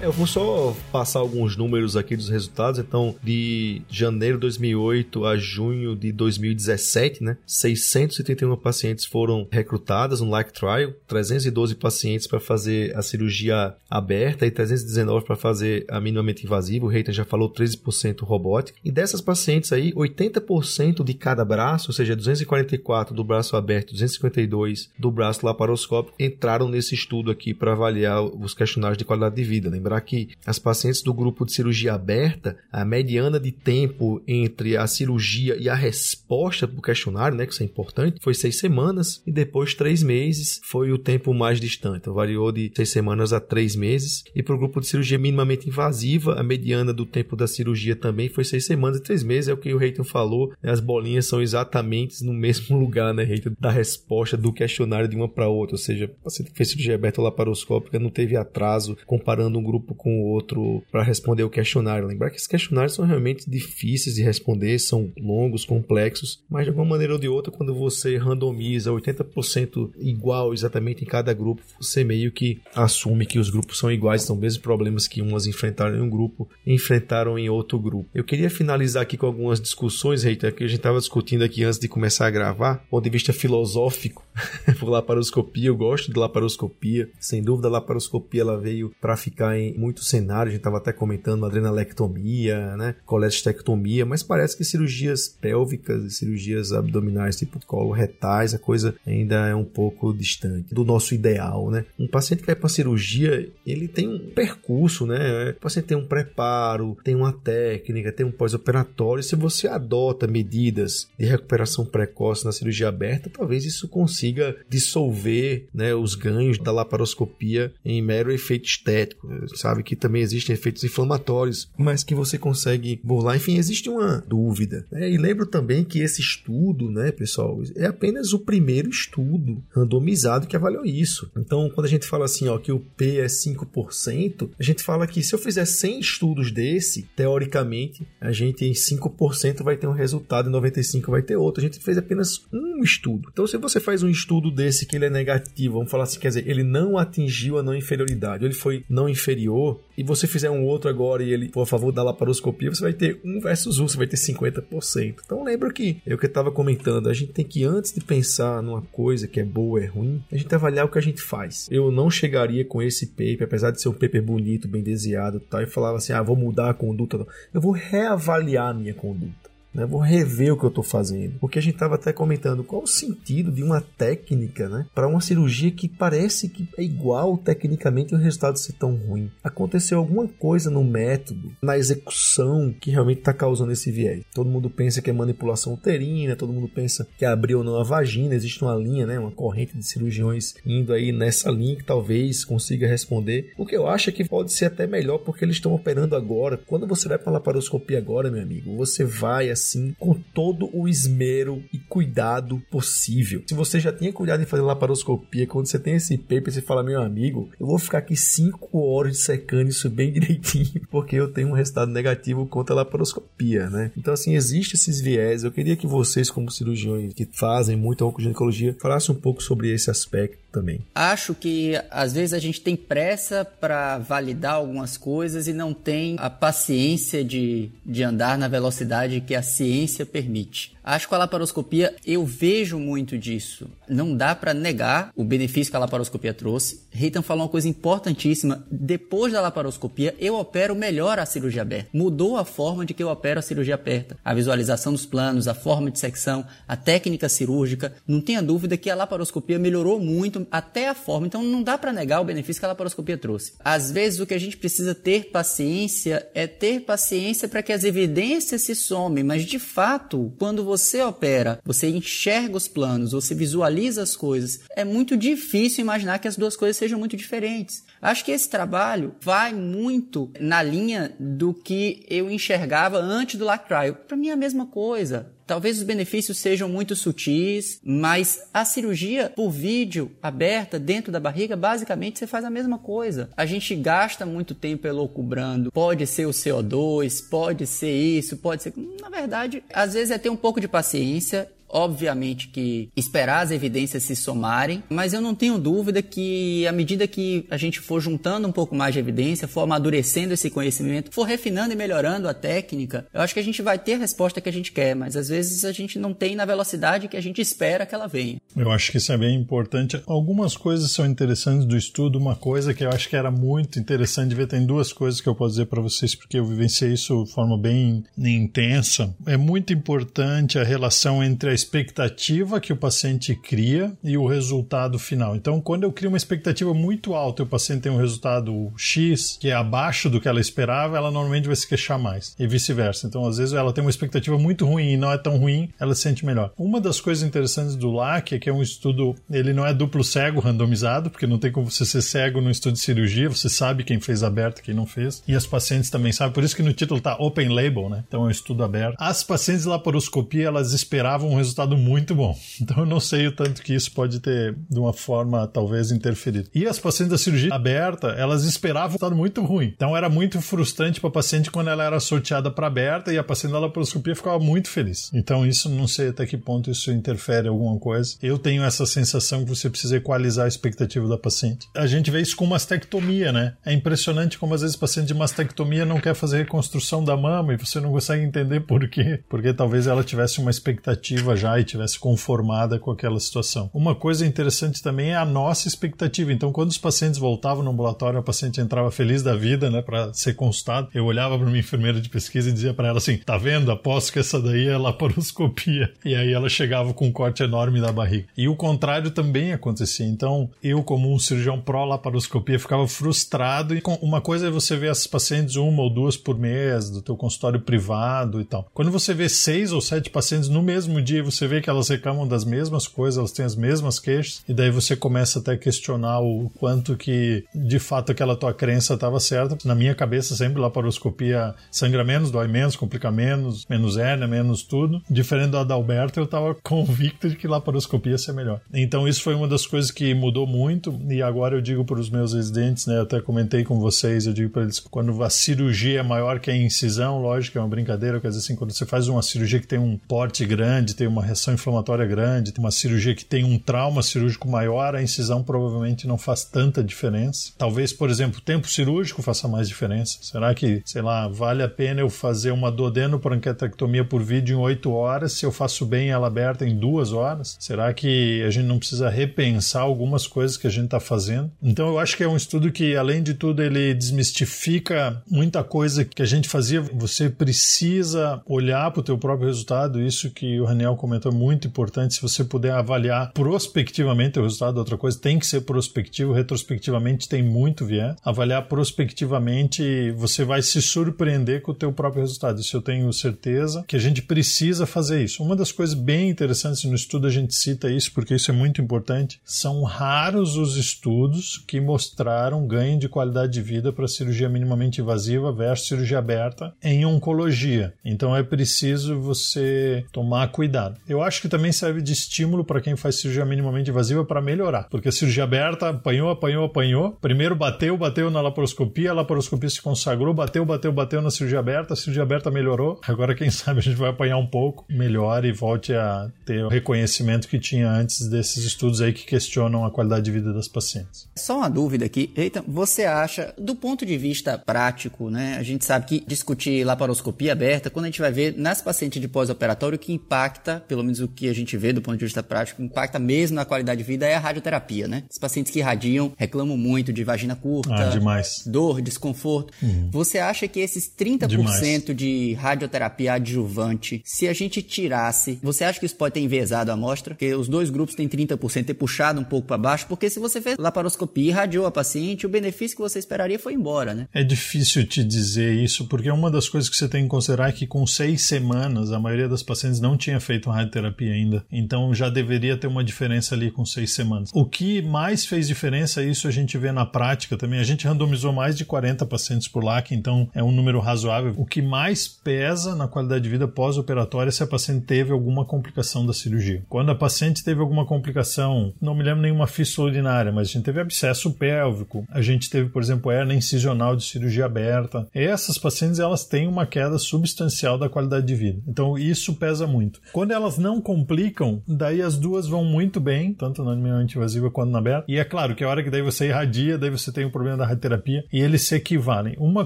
Eu 0.02 0.12
vou 0.12 0.26
só 0.26 0.76
passar 0.92 1.20
alguns 1.20 1.56
números 1.56 1.96
aqui 1.96 2.16
dos 2.16 2.28
resultados. 2.28 2.80
Então, 2.80 3.16
de 3.24 3.84
janeiro 3.88 4.38
de 4.38 4.42
2008 4.42 5.26
a 5.26 5.38
junho 5.38 5.96
de 5.96 6.12
2017, 6.12 7.24
né? 7.24 7.38
631 7.46 8.56
pacientes 8.58 9.06
foram 9.06 9.48
recrutadas 9.52 10.20
no 10.20 10.32
Like 10.32 10.54
Trial, 10.54 10.92
312 11.08 11.76
pacientes 11.76 12.26
para 12.26 12.40
fazer 12.40 12.98
a 12.98 13.04
cirurgia 13.04 13.76
aberta 13.88 14.48
e 14.48 14.50
319 14.50 15.24
para 15.24 15.36
fazer 15.36 15.86
a 15.88 16.02
minimamente 16.02 16.46
invasiva. 16.46 16.88
O 16.88 16.90
Reitan 16.90 17.12
já 17.12 17.24
falou 17.24 17.54
13% 17.54 18.22
robótica. 18.24 18.80
E 18.84 18.92
dessas 18.92 19.22
pacientes 19.22 19.72
aí, 19.72 19.94
80% 19.94 21.04
de 21.04 21.14
cada 21.14 21.46
braço, 21.46 21.92
ou 21.92 21.94
seja, 21.94 22.16
244 22.16 23.14
do 23.14 23.24
braço 23.24 23.56
aberto, 23.56 23.92
252 23.92 24.90
do 24.98 25.12
braço 25.12 25.46
laparoscópico, 25.46 26.16
entraram 26.20 26.68
nesse 26.68 26.96
estudo 26.96 27.30
aqui 27.30 27.54
para 27.54 27.74
avaliar 27.74 28.24
os 28.24 28.56
questionários 28.56 28.98
de 28.98 29.06
qualidade 29.06 29.36
de 29.36 29.44
vida. 29.44 29.70
Lembra? 29.70 29.90
Lembrar 29.91 30.01
que 30.01 30.30
as 30.45 30.58
pacientes 30.58 31.01
do 31.01 31.13
grupo 31.13 31.45
de 31.45 31.51
cirurgia 31.51 31.93
aberta, 31.93 32.58
a 32.71 32.86
mediana 32.86 33.39
de 33.39 33.51
tempo 33.51 34.21
entre 34.27 34.77
a 34.77 34.88
cirurgia 34.88 35.58
e 35.60 35.67
a 35.67 35.75
resposta 35.75 36.65
do 36.65 36.82
questionário, 36.82 37.38
né, 37.38 37.45
que 37.45 37.54
isso 37.54 37.63
é 37.63 37.65
importante, 37.65 38.19
foi 38.21 38.34
seis 38.34 38.58
semanas 38.58 39.21
e 39.27 39.32
depois 39.32 39.75
três 39.75 40.01
meses 40.01 40.62
foi 40.63 40.91
o 40.91 40.97
tempo 40.97 41.34
mais 41.34 41.60
distante. 41.60 41.97
Então, 42.01 42.13
variou 42.13 42.51
de 42.51 42.71
seis 42.75 42.89
semanas 42.89 43.34
a 43.34 43.39
três 43.39 43.75
meses. 43.75 44.23
E 44.34 44.41
para 44.41 44.56
o 44.56 44.58
grupo 44.58 44.80
de 44.80 44.88
cirurgia 44.88 45.17
minimamente 45.17 45.67
invasiva, 45.67 46.39
a 46.39 46.43
mediana 46.43 46.93
do 46.93 47.06
tempo 47.06 47.36
da 47.36 47.47
cirurgia 47.47 47.95
também 47.95 48.30
foi 48.30 48.43
seis 48.43 48.65
semanas 48.65 48.99
e 48.99 49.04
três 49.04 49.23
meses. 49.23 49.49
É 49.49 49.54
o 49.54 49.58
que 49.58 49.73
o 49.73 49.77
Reiton 49.77 50.04
falou. 50.04 50.54
Né? 50.62 50.71
As 50.71 50.80
bolinhas 50.80 51.25
são 51.25 51.41
exatamente 51.41 52.23
no 52.23 52.34
mesmo 52.34 52.77
lugar, 52.80 53.13
né, 53.13 53.23
Reiton, 53.23 53.51
da 53.60 53.69
resposta 53.69 54.38
do 54.38 54.54
questionário 54.54 55.08
de 55.08 55.15
uma 55.15 55.27
para 55.27 55.47
outra. 55.47 55.75
Ou 55.75 55.80
seja, 55.80 56.06
a 56.06 56.23
paciente 56.23 56.51
que 56.51 56.58
fez 56.58 56.69
cirurgia 56.69 56.95
aberta 56.95 57.21
laparoscópica 57.21 57.99
não 57.99 58.10
teve 58.10 58.36
atraso 58.36 58.97
comparando 59.06 59.60
um 59.60 59.63
grupo 59.63 59.81
grupo 59.82 59.96
com 59.96 60.22
o 60.22 60.28
outro 60.28 60.84
para 60.91 61.04
responder 61.04 61.44
o 61.44 61.50
questionário. 61.50 62.08
Lembrar 62.08 62.30
que 62.30 62.38
esses 62.38 62.48
questionários 62.48 62.94
são 62.94 63.06
realmente 63.06 63.50
difíceis 63.50 64.15
de 64.15 64.22
responder, 64.22 64.78
são 64.80 65.12
longos, 65.20 65.65
complexos, 65.65 66.44
mas 66.50 66.63
de 66.63 66.70
alguma 66.70 66.86
maneira 66.86 67.13
ou 67.13 67.20
de 67.20 67.28
outra, 67.28 67.52
quando 67.52 67.74
você 67.74 68.17
randomiza 68.17 68.91
80% 68.91 69.91
igual 69.98 70.54
exatamente 70.54 71.04
em 71.04 71.08
cada 71.08 71.34
grupo, 71.34 71.62
você 71.80 72.04
meio 72.04 72.32
que 72.32 72.62
assume 72.76 73.26
que 73.26 73.39
os 73.39 73.50
grupos 73.50 73.80
são 73.80 73.91
iguais, 73.91 74.22
são 74.22 74.36
mesmos 74.36 74.62
problemas 74.62 75.08
que 75.08 75.22
umas 75.22 75.48
enfrentaram 75.48 75.98
em 75.98 76.02
um 76.02 76.10
grupo 76.10 76.48
enfrentaram 76.65 77.38
em 77.39 77.50
outro 77.50 77.80
grupo. 77.80 78.10
Eu 78.13 78.24
queria 78.24 78.50
finalizar 78.50 79.02
aqui 79.02 79.17
com 79.17 79.26
algumas 79.26 79.60
discussões, 79.60 80.24
Reiter, 80.24 80.54
que 80.54 80.63
a 80.63 80.67
gente 80.67 80.78
estava 80.78 81.00
discutindo 81.00 81.44
aqui 81.44 81.63
antes 81.63 81.80
de 81.80 81.88
começar 81.88 82.28
a 82.28 82.32
gravar, 82.32 82.86
ponto 82.89 83.04
de 83.04 83.10
vista 83.10 83.34
filosófico, 83.34 84.24
por 84.80 84.89
laparoscopia, 84.89 85.67
eu 85.67 85.76
gosto 85.76 86.12
de 86.12 86.20
laparoscopia, 86.20 87.10
sem 87.20 87.41
dúvida 87.41 87.67
a 87.67 87.72
laparoscopia 87.72 88.41
ela 88.41 88.58
veio 88.58 88.94
para 89.02 89.17
ficar 89.17 89.58
em 89.58 89.70
muitos 89.77 90.07
cenários, 90.07 90.49
a 90.49 90.51
gente 90.51 90.60
estava 90.60 90.77
até 90.77 90.91
comentando 90.91 91.45
adrenalectomia, 91.45 92.75
né, 92.77 92.95
colestectomia, 93.05 94.05
mas 94.05 94.23
parece 94.23 94.57
que 94.57 94.63
cirurgias 94.63 95.27
pélvicas 95.27 96.03
e 96.03 96.12
cirurgias 96.12 96.71
abdominais, 96.71 97.36
tipo 97.36 97.60
colo 97.65 97.91
retais, 97.91 98.53
a 98.53 98.60
coisa 98.60 98.95
ainda 99.05 99.47
é 99.47 99.55
um 99.55 99.65
pouco 99.65 100.13
distante 100.13 100.73
do 100.73 100.84
nosso 100.84 101.13
ideal, 101.13 101.69
né? 101.69 101.86
Um 101.97 102.07
paciente 102.07 102.41
que 102.41 102.47
vai 102.47 102.55
para 102.55 102.69
cirurgia, 102.69 103.49
ele 103.65 103.88
tem 103.88 104.07
um 104.07 104.19
percurso, 104.31 105.05
né? 105.05 105.51
O 105.51 105.53
paciente 105.55 105.86
tem 105.86 105.97
um 105.97 106.05
preparo, 106.05 106.97
tem 107.03 107.15
uma 107.15 107.31
técnica, 107.31 108.12
tem 108.12 108.25
um 108.25 108.31
pós-operatório. 108.31 109.23
Se 109.23 109.36
você 109.36 109.67
adota 109.67 110.27
medidas 110.27 111.07
de 111.17 111.25
recuperação 111.25 111.86
precoce 111.86 112.45
na 112.45 112.51
cirurgia 112.51 112.88
aberta, 112.88 113.29
talvez 113.29 113.65
isso 113.65 113.88
consiga 113.88 114.55
dissolver, 114.69 115.67
né, 115.73 115.93
os 115.93 116.15
ganhos 116.15 116.57
da 116.57 116.71
laparoscopia 116.71 117.73
em 117.84 118.01
mero 118.01 118.31
efeito 118.31 118.65
estético. 118.65 119.27
Sabe 119.62 119.84
que 119.84 119.95
também 119.95 120.21
existem 120.21 120.54
efeitos 120.54 120.84
inflamatórios, 120.84 121.69
mas 121.78 122.04
que 122.04 122.15
você 122.15 122.38
consegue 122.38 123.00
burlar. 123.04 123.36
Enfim, 123.36 123.58
existe 123.58 123.89
uma 123.89 124.24
dúvida. 124.28 124.86
Né? 124.91 125.12
E 125.12 125.17
lembro 125.17 125.45
também 125.45 125.84
que 125.84 126.00
esse 126.00 126.21
estudo, 126.21 126.89
né, 126.89 127.12
pessoal, 127.12 127.62
é 127.76 127.86
apenas 127.86 128.34
o 128.34 128.39
primeiro 128.39 128.89
estudo 128.89 129.63
randomizado 129.74 130.47
que 130.47 130.56
avaliou 130.56 130.86
isso. 130.86 131.32
Então, 131.38 131.69
quando 131.69 131.86
a 131.86 131.89
gente 131.89 132.08
fala 132.08 132.26
assim, 132.26 132.47
ó, 132.47 132.58
que 132.58 132.71
o 132.71 132.80
P 132.80 133.19
é 133.19 133.26
5%, 133.26 134.50
a 134.60 134.63
gente 134.63 134.84
fala 134.84 135.08
que 135.08 135.24
se 135.24 135.34
eu 135.34 135.39
fizer 135.39 135.65
100 135.65 136.00
estudos 136.00 136.52
desse, 136.52 137.04
teoricamente, 137.15 138.08
a 138.19 138.32
gente 138.32 138.65
em 138.65 138.74
5% 138.74 139.63
vai 139.63 139.78
ter 139.78 139.88
um 139.88 139.93
resultado, 139.93 140.50
em 140.50 140.54
95% 140.54 141.10
vai 141.10 141.21
ter 141.21 141.36
outro. 141.36 141.62
A 141.62 141.67
gente 141.67 141.80
fez 141.80 141.97
apenas 141.97 142.41
um 142.52 142.84
estudo. 142.84 143.30
Então, 143.32 143.45
se 143.45 143.58
você 143.58 143.80
faz 143.80 144.04
um 144.04 144.10
estudo 144.10 144.52
desse 144.52 144.86
que 144.86 144.95
ele 144.95 145.06
é 145.06 145.10
negativo, 145.10 145.76
vamos 145.76 145.91
falar 145.91 146.04
assim, 146.04 146.19
quer 146.19 146.30
dizer, 146.30 146.47
ele 146.47 146.63
não 146.63 146.97
atingiu 146.97 147.58
a 147.58 147.63
não 147.63 147.76
inferioridade, 147.76 148.45
ele 148.45 148.54
foi 148.54 148.84
não 148.89 149.10
inferior, 149.10 149.51
e 149.98 150.04
você 150.04 150.28
fizer 150.28 150.50
um 150.50 150.66
outro 150.66 150.90
agora 150.90 151.24
e 151.24 151.32
ele 151.32 151.50
for 151.50 151.62
a 151.62 151.66
favor 151.66 151.92
da 151.92 152.04
laparoscopia, 152.04 152.74
você 152.74 152.82
vai 152.82 152.94
ter 152.94 153.20
um 153.24 153.40
versus 153.40 153.80
um, 153.80 153.88
você 153.88 153.98
vai 153.98 154.08
ter 154.08 154.18
50%. 154.18 155.16
Então 155.26 155.44
lembra 155.44 155.72
que 155.72 156.02
eu 156.06 156.18
que 156.18 156.26
estava 156.26 156.52
comentando, 156.52 157.10
a 157.10 157.14
gente 157.14 157.34
tem 157.34 157.46
que 157.46 157.64
antes 157.64 157.94
de 157.94 158.02
pensar 158.02 158.62
numa 158.62 158.82
coisa 158.82 159.28
que 159.28 159.40
é 159.40 159.44
boa 159.44 159.72
ou 159.72 159.80
é 159.80 159.86
ruim, 159.86 160.24
a 160.32 160.38
gente 160.38 160.54
avaliar 160.54 160.86
o 160.86 160.90
que 160.90 160.98
a 160.98 161.02
gente 161.02 161.22
faz. 161.22 161.68
Eu 161.70 161.92
não 161.92 162.10
chegaria 162.10 162.66
com 162.66 162.82
esse 162.82 163.08
paper, 163.08 163.44
apesar 163.44 163.72
de 163.72 163.82
ser 163.82 163.90
um 163.90 163.94
paper 163.94 164.22
bonito, 164.22 164.68
bem 164.68 164.82
desenhado 164.82 165.40
tal, 165.40 165.62
e 165.62 165.68
falava 165.68 165.98
assim, 165.98 166.14
ah, 166.14 166.22
vou 166.22 166.36
mudar 166.36 166.70
a 166.70 166.74
conduta. 166.74 167.26
Eu 167.54 167.62
vou 167.62 167.72
reavaliar 167.72 168.70
a 168.70 168.74
minha 168.74 168.94
conduta. 168.94 169.51
Né? 169.73 169.86
Vou 169.86 169.99
rever 169.99 170.53
o 170.53 170.57
que 170.57 170.65
eu 170.65 170.69
estou 170.69 170.84
fazendo. 170.84 171.39
Porque 171.39 171.60
a 171.60 171.62
gente 171.62 171.75
estava 171.75 171.95
até 171.95 172.12
comentando 172.13 172.63
qual 172.63 172.84
o 172.84 172.88
sentido 172.88 173.51
de 173.51 173.63
uma 173.63 173.81
técnica 173.81 174.67
né? 174.69 174.86
para 174.93 175.07
uma 175.07 175.21
cirurgia 175.21 175.71
que 175.71 175.88
parece 175.88 176.49
que 176.49 176.67
é 176.77 176.84
igual 176.84 177.38
tecnicamente 177.38 178.13
e 178.13 178.15
o 178.15 178.19
resultado 178.19 178.57
ser 178.57 178.73
tão 178.73 178.95
ruim. 178.95 179.31
Aconteceu 179.43 179.97
alguma 179.97 180.27
coisa 180.27 180.69
no 180.69 180.84
método, 180.84 181.51
na 181.62 181.77
execução, 181.77 182.73
que 182.79 182.91
realmente 182.91 183.19
está 183.19 183.34
causando 183.34 183.71
esse 183.71 183.91
viés. 183.91 184.23
Todo 184.34 184.49
mundo 184.49 184.69
pensa 184.69 185.01
que 185.01 185.10
é 185.10 185.13
manipulação 185.13 185.73
uterina, 185.73 186.36
todo 186.36 186.53
mundo 186.53 186.67
pensa 186.67 187.07
que 187.17 187.25
abriu 187.25 187.60
ou 187.60 187.63
não 187.63 187.79
a 187.79 187.84
vagina. 187.84 188.36
Existe 188.36 188.63
uma 188.63 188.75
linha, 188.75 189.05
né? 189.05 189.19
uma 189.19 189.31
corrente 189.31 189.77
de 189.77 189.86
cirurgiões 189.86 190.55
indo 190.65 190.93
aí 190.93 191.12
nessa 191.12 191.49
linha 191.49 191.75
que 191.75 191.84
talvez 191.84 192.43
consiga 192.43 192.88
responder. 192.88 193.53
O 193.57 193.65
que 193.65 193.75
eu 193.75 193.88
acho 193.88 194.10
é 194.10 194.13
que 194.13 194.27
pode 194.27 194.51
ser 194.51 194.65
até 194.65 194.86
melhor 194.88 195.19
porque 195.19 195.45
eles 195.45 195.57
estão 195.57 195.73
operando 195.73 196.15
agora. 196.15 196.57
Quando 196.57 196.88
você 196.88 197.07
vai 197.07 197.17
para 197.17 197.29
a 197.29 197.34
laparoscopia 197.34 197.97
agora, 197.97 198.31
meu 198.31 198.41
amigo, 198.41 198.75
você 198.75 199.03
vai 199.03 199.49
assim 199.62 199.95
com 200.00 200.13
todo 200.34 200.69
o 200.74 200.88
esmero 200.88 201.63
e 201.71 201.78
cuidado 201.78 202.62
possível. 202.69 203.43
Se 203.47 203.54
você 203.54 203.80
já 203.80 203.93
tinha 203.93 204.12
cuidado 204.12 204.41
em 204.41 204.45
fazer 204.45 204.63
laparoscopia, 204.63 205.47
quando 205.47 205.67
você 205.67 205.78
tem 205.78 205.95
esse 205.95 206.17
paper, 206.17 206.52
você 206.52 206.62
fala, 206.62 206.84
meu 206.84 207.02
amigo, 207.02 207.50
eu 207.60 207.67
vou 207.67 207.78
ficar 207.78 208.00
aqui 208.00 208.15
5 208.15 208.78
horas 208.78 209.19
secando 209.19 209.69
isso 209.69 209.89
bem 209.89 210.12
direitinho, 210.13 210.82
porque 210.89 211.15
eu 211.15 211.32
tenho 211.32 211.50
um 211.50 211.54
resultado 211.54 211.91
negativo 211.91 212.45
contra 212.47 212.74
a 212.74 212.78
laparoscopia, 212.78 213.69
né? 213.69 213.91
Então, 213.95 214.13
assim, 214.13 214.36
existe 214.36 214.76
esses 214.76 215.00
viés. 215.00 215.43
Eu 215.43 215.52
queria 215.52 215.76
que 215.76 215.88
vocês, 215.88 216.30
como 216.30 216.52
cirurgiões 216.52 217.13
que 217.13 217.28
fazem 217.32 217.76
muita 217.76 218.06
oncoginecologia, 218.06 218.76
falassem 218.82 219.15
um 219.15 219.19
pouco 219.19 219.41
sobre 219.43 219.71
esse 219.71 219.89
aspecto 219.89 220.41
também. 220.52 220.82
Acho 220.93 221.34
que 221.34 221.80
às 221.89 222.13
vezes 222.13 222.34
a 222.34 222.39
gente 222.39 222.62
tem 222.62 222.76
pressa 222.76 223.45
para 223.45 223.97
validar 223.97 224.56
algumas 224.56 224.97
coisas 224.97 225.47
e 225.47 225.54
não 225.54 225.74
tem 225.74 226.15
a 226.19 226.30
paciência 226.30 227.24
de, 227.24 227.69
de 227.86 228.04
andar 228.04 228.38
na 228.38 228.47
velocidade 228.47 229.21
que 229.21 229.34
a 229.34 229.41
ciência 229.52 230.06
permite. 230.06 230.76
Acho 230.84 231.08
que 231.08 231.14
a 231.14 231.18
laparoscopia, 231.18 231.96
eu 232.06 232.26
vejo 232.26 232.80
muito 232.80 233.16
disso. 233.16 233.70
Não 233.88 234.16
dá 234.16 234.34
para 234.34 234.54
negar 234.54 235.12
o 235.16 235.24
benefício 235.24 235.70
que 235.70 235.78
a 235.78 235.80
laparoscopia 235.80 236.34
trouxe. 236.34 236.82
Reitan 236.90 237.22
falou 237.22 237.44
uma 237.44 237.50
coisa 237.50 237.70
importantíssima. 237.70 238.66
Depois 238.72 239.32
da 239.32 239.42
laparoscopia, 239.42 240.16
eu 240.20 240.36
opero 240.36 240.76
melhor 240.76 241.20
a 241.20 241.26
cirurgia 241.26 241.62
aberta. 241.62 241.90
Mudou 241.94 242.36
a 242.36 242.44
forma 242.44 242.84
de 242.84 242.96
que 242.96 243.04
eu 243.04 243.10
opero 243.10 243.40
a 243.40 243.44
cirurgia 243.44 243.76
aberta. 243.76 244.18
A 244.26 244.34
visualização 244.34 244.92
dos 244.92 245.06
planos, 245.06 245.48
a 245.48 245.54
forma 245.54 245.92
de 245.92 246.00
secção, 246.00 246.44
a 246.68 246.76
técnica 246.76 247.30
cirúrgica. 247.30 247.94
Não 248.08 248.20
tenha 248.20 248.42
dúvida 248.42 248.76
que 248.76 248.90
a 248.90 248.96
laparoscopia 248.96 249.60
melhorou 249.60 250.00
muito 250.00 250.48
até 250.50 250.90
a 250.90 250.96
forma. 250.96 251.28
Então 251.28 251.44
não 251.44 251.62
dá 251.62 251.78
para 251.78 251.94
negar 251.94 252.22
o 252.22 252.26
benefício 252.26 252.60
que 252.60 252.66
a 252.66 252.70
laparoscopia 252.70 253.18
trouxe. 253.18 253.54
Às 253.64 253.92
vezes 253.92 254.20
o 254.20 254.26
que 254.26 254.34
a 254.34 254.40
gente 254.40 254.58
precisa 254.58 254.96
ter 254.96 255.26
paciência 255.26 256.28
é 256.34 256.48
ter 256.48 256.82
paciência 256.82 257.48
para 257.48 257.62
que 257.62 257.72
as 257.72 257.84
evidências 257.84 258.64
se 258.64 258.74
somem. 258.74 259.24
Mas 259.24 259.40
de 259.45 259.60
fato, 259.60 260.34
quando 260.38 260.63
você 260.63 261.01
opera, 261.01 261.60
você 261.63 261.89
enxerga 261.89 262.58
os 262.58 262.67
planos, 262.67 263.12
você 263.12 263.34
visualiza 263.34 264.01
as 264.01 264.15
coisas, 264.15 264.62
é 264.75 264.84
muito 264.84 265.15
difícil 265.17 265.82
imaginar 265.82 266.19
que 266.19 266.27
as 266.27 266.38
duas 266.38 266.56
coisas 266.56 266.77
sejam 266.77 266.99
muito 266.99 267.17
diferentes. 267.17 267.84
Acho 268.01 268.25
que 268.25 268.32
esse 268.32 268.49
trabalho 268.49 269.15
vai 269.21 269.54
muito 269.54 270.32
na 270.39 270.62
linha 270.63 271.15
do 271.19 271.54
que 271.54 272.06
eu 272.10 272.30
enxergava 272.30 272.97
antes 272.97 273.36
do 273.36 273.45
Lactrio. 273.45 273.95
Para 274.08 274.17
mim 274.17 274.30
é 274.30 274.34
a 274.34 274.38
mesma 274.38 274.65
coisa. 274.65 275.32
Talvez 275.52 275.80
os 275.80 275.84
benefícios 275.84 276.38
sejam 276.38 276.70
muito 276.70 276.96
sutis, 276.96 277.82
mas 277.84 278.42
a 278.54 278.64
cirurgia 278.64 279.30
por 279.36 279.52
vídeo 279.52 280.10
aberta 280.24 280.80
dentro 280.80 281.12
da 281.12 281.20
barriga, 281.20 281.58
basicamente 281.58 282.20
você 282.20 282.26
faz 282.26 282.46
a 282.46 282.50
mesma 282.50 282.78
coisa. 282.78 283.30
A 283.36 283.46
gente 283.46 283.76
gasta 283.76 284.26
muito 284.26 284.56
tempo 284.56 284.88
elocubrando. 284.88 285.70
Pode 285.70 286.08
ser 286.08 286.26
o 286.26 286.30
CO2, 286.30 287.28
pode 287.30 287.68
ser 287.68 287.92
isso, 287.92 288.38
pode 288.38 288.64
ser. 288.64 288.74
Na 289.02 289.10
verdade, 289.10 289.62
às 289.74 289.94
vezes 289.94 290.12
é 290.12 290.18
ter 290.18 290.30
um 290.30 290.38
pouco 290.38 290.62
de 290.62 290.70
paciência 290.70 291.52
Obviamente 291.71 292.47
que 292.49 292.89
esperar 292.95 293.41
as 293.41 293.51
evidências 293.51 294.03
se 294.03 294.15
somarem, 294.15 294.84
mas 294.89 295.13
eu 295.13 295.21
não 295.21 295.34
tenho 295.34 295.57
dúvida 295.57 296.01
que 296.01 296.67
à 296.67 296.71
medida 296.71 297.07
que 297.07 297.45
a 297.49 297.57
gente 297.57 297.79
for 297.79 298.01
juntando 298.01 298.47
um 298.47 298.51
pouco 298.51 298.75
mais 298.75 298.93
de 298.93 298.99
evidência, 298.99 299.47
for 299.47 299.62
amadurecendo 299.62 300.34
esse 300.34 300.49
conhecimento, 300.49 301.12
for 301.13 301.23
refinando 301.23 301.73
e 301.73 301.75
melhorando 301.75 302.27
a 302.27 302.34
técnica, 302.34 303.05
eu 303.13 303.21
acho 303.21 303.34
que 303.34 303.39
a 303.39 303.43
gente 303.43 303.62
vai 303.62 303.79
ter 303.79 303.93
a 303.93 303.97
resposta 303.97 304.41
que 304.41 304.49
a 304.49 304.53
gente 304.53 304.71
quer, 304.71 304.95
mas 304.95 305.15
às 305.15 305.29
vezes 305.29 305.63
a 305.63 305.71
gente 305.71 305.97
não 305.97 306.13
tem 306.13 306.36
na 306.36 306.45
velocidade 306.45 307.07
que 307.07 307.17
a 307.17 307.21
gente 307.21 307.41
espera 307.41 307.86
que 307.86 307.95
ela 307.95 308.07
venha. 308.07 308.38
Eu 308.55 308.71
acho 308.71 308.91
que 308.91 308.97
isso 308.97 309.12
é 309.12 309.17
bem 309.17 309.39
importante. 309.39 310.01
Algumas 310.05 310.57
coisas 310.57 310.91
são 310.91 311.05
interessantes 311.05 311.65
do 311.65 311.77
estudo. 311.77 312.19
Uma 312.19 312.36
coisa 312.36 312.73
que 312.73 312.84
eu 312.84 312.89
acho 312.89 313.07
que 313.07 313.15
era 313.15 313.31
muito 313.31 313.79
interessante 313.79 314.36
ver, 314.36 314.47
tem 314.47 314.65
duas 314.65 314.91
coisas 314.91 315.21
que 315.21 315.29
eu 315.29 315.36
posso 315.36 315.51
dizer 315.51 315.65
para 315.65 315.81
vocês, 315.81 316.13
porque 316.13 316.38
eu 316.38 316.45
vivenciei 316.45 316.93
isso 316.93 317.23
de 317.23 317.31
forma 317.31 317.57
bem 317.57 318.03
intensa. 318.17 319.13
É 319.25 319.38
muito 319.38 319.73
importante 319.73 320.60
a 320.60 320.63
relação 320.63 321.23
entre 321.23 321.49
a 321.49 321.53
expectativa 321.62 322.60
que 322.60 322.74
o 322.74 322.78
paciente 322.78 323.36
cria 323.36 323.93
e 324.04 324.17
o 324.17 324.28
resultado 324.28 324.97
final. 324.97 325.36
Então, 325.36 325.62
quando 325.62 325.84
eu 325.84 325.91
crio 325.91 326.10
uma 326.10 326.17
expectativa 326.17 326.74
muito 326.74 327.13
alta 327.13 327.41
e 327.41 327.45
o 327.45 327.47
paciente 327.47 327.82
tem 327.82 327.91
um 327.91 327.97
resultado 327.97 328.71
X, 328.76 329.38
que 329.39 329.50
é 329.50 329.54
abaixo 329.54 330.10
do 330.10 330.19
que 330.19 330.28
ela 330.28 330.39
esperava, 330.39 330.97
ela 330.97 331.12
normalmente 331.12 331.47
vai 331.47 331.56
se 331.56 331.67
queixar 331.67 332.00
mais. 332.00 332.36
E 332.39 332.47
vice-versa. 332.47 333.08
Então, 333.08 333.26
às 333.26 333.38
vezes, 333.38 333.54
ela 333.54 333.71
tem 333.71 333.84
uma 333.84 333.89
expectativa 333.89 334.38
muito 334.38 334.65
ruim 334.65 334.93
e 334.93 334.97
não 334.97 335.12
é 335.12 335.17
tão 335.17 335.38
ruim, 335.38 335.69
ela 335.80 335.93
se 335.95 336.02
sente 336.02 336.26
melhor. 336.26 336.52
Uma 336.58 336.82
das 336.82 337.00
coisas 337.00 337.28
interessantes 337.28 337.76
do 337.76 337.91
LAC 337.91 338.34
é 338.34 338.39
que 338.39 338.50
é 338.50 338.54
um 338.54 338.62
estudo, 338.62 339.15
ele 339.30 339.54
não 339.54 339.65
é 339.65 339.74
duplo 339.74 340.04
cego 340.04 340.39
randomizado, 340.39 341.10
porque 341.10 341.28
não 341.28 341.38
tem 341.38 341.52
como 341.52 341.69
você 341.69 341.86
ser 341.86 342.02
cego 342.02 342.41
no 342.41 342.50
estudo 342.50 342.74
de 342.74 342.80
cirurgia, 342.80 343.30
você 343.30 343.50
sabe 343.50 343.84
quem 343.84 344.00
fez 344.00 344.24
aberto 344.24 344.60
e 344.60 344.63
quem 344.63 344.74
não 344.74 344.86
fez. 344.86 345.24
E 345.28 345.36
as 345.36 345.45
pacientes 345.45 345.89
também 345.89 346.12
sabem, 346.12 346.34
por 346.34 346.43
isso 346.43 346.56
que 346.56 346.63
no 346.63 346.74
título 346.74 347.00
tá 347.00 347.15
Open 347.19 347.50
Label, 347.50 347.89
né? 347.89 348.04
Então 348.08 348.24
é 348.24 348.28
um 348.28 348.32
estudo 348.32 348.63
aberto. 348.63 348.95
As 348.97 349.24
pacientes 349.24 349.63
de 349.63 349.69
laparoscopia, 349.69 350.47
elas 350.47 350.74
esperavam 350.74 351.30
um 351.30 351.36
resultado 351.36 351.51
muito 351.78 352.16
bom. 352.16 352.38
Então 352.62 352.84
eu 352.84 352.86
não 352.86 353.00
sei 353.00 353.28
o 353.28 353.32
tanto 353.32 353.62
que 353.62 353.74
isso 353.74 353.92
pode 353.92 354.20
ter, 354.20 354.56
de 354.70 354.80
uma 354.80 354.94
forma, 354.94 355.48
talvez, 355.48 355.92
interferido. 355.92 356.48
E 356.54 356.68
as 356.68 356.78
pacientes 356.78 357.12
da 357.12 357.18
cirurgia 357.18 357.54
aberta, 357.54 358.10
elas 358.10 358.44
esperavam 358.44 358.90
um 358.90 358.92
resultado 358.92 359.16
muito 359.16 359.42
ruim. 359.44 359.74
Então 359.76 359.98
era 359.98 360.10
muito 360.10 360.40
frustrante 360.42 361.02
para 361.02 361.10
a 361.10 361.14
paciente 361.14 361.50
quando 361.50 361.70
ela 361.70 361.84
era 361.84 362.00
sorteada 362.00 362.52
para 362.52 362.68
aberta 362.68 363.12
e 363.12 363.18
a 363.18 363.24
paciente 363.24 363.54
da 363.54 363.60
laparoscopia 363.60 364.16
ficava 364.16 364.40
muito 364.40 364.70
feliz. 364.70 365.10
Então 365.14 365.46
isso, 365.46 365.70
não 365.70 365.88
sei 365.88 366.10
até 366.10 366.26
que 366.26 366.38
ponto 366.38 366.70
isso 366.70 366.92
interfere 366.92 367.48
alguma 367.48 367.80
coisa. 367.80 368.16
Eu 368.22 368.38
tenho 368.38 368.64
essa 368.64 368.86
sensação 368.86 369.44
que 369.44 369.50
você 369.50 369.70
precisa 369.70 369.98
equalizar 369.98 370.46
a 370.46 370.48
expectativa 370.48 371.08
da 371.08 371.18
paciente. 371.18 371.68
A 371.76 371.88
gente 371.88 372.12
vê 372.12 372.22
isso 372.22 372.36
com 372.36 372.46
mastectomia, 372.46 373.32
né? 373.32 373.56
É 373.66 373.74
impressionante 373.74 374.38
como 374.38 374.54
às 374.54 374.62
vezes 374.62 374.76
paciente 374.76 375.08
de 375.08 375.14
mastectomia 375.14 375.86
não 375.86 376.00
quer 376.00 376.14
fazer 376.14 376.38
reconstrução 376.38 377.04
da 377.04 377.18
mama 377.18 377.54
e 377.54 377.58
você 377.58 377.80
não 377.80 377.92
consegue 377.92 378.24
entender 378.24 378.62
por 378.62 378.88
quê. 378.88 379.20
Porque 379.30 379.54
talvez 379.54 379.88
ela 379.88 380.04
tivesse 380.04 380.40
uma 380.40 380.52
expectativa 380.52 381.36
já 381.41 381.60
e 381.60 381.63
tivesse 381.63 381.99
conformada 381.99 382.77
com 382.80 382.91
aquela 382.91 383.19
situação. 383.19 383.69
Uma 383.73 383.95
coisa 383.95 384.25
interessante 384.25 384.82
também 384.82 385.12
é 385.12 385.15
a 385.15 385.25
nossa 385.25 385.67
expectativa. 385.67 386.32
Então, 386.32 386.51
quando 386.51 386.69
os 386.69 386.77
pacientes 386.77 387.19
voltavam 387.19 387.63
no 387.63 387.71
ambulatório, 387.71 388.19
a 388.19 388.23
paciente 388.23 388.62
entrava 388.62 388.91
feliz 388.91 389.23
da 389.23 389.36
vida, 389.36 389.69
né, 389.69 389.82
para 389.82 390.13
ser 390.13 390.36
consultado. 390.36 390.89
Eu 390.93 391.06
olhava 391.06 391.38
para 391.38 391.47
minha 391.47 391.60
enfermeira 391.60 391.99
de 391.99 392.10
pesquisa 392.10 392.49
e 392.49 392.54
dizia 392.54 392.73
para 392.73 392.88
ela 392.88 392.99
assim: 392.99 393.17
"Tá 393.17 393.38
vendo? 393.38 393.71
Aposto 393.71 394.13
que 394.13 394.19
essa 394.19 394.39
daí 394.39 394.67
é 394.67 394.77
laparoscopia". 394.77 395.91
E 396.04 396.15
aí 396.15 396.34
ela 396.34 396.49
chegava 396.49 396.93
com 396.93 397.08
um 397.08 397.12
corte 397.12 397.43
enorme 397.43 397.80
da 397.80 397.91
barriga. 397.91 398.27
E 398.36 398.47
o 398.47 398.56
contrário 398.56 399.12
também 399.12 399.54
acontecia. 399.54 400.06
Então, 400.06 400.49
eu 400.62 400.84
como 400.84 401.13
um 401.13 401.19
cirurgião 401.19 401.60
pró 401.60 401.86
laparoscopia 401.86 402.60
ficava 402.60 402.88
frustrado 402.88 403.75
e 403.75 403.82
uma 404.01 404.19
coisa 404.19 404.47
é 404.47 404.51
você 404.51 404.75
ver 404.75 404.89
as 404.89 405.08
pacientes 405.08 405.56
uma 405.56 405.84
ou 405.84 405.89
duas 405.89 406.17
por 406.17 406.38
mês 406.38 406.89
do 406.89 407.01
teu 407.01 407.15
consultório 407.15 407.62
privado 407.62 408.41
e 408.41 408.45
tal. 408.45 408.67
Quando 408.73 408.91
você 408.91 409.13
vê 409.13 409.30
seis 409.30 409.71
ou 409.71 409.80
sete 409.80 410.10
pacientes 410.10 410.49
no 410.49 410.62
mesmo 410.62 411.01
dia, 411.01 411.23
você 411.32 411.48
vê 411.48 411.62
que 411.62 411.70
elas 411.70 411.89
reclamam 411.89 412.28
das 412.28 412.46
mesmas 412.46 412.88
coisas, 412.88 413.17
elas 413.17 413.32
têm 413.32 413.46
as 413.46 413.56
mesmas 413.56 414.00
queixas, 414.00 414.44
e 414.48 414.54
daí 414.54 414.70
você 414.70 414.96
começa 414.96 415.39
até 415.39 415.54
a 415.54 415.58
questionar 415.58 416.20
o 416.20 416.52
quanto 416.60 416.96
que 416.96 417.44
de 417.54 417.80
fato 417.80 418.12
aquela 418.12 418.36
tua 418.36 418.54
crença 418.54 418.94
estava 418.94 419.20
certa. 419.20 419.58
Na 419.65 419.76
minha 419.76 419.96
cabeça, 419.96 420.36
sempre 420.36 420.62
laparoscopia 420.62 421.56
sangra 421.72 422.04
menos, 422.04 422.32
dói 422.32 422.48
menos, 422.48 422.76
complica 422.76 423.12
menos, 423.12 423.65
menos 423.70 423.98
hérnia, 423.98 424.28
menos 424.28 424.63
tudo. 424.63 425.02
Diferente 425.10 425.52
da 425.52 425.62
Adalberto, 425.62 426.20
eu 426.20 426.26
estava 426.26 426.56
convicto 426.63 427.30
de 427.30 427.36
que 427.36 427.48
laparoscopia 427.48 428.13
ia 428.13 428.17
ser 428.17 428.34
melhor. 428.34 428.62
Então 428.74 429.08
isso 429.08 429.22
foi 429.22 429.36
uma 429.36 429.48
das 429.48 429.65
coisas 429.65 429.91
que 429.91 430.13
mudou 430.13 430.46
muito, 430.46 431.00
e 431.10 431.22
agora 431.22 431.56
eu 431.56 431.62
digo 431.62 431.86
para 431.86 432.00
os 432.00 432.10
meus 432.10 432.34
residentes, 432.34 432.86
né, 432.86 432.98
eu 432.98 433.04
até 433.04 433.22
comentei 433.22 433.63
com 433.63 433.80
vocês, 433.80 434.26
eu 434.26 434.34
digo 434.34 434.50
para 434.50 434.63
eles, 434.63 434.80
quando 434.80 435.24
a 435.24 435.30
cirurgia 435.30 436.00
é 436.00 436.04
maior 436.04 436.39
que 436.39 436.52
a 436.52 436.56
incisão, 436.56 437.22
lógico, 437.22 437.58
é 437.58 437.62
uma 437.62 437.67
brincadeira, 437.67 438.20
quer 438.20 438.30
dizer 438.30 438.39
assim, 438.39 438.56
quando 438.56 438.72
você 438.72 438.86
faz 438.86 439.08
uma 439.08 439.22
cirurgia 439.22 439.60
que 439.60 439.67
tem 439.67 439.80
um 439.80 439.98
porte 439.98 440.46
grande, 440.46 440.96
tem 440.96 441.08
uma 441.12 441.24
reação 441.24 441.54
inflamatória 441.54 442.06
grande, 442.06 442.52
tem 442.52 442.63
uma 442.63 442.71
cirurgia 442.71 443.13
que 443.13 443.26
tem 443.26 443.43
um 443.43 443.60
trauma 443.60 444.02
cirúrgico 444.02 444.50
maior, 444.50 444.95
a 444.95 445.02
incisão 445.02 445.43
provavelmente 445.43 446.08
não 446.08 446.17
faz 446.17 446.43
tanta 446.43 446.84
diferença. 446.84 447.52
Talvez, 447.58 447.93
por 447.93 448.10
exemplo, 448.10 448.39
o 448.39 448.43
tempo 448.43 448.67
cirúrgico 448.67 449.21
faça 449.21 449.47
mais 449.47 449.67
diferença. 449.67 450.17
Será 450.21 450.54
que, 450.54 450.82
sei 450.86 451.02
lá, 451.02 451.28
vale 451.28 451.63
a 451.63 451.69
pena 451.69 452.02
eu 452.02 452.10
fazer 452.10 452.52
uma 452.52 452.71
duodenopancreatectomia 452.71 454.06
por 454.06 454.24
vídeo 454.24 454.58
em 454.58 454.60
8 454.60 454.91
horas 454.91 455.34
se 455.34 455.45
eu 455.45 455.52
faço 455.52 455.86
bem 455.86 456.10
ela 456.10 456.28
aberta 456.28 456.65
em 456.65 456.78
2 456.78 457.13
horas? 457.13 457.58
Será 457.60 457.93
que 457.93 458.43
a 458.43 458.50
gente 458.50 458.65
não 458.65 458.80
precisa 458.80 459.10
repensar 459.10 459.82
algumas 459.82 460.28
coisas 460.28 460.58
que 460.58 460.67
a 460.67 460.69
gente 460.69 460.86
está 460.86 461.00
fazendo? 461.00 461.52
Então 461.62 461.88
eu 461.88 462.00
acho 462.00 462.15
que 462.15 462.24
é 462.24 462.28
um 462.28 462.38
estudo 462.38 462.71
que, 462.71 462.95
além 462.95 463.21
de 463.21 463.34
tudo, 463.34 463.62
ele 463.62 463.93
desmistifica 463.93 465.21
muita 465.30 465.63
coisa 465.63 466.06
que 466.06 466.21
a 466.21 466.26
gente 466.26 466.47
fazia. 466.47 466.82
Você 466.82 467.30
precisa 467.30 468.41
olhar 468.45 468.89
para 468.91 469.00
o 469.00 469.04
teu 469.04 469.17
próprio 469.17 469.47
resultado. 469.47 470.02
Isso 470.02 470.32
que 470.32 470.60
o 470.60 470.65
Raniel 470.65 470.95
comentou 471.02 471.32
é 471.32 471.36
muito 471.36 471.68
importante. 471.68 472.14
Se 472.14 472.22
você 472.22 472.44
puder 472.44 472.74
avaliar 472.74 473.32
prospectivamente 473.34 474.40
o 474.40 474.44
resultado, 474.44 474.78
outra 474.78 474.98
coisa 474.98 475.20
tem 475.20 475.40
que 475.40 475.48
ser 475.48 475.62
prospectivo. 475.62 476.32
Retrospectivamente 476.32 477.28
tem 477.28 477.42
muito 477.42 477.86
viés. 477.86 478.16
Avaliar 478.24 478.68
prospectivamente, 478.68 480.12
você 480.12 480.46
vai 480.46 480.62
se 480.62 480.82
surpreender 480.82 481.62
com 481.62 481.72
o 481.72 481.76
teu 481.76 481.92
próprio 481.92 482.22
resultado. 482.22 482.62
Isso 482.62 482.78
eu 482.78 482.82
tenho 482.82 483.12
certeza 483.12 483.84
que 483.88 483.96
a 483.96 484.00
gente 484.00 484.22
precisa 484.22 484.86
fazer 484.86 485.24
isso. 485.24 485.44
Uma 485.44 485.56
das 485.56 485.72
coisas 485.72 485.96
bem 485.96 486.30
interessantes 486.30 486.84
no 486.84 486.96
estudo 486.96 487.28
a 487.28 487.32
gente 487.32 487.56
cita 487.56 487.90
isso 487.90 488.12
porque 488.14 488.36
isso 488.36 488.52
é 488.52 488.54
muito 488.54 488.82
importante. 488.82 489.42
São 489.44 489.84
raros 489.84 490.56
os 490.56 490.76
estudos 490.78 491.58
que 491.68 491.82
mostraram 491.82 492.68
ganho 492.68 493.00
de 493.00 493.10
qualidade 493.10 493.54
de 493.54 493.62
vida 493.62 493.92
para 493.92 494.08
cirurgia 494.08 494.50
minimamente 494.50 495.02
invasiva 495.02 495.52
versus 495.52 495.88
cirurgia 495.88 496.20
aberta 496.20 496.74
em 496.84 497.06
oncologia. 497.06 497.94
Então 498.06 498.36
é 498.36 498.44
preciso 498.44 499.20
você 499.20 500.06
tomar 500.12 500.52
cuidado. 500.52 500.90
Eu 501.08 501.21
acho 501.21 501.41
que 501.41 501.49
também 501.49 501.71
serve 501.71 502.01
de 502.01 502.13
estímulo 502.13 502.63
para 502.63 502.82
quem 502.82 502.95
faz 502.95 503.15
cirurgia 503.19 503.45
minimamente 503.45 503.89
invasiva 503.89 504.23
para 504.25 504.41
melhorar, 504.41 504.88
porque 504.89 505.10
a 505.10 505.12
cirurgia 505.12 505.43
aberta 505.43 505.89
apanhou, 505.89 506.30
apanhou, 506.30 506.65
apanhou. 506.65 507.17
Primeiro 507.21 507.56
bateu, 507.56 507.97
bateu 507.97 508.30
na 508.30 508.41
laparoscopia, 508.41 509.12
a 509.12 509.13
laparoscopia 509.13 509.69
se 509.69 509.82
consagrou, 509.82 510.34
bateu, 510.34 510.65
bateu, 510.65 510.91
bateu 510.91 511.21
na 511.21 511.32
cirurgia 511.32 511.60
aberta, 511.60 511.93
a 511.93 511.97
cirurgia 511.97 512.23
aberta 512.23 512.49
melhorou. 512.51 512.99
Agora, 513.08 513.36
quem 513.36 513.49
sabe, 513.51 513.80
a 513.80 513.84
gente 513.84 513.95
vai 513.95 514.10
apanhar 514.10 514.38
um 514.38 514.47
pouco, 514.47 514.86
melhore 514.89 515.49
e 515.49 515.51
volte 515.51 515.93
a 515.93 516.30
ter 516.45 516.63
o 516.63 516.69
reconhecimento 516.69 517.47
que 517.47 517.60
tinha 517.60 517.89
antes 517.89 518.27
desses 518.30 518.63
estudos 518.63 519.01
aí 519.01 519.13
que 519.13 519.25
questionam 519.25 519.86
a 519.86 519.91
qualidade 519.91 520.25
de 520.25 520.32
vida 520.32 520.54
das 520.54 520.67
pacientes. 520.67 521.27
Só 521.36 521.58
uma 521.58 521.69
dúvida 521.69 522.06
aqui. 522.06 522.32
Eita, 522.36 522.63
você 522.67 523.06
acha, 523.06 523.54
do 523.58 523.75
ponto 523.75 524.06
de 524.06 524.17
vista 524.17 524.58
prático, 524.58 525.30
né? 525.30 525.56
A 525.58 525.63
gente 525.63 525.86
sabe 525.86 526.06
que 526.06 526.23
discutir 526.25 526.84
laparoscopia 526.84 527.51
aberta, 527.51 527.89
quando 527.89 528.06
a 528.06 528.08
gente 528.08 528.21
vai 528.21 528.32
ver 528.32 528.58
nas 528.58 528.82
pacientes 528.82 529.21
de 529.21 529.27
pós-operatório, 529.27 529.97
que 529.97 530.13
impacta, 530.13 530.81
pelo 530.88 531.04
menos 531.04 531.20
o 531.20 531.28
que 531.28 531.48
a 531.48 531.54
gente 531.54 531.76
vê 531.78 531.94
do 531.94 532.02
ponto 532.02 532.17
de 532.17 532.26
vista 532.26 532.44
prático, 532.44 532.82
impacta 532.82 533.20
mesmo 533.20 533.56
na 533.56 533.65
qualidade 533.65 534.00
de 534.00 534.08
vida 534.08 534.26
é 534.26 534.36
a 534.36 534.39
radioterapia, 534.39 535.08
né? 535.08 535.24
Os 535.30 535.38
pacientes 535.38 535.72
que 535.72 535.80
irradiam 535.80 536.34
reclamam 536.38 536.78
muito 536.78 537.13
de 537.13 537.24
vagina 537.24 537.56
curta, 537.56 537.94
ah, 537.94 538.10
demais. 538.10 538.63
dor, 538.65 539.02
desconforto. 539.02 539.74
Uhum. 539.82 540.10
Você 540.12 540.39
acha 540.39 540.67
que 540.67 540.80
esses 540.80 541.10
30% 541.10 541.48
demais. 541.48 542.17
de 542.17 542.54
radioterapia 542.54 543.34
adjuvante, 543.34 544.22
se 544.26 544.48
a 544.48 544.54
gente 544.54 544.82
tirasse, 544.82 545.60
você 545.62 545.84
acha 545.84 546.00
que 546.00 546.06
isso 546.06 546.15
pode 546.15 546.34
ter 546.34 546.39
enviesado 546.39 546.91
a 546.91 546.94
amostra? 546.94 547.34
Porque 547.34 547.54
os 547.54 547.67
dois 547.67 547.89
grupos 547.89 548.15
têm 548.15 548.28
30%, 548.28 548.86
ter 548.86 548.94
puxado 548.94 549.39
um 549.39 549.44
pouco 549.44 549.67
para 549.67 549.78
baixo, 549.78 550.06
porque 550.08 550.30
se 550.30 550.39
você 550.39 550.62
fez 550.62 550.78
laparoscopia 550.78 551.44
e 551.44 551.48
irradiou 551.50 551.86
a 551.86 551.91
paciente, 551.91 552.46
o 552.46 552.50
benefício 552.50 552.96
que 552.96 553.02
você 553.02 553.20
esperaria 553.20 553.60
foi 553.60 553.74
embora, 553.74 554.13
né? 554.13 554.28
É 554.34 554.44
difícil 554.44 555.06
te 555.06 555.24
dizer 555.24 555.74
isso, 555.74 556.08
porque 556.08 556.30
uma 556.30 556.50
das 556.50 556.67
coisas 556.67 556.89
que 556.89 556.96
você 556.96 557.08
tem 557.08 557.24
que 557.24 557.30
considerar 557.30 557.70
é 557.70 557.72
que 557.72 557.86
com 557.86 558.06
seis 558.08 558.44
semanas, 558.44 559.12
a 559.12 559.20
maioria 559.20 559.48
das 559.48 559.63
pacientes 559.63 560.00
não 560.00 560.17
tinha 560.17 560.39
feito 560.39 560.70
radioterapia 560.71 561.34
ainda. 561.34 561.63
Então 561.71 562.13
já 562.13 562.29
deveria 562.29 562.77
ter 562.77 562.88
uma 562.88 563.03
diferença 563.03 563.55
ali 563.55 563.71
com 563.71 563.86
seis 563.86 564.13
semanas. 564.13 564.49
O 564.53 564.65
que 564.65 565.01
mais 565.01 565.45
fez 565.45 565.67
diferença, 565.67 566.23
isso 566.23 566.47
a 566.47 566.51
gente 566.51 566.77
vê 566.77 566.91
na 566.91 567.05
prática 567.05 567.57
também. 567.57 567.79
A 567.79 567.84
gente 567.84 568.07
randomizou 568.07 568.53
mais 568.53 568.77
de 568.77 568.86
40 568.86 569.25
pacientes 569.25 569.67
por 569.67 569.84
LAC, 569.84 570.12
então 570.12 570.49
é 570.53 570.63
um 570.63 570.71
número 570.71 570.99
razoável. 570.99 571.53
O 571.57 571.65
que 571.65 571.81
mais 571.81 572.27
pesa 572.27 572.95
na 572.95 573.07
qualidade 573.07 573.43
de 573.43 573.49
vida 573.49 573.67
pós-operatória 573.67 574.49
é 574.49 574.51
se 574.51 574.63
a 574.63 574.67
paciente 574.67 575.05
teve 575.05 575.31
alguma 575.31 575.65
complicação 575.65 576.25
da 576.25 576.34
cirurgia. 576.34 576.84
Quando 576.89 577.12
a 577.12 577.15
paciente 577.15 577.63
teve 577.63 577.79
alguma 577.81 578.05
complicação, 578.05 578.93
não 579.01 579.15
me 579.15 579.23
lembro 579.23 579.41
nenhuma 579.41 579.67
fístula 579.67 580.10
urinária, 580.10 580.51
mas 580.51 580.69
a 580.69 580.71
gente 580.71 580.84
teve 580.84 580.99
abscesso 580.99 581.51
pélvico, 581.51 582.25
a 582.29 582.41
gente 582.41 582.69
teve, 582.69 582.89
por 582.89 583.01
exemplo, 583.01 583.31
hernia 583.31 583.57
incisional 583.57 584.15
de 584.15 584.23
cirurgia 584.23 584.65
aberta. 584.65 585.27
Essas 585.34 585.77
pacientes 585.77 586.19
elas 586.19 586.45
têm 586.45 586.67
uma 586.67 586.86
queda 586.86 587.17
substancial 587.17 587.97
da 587.97 588.10
qualidade 588.10 588.45
de 588.45 588.55
vida. 588.55 588.81
Então 588.88 589.17
isso 589.17 589.55
pesa 589.55 589.86
muito. 589.86 590.21
Quando 590.31 590.51
elas 590.62 590.78
não 590.78 591.02
complicam, 591.02 591.82
daí 591.88 592.21
as 592.21 592.38
duas 592.38 592.67
vão 592.67 592.84
muito 592.84 593.19
bem, 593.19 593.54
tanto 593.54 593.84
na 593.84 593.95
minimamente 593.95 594.38
invasiva 594.38 594.69
quanto 594.69 594.91
na 594.91 595.00
aberta. 595.00 595.26
E 595.28 595.38
é 595.38 595.43
claro 595.43 595.76
que 595.76 595.84
a 595.84 595.89
hora 595.89 596.04
que 596.04 596.10
daí 596.10 596.21
você 596.21 596.47
irradia, 596.47 596.97
daí 596.97 597.10
você 597.10 597.32
tem 597.32 597.45
o 597.45 597.52
problema 597.52 597.78
da 597.78 597.86
radioterapia 597.86 598.43
e 598.52 598.60
eles 598.60 598.88
se 598.88 598.95
equivalem. 598.95 599.56
Uma 599.58 599.86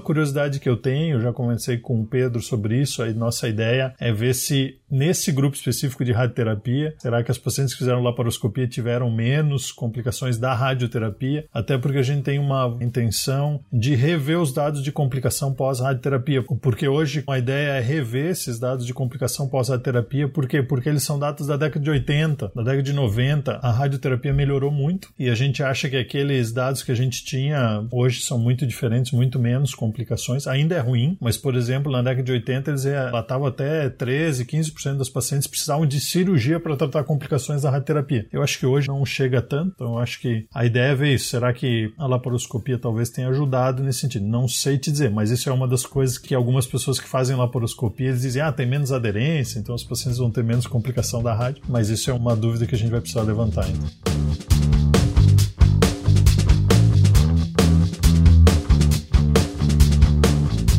curiosidade 0.00 0.60
que 0.60 0.68
eu 0.68 0.76
tenho, 0.76 1.20
já 1.20 1.32
conversei 1.32 1.78
com 1.78 2.00
o 2.00 2.06
Pedro 2.06 2.40
sobre 2.40 2.80
isso, 2.80 3.02
a 3.02 3.10
nossa 3.12 3.48
ideia 3.48 3.94
é 3.98 4.12
ver 4.12 4.34
se 4.34 4.78
nesse 4.90 5.32
grupo 5.32 5.56
específico 5.56 6.04
de 6.04 6.12
radioterapia, 6.12 6.94
será 6.98 7.22
que 7.22 7.30
as 7.30 7.38
pacientes 7.38 7.74
que 7.74 7.78
fizeram 7.78 8.02
laparoscopia 8.02 8.68
tiveram 8.68 9.10
menos 9.10 9.72
complicações 9.72 10.38
da 10.38 10.54
radioterapia? 10.54 11.46
Até 11.52 11.76
porque 11.76 11.98
a 11.98 12.02
gente 12.02 12.22
tem 12.22 12.38
uma 12.38 12.76
intenção 12.80 13.60
de 13.72 13.94
rever 13.94 14.40
os 14.40 14.52
dados 14.52 14.82
de 14.82 14.92
complicação 14.92 15.52
pós-radioterapia, 15.52 16.42
porque 16.60 16.86
hoje 16.86 17.24
a 17.26 17.38
ideia 17.38 17.72
é 17.72 17.80
rever 17.80 18.30
esses 18.30 18.58
dados 18.58 18.86
de 18.86 18.94
complicação 18.94 19.48
pós-radioterapia, 19.48 20.28
por 20.28 20.46
quê? 20.46 20.62
Porque 20.66 20.88
eles 20.88 21.02
são 21.02 21.18
dados 21.18 21.46
da 21.46 21.56
década 21.56 21.82
de 21.82 21.90
80, 21.90 22.52
da 22.54 22.62
década 22.62 22.82
de 22.82 22.92
90, 22.92 23.60
a 23.62 23.70
radioterapia 23.70 24.32
melhorou 24.32 24.70
muito 24.70 25.08
e 25.18 25.28
a 25.28 25.34
gente 25.34 25.62
acha 25.62 25.88
que 25.88 25.96
aqueles 25.96 26.52
dados 26.52 26.82
que 26.82 26.92
a 26.92 26.94
gente 26.94 27.24
tinha 27.24 27.86
hoje 27.90 28.20
são 28.20 28.38
muito 28.38 28.66
diferentes, 28.66 29.12
muito 29.12 29.38
menos 29.38 29.74
complicações, 29.74 30.46
ainda 30.46 30.74
é 30.74 30.80
ruim, 30.80 31.16
mas 31.20 31.36
por 31.36 31.54
exemplo, 31.54 31.90
na 31.90 32.02
década 32.02 32.22
de 32.22 32.32
80 32.32 32.70
eles 32.70 32.84
relatavam 32.84 33.46
até 33.46 33.88
13, 33.88 34.44
15% 34.44 34.96
das 34.96 35.08
pacientes 35.08 35.46
precisavam 35.46 35.86
de 35.86 36.00
cirurgia 36.00 36.58
para 36.58 36.76
tratar 36.76 37.04
complicações 37.04 37.62
da 37.62 37.70
radioterapia. 37.70 38.26
Eu 38.32 38.42
acho 38.42 38.58
que 38.58 38.66
hoje 38.66 38.88
não 38.88 39.04
chega 39.04 39.40
tanto, 39.42 39.72
então 39.74 39.94
eu 39.94 39.98
acho 39.98 40.20
que 40.20 40.46
a 40.54 40.64
ideia 40.64 40.92
é 40.92 40.94
ver 40.94 41.14
isso. 41.14 41.28
Será 41.28 41.52
que 41.52 41.92
a 41.98 42.06
laparoscopia 42.06 42.78
talvez 42.78 43.10
tenha 43.10 43.28
ajudado 43.28 43.82
nesse 43.82 44.00
sentido? 44.00 44.26
Não 44.26 44.48
sei 44.48 44.78
te 44.78 44.90
dizer, 44.90 45.10
mas 45.10 45.30
isso 45.30 45.48
é 45.48 45.52
uma 45.52 45.68
das 45.68 45.84
coisas 45.84 46.18
que 46.18 46.34
algumas 46.34 46.66
pessoas 46.66 46.98
que 46.98 47.08
fazem 47.08 47.36
laparoscopia 47.36 48.08
eles 48.08 48.22
dizem, 48.22 48.42
ah, 48.42 48.52
tem 48.52 48.66
menos 48.66 48.92
aderência, 48.92 49.58
então 49.58 49.74
os 49.74 49.84
pacientes 49.84 50.18
vão 50.18 50.30
ter 50.30 50.42
menos 50.42 50.55
complicação 50.64 51.22
da 51.22 51.34
rádio, 51.34 51.62
mas 51.68 51.88
isso 51.90 52.10
é 52.10 52.14
uma 52.14 52.34
dúvida 52.34 52.66
que 52.66 52.74
a 52.74 52.78
gente 52.78 52.90
vai 52.90 53.00
precisar 53.00 53.22
levantar 53.22 53.64
ainda. 53.64 53.86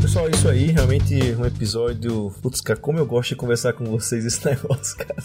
Pessoal, 0.01 0.29
isso 0.29 0.49
aí, 0.49 0.71
realmente 0.71 1.13
um 1.35 1.45
episódio. 1.45 2.33
Putz, 2.41 2.61
cara, 2.61 2.79
como 2.79 2.97
eu 2.97 3.05
gosto 3.05 3.29
de 3.29 3.35
conversar 3.35 3.73
com 3.73 3.85
vocês 3.85 4.25
esse 4.25 4.43
negócio, 4.47 4.97
cara 4.97 5.21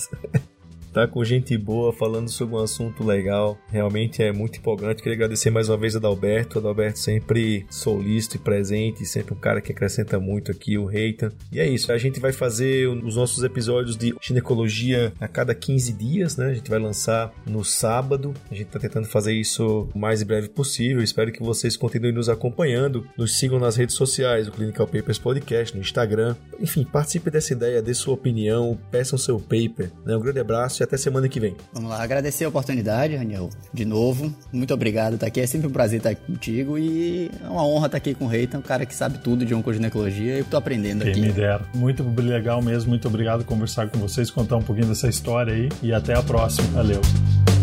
tá 0.93 1.09
com 1.09 1.25
gente 1.25 1.57
boa 1.57 1.93
falando 1.93 2.29
sobre 2.29 2.55
um 2.55 2.59
assunto 2.59 3.03
legal. 3.03 3.59
Realmente 3.71 4.23
é 4.23 4.31
muito 4.31 4.59
empolgante. 4.59 5.03
Queria 5.03 5.17
agradecer 5.17 5.51
mais 5.51 5.69
uma 5.69 5.79
vez 5.79 5.95
a 5.95 5.99
Adalberto. 5.99 6.59
Adalberto 6.59 6.99
sempre 6.99 7.65
solícito 7.71 8.37
e 8.37 8.39
presente, 8.39 9.07
sempre 9.07 9.33
um 9.33 9.37
cara 9.37 9.61
que 9.61 9.73
acrescenta 9.73 10.21
muito 10.21 10.51
aqui, 10.51 10.77
o 10.77 10.85
Reitan. 10.85 11.33
E 11.51 11.59
é 11.59 11.67
isso, 11.67 11.91
a 11.91 11.99
gente 11.99 12.21
vai 12.21 12.33
fazer 12.33 12.89
os 12.89 13.17
nossos 13.17 13.43
episódios 13.43 13.97
de 13.97 14.15
ginecologia 14.21 15.13
a 15.19 15.27
cada 15.27 15.55
15 15.55 15.93
dias, 15.95 16.37
né? 16.37 16.51
A 16.51 16.55
gente 16.55 16.69
vai 16.69 16.79
lançar 16.79 17.33
no 17.47 17.65
sábado. 17.65 18.35
A 18.51 18.55
gente 18.55 18.67
tá 18.67 18.79
tentando 18.79 19.07
fazer 19.07 19.33
isso 19.33 19.89
o 19.95 19.99
mais 19.99 20.23
breve 20.23 20.49
possível. 20.49 21.03
Espero 21.03 21.33
que 21.33 21.43
vocês 21.43 21.77
continuem 21.77 22.13
nos 22.13 22.29
acompanhando. 22.29 23.07
Nos 23.17 23.39
sigam 23.39 23.59
nas 23.59 23.77
redes 23.77 23.97
sociais, 23.97 24.47
o 24.47 24.53
Clinical 24.53 24.87
Papers 24.87 25.19
Podcast, 25.19 25.75
no 25.75 25.81
Instagram. 25.81 26.37
Enfim, 26.61 26.85
participe 26.85 27.31
dessa 27.31 27.55
ideia, 27.55 27.81
dê 27.81 27.95
sua 27.95 28.15
opinião, 28.15 28.79
peçam 28.91 29.19
seu 29.19 29.41
paper. 29.41 29.91
Né? 30.05 30.15
Um 30.17 30.21
grande 30.21 30.41
abraço 30.41 30.82
e 30.83 30.85
até 30.85 30.97
semana 30.97 31.29
que 31.29 31.41
vem. 31.41 31.57
Vamos 31.73 31.91
lá, 31.91 32.03
agradecer 32.03 32.45
a 32.45 32.49
oportunidade, 32.49 33.17
Daniel, 33.17 33.51
de 33.73 33.85
novo. 33.85 34.35
Muito 34.53 34.75
obrigado 34.75 35.15
estar 35.15 35.27
aqui. 35.27 35.41
É 35.41 35.47
sempre 35.47 35.69
um 35.69 35.71
prazer 35.71 35.99
estar 35.99 36.11
aqui 36.11 36.23
contigo 36.27 36.79
e 36.79 37.31
é 37.43 37.49
uma 37.49 37.67
honra 37.67 37.87
estar 37.87 37.99
aqui 37.99 38.15
com 38.15 38.25
o 38.25 38.29
Reitan, 38.29 38.59
um 38.59 38.63
cara 38.63 38.85
que 38.85 38.95
sabe 38.95 39.19
tudo 39.19 39.45
de 39.45 39.55
oncoginecologia 39.55 40.37
e 40.37 40.39
eu 40.41 40.45
tô 40.45 40.57
aprendendo 40.57 41.03
Quem 41.03 41.13
aqui. 41.13 41.21
me 41.21 41.33
dera. 41.33 41.63
Muito 41.75 42.03
legal 42.21 42.61
mesmo, 42.61 42.91
muito 42.91 43.09
obrigado 43.09 43.41
por 43.41 43.47
conversar 43.47 43.89
com 43.89 43.99
vocês, 43.99 44.31
contar 44.31 44.57
um 44.57 44.63
pouquinho 44.63 44.89
dessa 44.89 45.09
história 45.09 45.55
aí 45.55 45.69
e 45.83 45.93
até 45.93 46.15
a 46.15 46.23
próxima. 46.23 46.69
Valeu. 46.69 47.62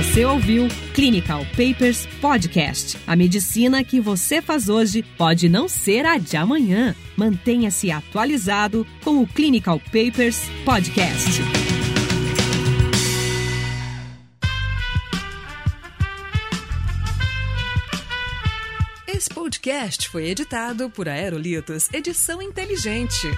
Você 0.00 0.24
ouviu 0.24 0.66
Clinical 0.94 1.44
Papers 1.50 2.06
Podcast. 2.22 2.96
A 3.06 3.14
medicina 3.14 3.84
que 3.84 4.00
você 4.00 4.40
faz 4.40 4.70
hoje 4.70 5.02
pode 5.02 5.46
não 5.46 5.68
ser 5.68 6.06
a 6.06 6.16
de 6.16 6.38
amanhã. 6.38 6.96
Mantenha-se 7.14 7.90
atualizado 7.90 8.86
com 9.04 9.20
o 9.22 9.26
Clinical 9.26 9.78
Papers 9.78 10.40
Podcast. 10.64 11.42
Esse 19.06 19.28
podcast 19.28 20.08
foi 20.08 20.30
editado 20.30 20.88
por 20.88 21.10
Aerolitos 21.10 21.92
Edição 21.92 22.40
Inteligente. 22.40 23.28